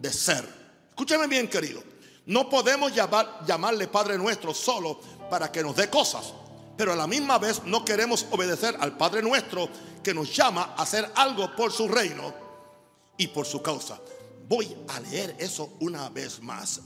de 0.00 0.12
ser. 0.12 0.46
Escúcheme 0.90 1.26
bien, 1.26 1.48
querido. 1.48 1.82
No 2.30 2.48
podemos 2.48 2.94
llamar, 2.94 3.40
llamarle 3.44 3.88
Padre 3.88 4.16
nuestro 4.16 4.54
solo 4.54 5.00
para 5.28 5.50
que 5.50 5.64
nos 5.64 5.74
dé 5.74 5.90
cosas, 5.90 6.32
pero 6.76 6.92
a 6.92 6.96
la 6.96 7.08
misma 7.08 7.38
vez 7.38 7.64
no 7.64 7.84
queremos 7.84 8.24
obedecer 8.30 8.76
al 8.78 8.96
Padre 8.96 9.20
nuestro 9.20 9.68
que 10.00 10.14
nos 10.14 10.32
llama 10.32 10.74
a 10.76 10.82
hacer 10.82 11.10
algo 11.16 11.56
por 11.56 11.72
su 11.72 11.88
reino 11.88 12.32
y 13.16 13.26
por 13.26 13.46
su 13.46 13.60
causa. 13.60 13.98
Voy 14.46 14.72
a 14.90 15.00
leer 15.00 15.34
eso 15.40 15.72
una 15.80 16.08
vez 16.08 16.40
más. 16.40 16.80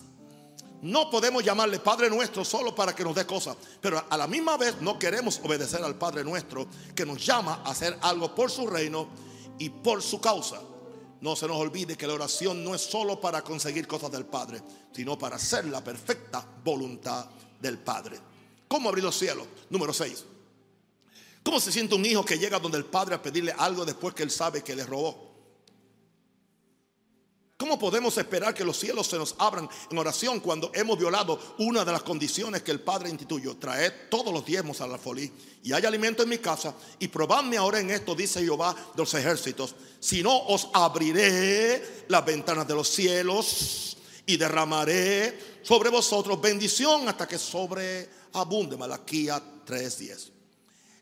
No 0.80 1.10
podemos 1.10 1.44
llamarle 1.44 1.78
Padre 1.78 2.08
nuestro 2.08 2.42
solo 2.42 2.74
para 2.74 2.94
que 2.94 3.04
nos 3.04 3.14
dé 3.14 3.26
cosas, 3.26 3.54
pero 3.82 4.02
a 4.08 4.16
la 4.16 4.26
misma 4.26 4.56
vez 4.56 4.80
no 4.80 4.98
queremos 4.98 5.42
obedecer 5.44 5.84
al 5.84 5.96
Padre 5.96 6.24
nuestro 6.24 6.66
que 6.94 7.04
nos 7.04 7.22
llama 7.22 7.60
a 7.66 7.72
hacer 7.72 7.98
algo 8.00 8.34
por 8.34 8.50
su 8.50 8.66
reino 8.66 9.08
y 9.58 9.68
por 9.68 10.02
su 10.02 10.22
causa. 10.22 10.62
No 11.20 11.36
se 11.36 11.46
nos 11.46 11.56
olvide 11.56 11.96
que 11.96 12.06
la 12.06 12.14
oración 12.14 12.62
no 12.62 12.74
es 12.74 12.82
solo 12.82 13.20
para 13.20 13.42
conseguir 13.42 13.86
cosas 13.86 14.10
del 14.10 14.26
Padre, 14.26 14.60
sino 14.92 15.18
para 15.18 15.36
hacer 15.36 15.64
la 15.66 15.82
perfecta 15.82 16.46
voluntad 16.62 17.26
del 17.60 17.78
Padre. 17.78 18.18
¿Cómo 18.68 18.88
abrir 18.88 19.04
los 19.04 19.16
cielos? 19.16 19.46
Número 19.70 19.92
6. 19.92 20.24
¿Cómo 21.42 21.60
se 21.60 21.70
siente 21.70 21.94
un 21.94 22.04
hijo 22.06 22.24
que 22.24 22.38
llega 22.38 22.58
donde 22.58 22.78
el 22.78 22.86
padre 22.86 23.14
a 23.14 23.22
pedirle 23.22 23.54
algo 23.58 23.84
después 23.84 24.14
que 24.14 24.22
él 24.22 24.30
sabe 24.30 24.64
que 24.64 24.74
le 24.74 24.84
robó? 24.84 25.33
¿Cómo 27.56 27.78
podemos 27.78 28.18
esperar 28.18 28.52
que 28.52 28.64
los 28.64 28.76
cielos 28.76 29.06
se 29.06 29.16
nos 29.16 29.36
abran 29.38 29.68
en 29.88 29.96
oración 29.96 30.40
cuando 30.40 30.72
hemos 30.74 30.98
violado 30.98 31.38
una 31.58 31.84
de 31.84 31.92
las 31.92 32.02
condiciones 32.02 32.62
que 32.62 32.72
el 32.72 32.80
Padre 32.80 33.10
instituyó? 33.10 33.56
Traed 33.56 34.08
todos 34.10 34.34
los 34.34 34.44
diezmos 34.44 34.80
al 34.80 34.92
alfolí 34.92 35.30
y 35.62 35.72
hay 35.72 35.84
alimento 35.84 36.24
en 36.24 36.30
mi 36.30 36.38
casa 36.38 36.74
y 36.98 37.06
probadme 37.06 37.56
ahora 37.56 37.78
en 37.78 37.90
esto, 37.90 38.16
dice 38.16 38.40
Jehová 38.40 38.74
de 38.74 39.00
los 39.00 39.14
ejércitos. 39.14 39.76
Si 40.00 40.20
no, 40.20 40.36
os 40.36 40.68
abriré 40.72 42.06
las 42.08 42.24
ventanas 42.24 42.66
de 42.66 42.74
los 42.74 42.88
cielos 42.88 43.98
y 44.26 44.36
derramaré 44.36 45.60
sobre 45.62 45.90
vosotros 45.90 46.40
bendición 46.40 47.08
hasta 47.08 47.28
que 47.28 47.38
sobreabunde. 47.38 48.76
Malaquía 48.76 49.40
3:10. 49.64 50.30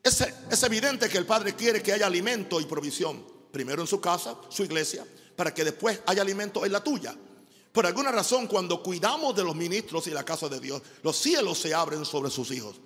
Es, 0.03 0.25
es 0.51 0.63
evidente 0.65 1.09
que 1.09 1.17
el 1.17 1.25
Padre 1.25 1.55
quiere 1.55 1.83
que 1.83 1.95
haya 1.95 2.07
alimento 2.07 2.61
y 2.61 2.67
provisión, 2.67 3.25
primero 3.51 3.81
en 3.81 3.89
su 3.89 4.03
casa, 4.03 4.37
su 4.51 4.65
iglesia 4.65 5.07
para 5.37 5.53
que 5.53 5.65
después 5.65 6.01
haya 6.07 6.23
alimento 6.23 6.65
en 6.65 6.73
la 6.73 6.83
tuya. 6.83 7.15
Por 7.73 7.87
alguna 7.87 8.13
razón, 8.13 8.47
cuando 8.47 8.83
cuidamos 8.83 9.35
de 9.35 9.45
los 9.45 9.57
ministros 9.57 10.07
y 10.07 10.11
la 10.11 10.25
casa 10.25 10.49
de 10.49 10.61
Dios, 10.61 10.83
los 11.03 11.17
cielos 11.17 11.59
se 11.59 11.75
abren 11.75 12.05
sobre 12.05 12.31
sus 12.31 12.51
hijos. 12.51 12.81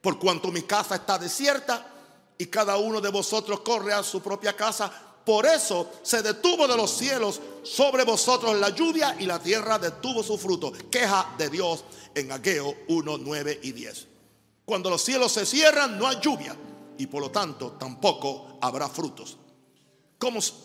Por 0.00 0.18
cuanto 0.18 0.50
mi 0.50 0.62
casa 0.62 0.96
está 0.96 1.18
desierta 1.18 1.86
y 2.36 2.46
cada 2.46 2.76
uno 2.76 3.00
de 3.00 3.10
vosotros 3.10 3.60
corre 3.60 3.92
a 3.92 4.02
su 4.02 4.20
propia 4.20 4.54
casa, 4.54 4.90
por 5.24 5.46
eso 5.46 5.90
se 6.02 6.22
detuvo 6.22 6.68
de 6.68 6.76
los 6.76 6.90
cielos 6.90 7.40
sobre 7.62 8.04
vosotros 8.04 8.56
la 8.58 8.70
lluvia 8.70 9.16
y 9.18 9.26
la 9.26 9.40
tierra 9.40 9.78
detuvo 9.78 10.22
su 10.22 10.38
fruto. 10.38 10.72
Queja 10.90 11.34
de 11.36 11.48
Dios 11.48 11.84
en 12.14 12.30
Ageo 12.30 12.74
1, 12.88 13.18
9 13.18 13.60
y 13.62 13.72
10. 13.72 14.06
Cuando 14.64 14.90
los 14.90 15.02
cielos 15.02 15.32
se 15.32 15.46
cierran, 15.46 15.98
no 15.98 16.06
hay 16.06 16.18
lluvia 16.20 16.56
y 16.98 17.06
por 17.06 17.20
lo 17.20 17.30
tanto 17.30 17.72
tampoco 17.72 18.58
habrá 18.60 18.88
frutos. 18.88 19.36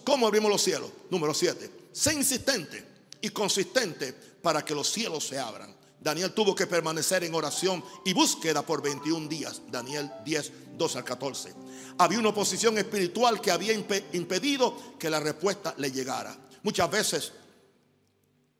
¿Cómo, 0.03 0.27
abrimos 0.27 0.49
los 0.49 0.61
cielos? 0.61 0.89
Número 1.09 1.33
7. 1.33 1.71
Sé 1.91 2.13
insistente 2.13 2.83
y 3.21 3.29
consistente 3.29 4.13
para 4.41 4.63
que 4.65 4.73
los 4.73 4.89
cielos 4.91 5.27
se 5.27 5.37
abran. 5.37 5.75
Daniel 5.99 6.33
tuvo 6.33 6.55
que 6.55 6.65
permanecer 6.65 7.23
en 7.23 7.35
oración 7.35 7.83
y 8.05 8.13
búsqueda 8.13 8.65
por 8.65 8.81
21 8.81 9.27
días. 9.27 9.61
Daniel 9.69 10.11
10, 10.25 10.77
12 10.77 10.97
al 10.97 11.03
14. 11.03 11.53
Había 11.99 12.17
una 12.17 12.29
oposición 12.29 12.77
espiritual 12.79 13.39
que 13.39 13.51
había 13.51 13.73
impedido 13.73 14.97
que 14.97 15.09
la 15.09 15.19
respuesta 15.19 15.75
le 15.77 15.91
llegara. 15.91 16.35
Muchas 16.63 16.89
veces, 16.89 17.31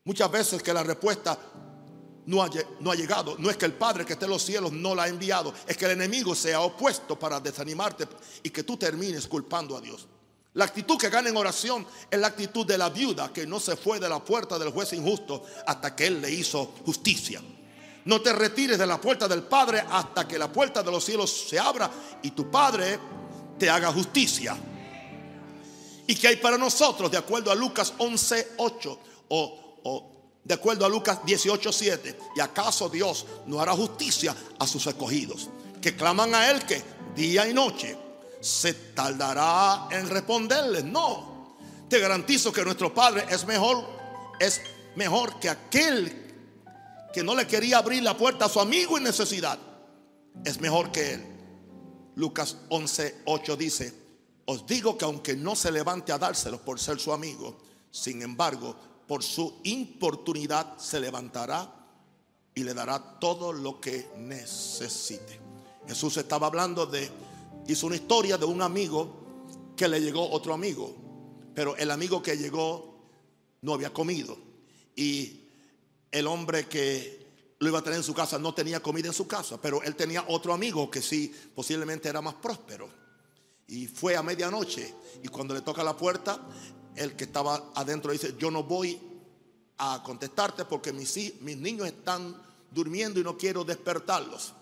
muchas 0.03 0.29
veces 0.29 0.61
que 0.61 0.71
la 0.71 0.83
respuesta 0.83 1.37
no 2.27 2.43
ha, 2.43 2.95
llegado. 2.95 3.35
No 3.39 3.49
es 3.49 3.57
que 3.57 3.65
el 3.65 3.73
Padre 3.73 4.05
que 4.05 4.13
está 4.13 4.25
en 4.25 4.31
los 4.31 4.43
cielos 4.43 4.71
no 4.71 4.93
la 4.93 5.03
ha 5.03 5.07
enviado. 5.07 5.51
Es 5.65 5.75
que 5.75 5.85
el 5.85 5.91
enemigo 5.91 6.35
se 6.35 6.53
ha 6.53 6.61
opuesto 6.61 7.17
para 7.17 7.39
desanimarte 7.39 8.07
y 8.43 8.51
que 8.51 8.61
tú 8.61 8.77
termines 8.77 9.27
culpando 9.27 9.75
a 9.75 9.81
Dios. 9.81 10.07
La 10.53 10.65
actitud 10.65 10.97
que 10.97 11.09
gana 11.09 11.29
en 11.29 11.37
oración 11.37 11.87
es 12.09 12.19
la 12.19 12.27
actitud 12.27 12.65
de 12.65 12.77
la 12.77 12.89
viuda 12.89 13.31
que 13.31 13.47
no 13.47 13.59
se 13.59 13.77
fue 13.77 13.99
de 13.99 14.09
la 14.09 14.19
puerta 14.19 14.59
del 14.59 14.71
juez 14.71 14.91
injusto 14.91 15.43
hasta 15.65 15.95
que 15.95 16.07
él 16.07 16.21
le 16.21 16.29
hizo 16.29 16.73
justicia. 16.85 17.41
No 18.03 18.21
te 18.21 18.33
retires 18.33 18.77
de 18.77 18.85
la 18.85 18.99
puerta 18.99 19.27
del 19.29 19.43
Padre 19.43 19.81
hasta 19.89 20.27
que 20.27 20.37
la 20.37 20.51
puerta 20.51 20.83
de 20.83 20.91
los 20.91 21.05
cielos 21.05 21.45
se 21.49 21.57
abra 21.57 21.89
y 22.21 22.31
tu 22.31 22.51
Padre 22.51 22.99
te 23.57 23.69
haga 23.69 23.93
justicia. 23.93 24.57
¿Y 26.07 26.15
que 26.15 26.27
hay 26.27 26.35
para 26.35 26.57
nosotros 26.57 27.09
de 27.09 27.17
acuerdo 27.17 27.49
a 27.51 27.55
Lucas 27.55 27.93
11, 27.97 28.53
8 28.57 28.99
o, 29.29 29.79
o 29.83 30.11
de 30.43 30.53
acuerdo 30.53 30.85
a 30.85 30.89
Lucas 30.89 31.19
18, 31.25 31.71
7? 31.71 32.19
¿Y 32.35 32.41
acaso 32.41 32.89
Dios 32.89 33.25
no 33.45 33.61
hará 33.61 33.71
justicia 33.71 34.35
a 34.59 34.67
sus 34.67 34.85
escogidos? 34.85 35.49
Que 35.81 35.95
claman 35.95 36.35
a 36.35 36.51
Él 36.51 36.65
que 36.65 36.81
día 37.15 37.47
y 37.47 37.53
noche 37.53 38.10
se 38.41 38.73
tardará 38.73 39.87
en 39.91 40.09
responderles. 40.09 40.83
No, 40.83 41.57
te 41.87 41.99
garantizo 41.99 42.51
que 42.51 42.65
nuestro 42.65 42.93
Padre 42.93 43.25
es 43.29 43.45
mejor, 43.45 43.85
es 44.39 44.61
mejor 44.95 45.39
que 45.39 45.49
aquel 45.49 46.17
que 47.13 47.23
no 47.23 47.35
le 47.35 47.45
quería 47.45 47.77
abrir 47.77 48.03
la 48.03 48.17
puerta 48.17 48.45
a 48.45 48.49
su 48.49 48.59
amigo 48.59 48.97
en 48.97 49.03
necesidad. 49.03 49.59
Es 50.43 50.59
mejor 50.59 50.91
que 50.91 51.13
él. 51.13 51.27
Lucas 52.15 52.57
11, 52.69 53.21
8 53.25 53.55
dice, 53.55 53.93
os 54.45 54.65
digo 54.65 54.97
que 54.97 55.05
aunque 55.05 55.35
no 55.35 55.55
se 55.55 55.71
levante 55.71 56.11
a 56.11 56.17
dárselos 56.17 56.61
por 56.61 56.79
ser 56.79 56.99
su 56.99 57.13
amigo, 57.13 57.57
sin 57.89 58.21
embargo, 58.21 58.75
por 59.07 59.23
su 59.23 59.59
importunidad 59.63 60.77
se 60.77 60.99
levantará 60.99 61.69
y 62.55 62.63
le 62.63 62.73
dará 62.73 63.19
todo 63.19 63.53
lo 63.53 63.79
que 63.79 64.09
necesite. 64.17 65.39
Jesús 65.87 66.17
estaba 66.17 66.47
hablando 66.47 66.85
de 66.85 67.09
hizo 67.67 67.87
una 67.87 67.95
historia 67.95 68.37
de 68.37 68.45
un 68.45 68.61
amigo 68.61 69.21
que 69.75 69.87
le 69.87 69.99
llegó 69.99 70.29
otro 70.29 70.53
amigo, 70.53 70.95
pero 71.53 71.75
el 71.75 71.91
amigo 71.91 72.21
que 72.21 72.37
llegó 72.37 72.91
no 73.61 73.73
había 73.73 73.91
comido 73.93 74.37
y 74.95 75.41
el 76.11 76.27
hombre 76.27 76.67
que 76.67 77.21
lo 77.59 77.69
iba 77.69 77.79
a 77.79 77.83
tener 77.83 77.97
en 77.97 78.03
su 78.03 78.13
casa 78.13 78.39
no 78.39 78.53
tenía 78.53 78.81
comida 78.81 79.07
en 79.07 79.13
su 79.13 79.27
casa, 79.27 79.59
pero 79.61 79.83
él 79.83 79.95
tenía 79.95 80.25
otro 80.27 80.53
amigo 80.53 80.89
que 80.89 81.01
sí, 81.01 81.33
posiblemente 81.55 82.09
era 82.09 82.21
más 82.21 82.33
próspero. 82.35 82.89
Y 83.67 83.87
fue 83.87 84.17
a 84.17 84.23
medianoche 84.23 84.93
y 85.23 85.27
cuando 85.27 85.53
le 85.53 85.61
toca 85.61 85.83
la 85.83 85.95
puerta, 85.95 86.41
el 86.95 87.15
que 87.15 87.25
estaba 87.25 87.71
adentro 87.75 88.11
dice, 88.11 88.35
yo 88.37 88.51
no 88.51 88.63
voy 88.63 88.99
a 89.77 90.01
contestarte 90.03 90.65
porque 90.65 90.91
mis, 90.91 91.41
mis 91.41 91.57
niños 91.57 91.87
están 91.87 92.35
durmiendo 92.71 93.19
y 93.19 93.23
no 93.23 93.37
quiero 93.37 93.63
despertarlos. 93.63 94.53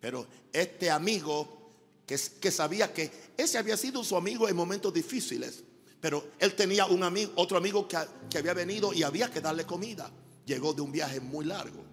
Pero 0.00 0.26
este 0.52 0.90
amigo 0.90 1.61
que, 2.06 2.50
sabía 2.50 2.92
que 2.92 3.10
ese 3.36 3.58
había 3.58 3.76
sido 3.76 4.02
su 4.04 4.16
amigo 4.16 4.48
en 4.48 4.56
momentos 4.56 4.92
difíciles. 4.92 5.62
Pero 6.00 6.32
él 6.38 6.54
tenía 6.54 6.86
un 6.86 7.02
amigo, 7.04 7.32
otro 7.36 7.56
amigo 7.56 7.86
que, 7.86 7.96
había 8.38 8.54
venido 8.54 8.92
y 8.92 9.02
había 9.02 9.30
que 9.30 9.40
darle 9.40 9.64
comida. 9.64 10.10
Llegó 10.44 10.72
de 10.72 10.82
un 10.82 10.90
viaje 10.90 11.20
muy 11.20 11.44
largo. 11.44 11.84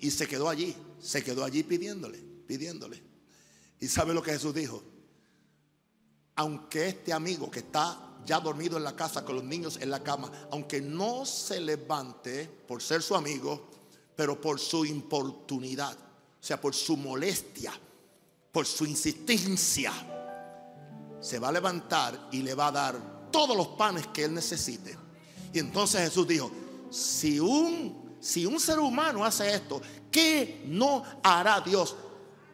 Y 0.00 0.10
se 0.10 0.26
quedó 0.26 0.48
allí, 0.48 0.74
se 0.98 1.22
quedó 1.22 1.44
allí 1.44 1.62
pidiéndole, 1.62 2.18
pidiéndole. 2.46 3.02
¿Y 3.80 3.88
sabe 3.88 4.14
lo 4.14 4.22
que 4.22 4.32
Jesús 4.32 4.54
dijo? 4.54 4.82
Aunque 6.36 6.88
este 6.88 7.12
amigo 7.12 7.50
que 7.50 7.60
está 7.60 8.20
ya 8.24 8.40
dormido 8.40 8.76
en 8.76 8.84
la 8.84 8.96
casa 8.96 9.24
con 9.24 9.36
los 9.36 9.44
niños 9.44 9.78
en 9.80 9.90
la 9.90 10.02
cama, 10.02 10.30
aunque 10.50 10.80
no 10.80 11.26
se 11.26 11.60
levante 11.60 12.46
por 12.66 12.82
ser 12.82 13.02
su 13.02 13.14
amigo, 13.14 13.68
pero 14.16 14.40
por 14.40 14.58
su 14.58 14.84
importunidad, 14.84 15.96
o 15.96 16.42
sea, 16.42 16.60
por 16.60 16.74
su 16.74 16.96
molestia, 16.96 17.72
por 18.52 18.66
su 18.66 18.86
insistencia, 18.86 19.92
se 21.20 21.38
va 21.38 21.48
a 21.48 21.52
levantar 21.52 22.28
y 22.32 22.42
le 22.42 22.54
va 22.54 22.68
a 22.68 22.72
dar 22.72 23.30
todos 23.30 23.56
los 23.56 23.68
panes 23.68 24.06
que 24.08 24.24
él 24.24 24.34
necesite. 24.34 24.96
Y 25.52 25.58
entonces 25.58 26.02
Jesús 26.02 26.26
dijo, 26.26 26.50
si 26.90 27.40
un, 27.40 28.16
si 28.20 28.46
un 28.46 28.58
ser 28.60 28.78
humano 28.78 29.24
hace 29.24 29.54
esto, 29.54 29.80
¿qué 30.10 30.62
no 30.66 31.02
hará 31.22 31.60
Dios? 31.60 31.96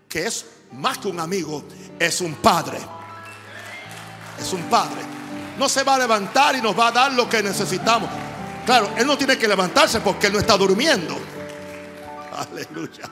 Que 0.08 0.26
es 0.26 0.46
más 0.72 0.98
que 0.98 1.08
un 1.08 1.20
amigo, 1.20 1.62
es 1.98 2.20
un 2.20 2.34
padre. 2.36 2.78
Es 4.40 4.52
un 4.52 4.62
padre. 4.64 5.02
No 5.58 5.68
se 5.68 5.84
va 5.84 5.94
a 5.94 5.98
levantar 5.98 6.56
y 6.56 6.60
nos 6.60 6.78
va 6.78 6.88
a 6.88 6.92
dar 6.92 7.12
lo 7.12 7.28
que 7.28 7.42
necesitamos. 7.42 8.10
Claro, 8.66 8.90
Él 8.96 9.06
no 9.06 9.16
tiene 9.16 9.38
que 9.38 9.46
levantarse 9.46 10.00
porque 10.00 10.26
Él 10.26 10.32
no 10.32 10.38
está 10.38 10.56
durmiendo. 10.56 11.16
Aleluya. 12.32 13.10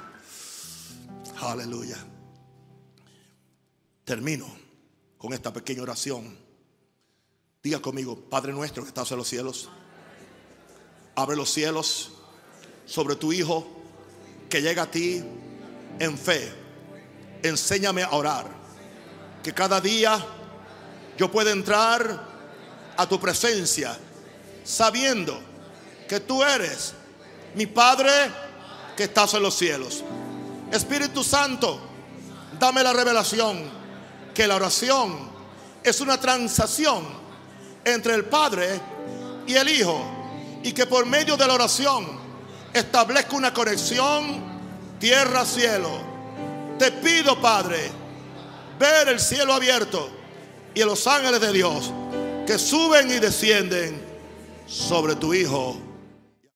Aleluya. 1.41 2.12
Termino 4.05 4.47
con 5.17 5.33
esta 5.33 5.53
pequeña 5.53 5.83
oración. 5.83 6.37
Diga 7.63 7.81
conmigo, 7.81 8.17
Padre 8.17 8.53
nuestro 8.53 8.83
que 8.83 8.89
estás 8.89 9.11
en 9.13 9.19
los 9.19 9.29
cielos, 9.29 9.69
abre 11.15 11.37
los 11.37 11.51
cielos 11.51 12.11
sobre 12.85 13.15
tu 13.15 13.33
Hijo 13.33 13.67
que 14.49 14.61
llega 14.61 14.83
a 14.83 14.91
ti 14.91 15.23
en 15.99 16.19
fe. 16.19 16.53
Enséñame 17.43 18.03
a 18.03 18.11
orar. 18.11 18.63
Que 19.43 19.53
cada 19.53 19.81
día 19.81 20.25
yo 21.17 21.31
pueda 21.31 21.53
entrar 21.53 22.29
a 22.97 23.09
tu 23.09 23.21
presencia 23.21 23.97
sabiendo 24.65 25.41
que 26.09 26.21
tú 26.21 26.43
eres 26.43 26.95
mi 27.55 27.67
Padre 27.67 28.11
que 28.97 29.05
estás 29.05 29.35
en 29.35 29.43
los 29.43 29.55
cielos. 29.55 30.03
Espíritu 30.73 31.23
Santo, 31.23 31.81
dame 32.59 32.83
la 32.83 32.93
revelación 32.93 33.82
que 34.35 34.47
la 34.47 34.57
oración 34.57 35.31
es 35.83 36.01
una 36.01 36.19
transacción 36.19 37.05
entre 37.85 38.15
el 38.15 38.25
Padre 38.25 38.81
y 39.47 39.55
el 39.55 39.69
Hijo 39.69 40.03
y 40.63 40.73
que 40.73 40.87
por 40.87 41.07
medio 41.07 41.37
de 41.37 41.47
la 41.47 41.55
oración 41.55 42.07
establezca 42.73 43.37
una 43.37 43.53
conexión 43.53 44.99
tierra-cielo. 44.99 45.91
Te 46.79 46.93
pido, 46.93 47.41
Padre, 47.41 47.91
ver 48.79 49.09
el 49.09 49.21
cielo 49.21 49.53
abierto 49.53 50.09
y 50.75 50.83
los 50.83 51.07
ángeles 51.07 51.41
de 51.41 51.53
Dios 51.53 51.93
que 52.47 52.59
suben 52.59 53.11
y 53.11 53.19
descienden 53.19 54.01
sobre 54.67 55.17
tu 55.17 55.35
Hijo 55.35 55.77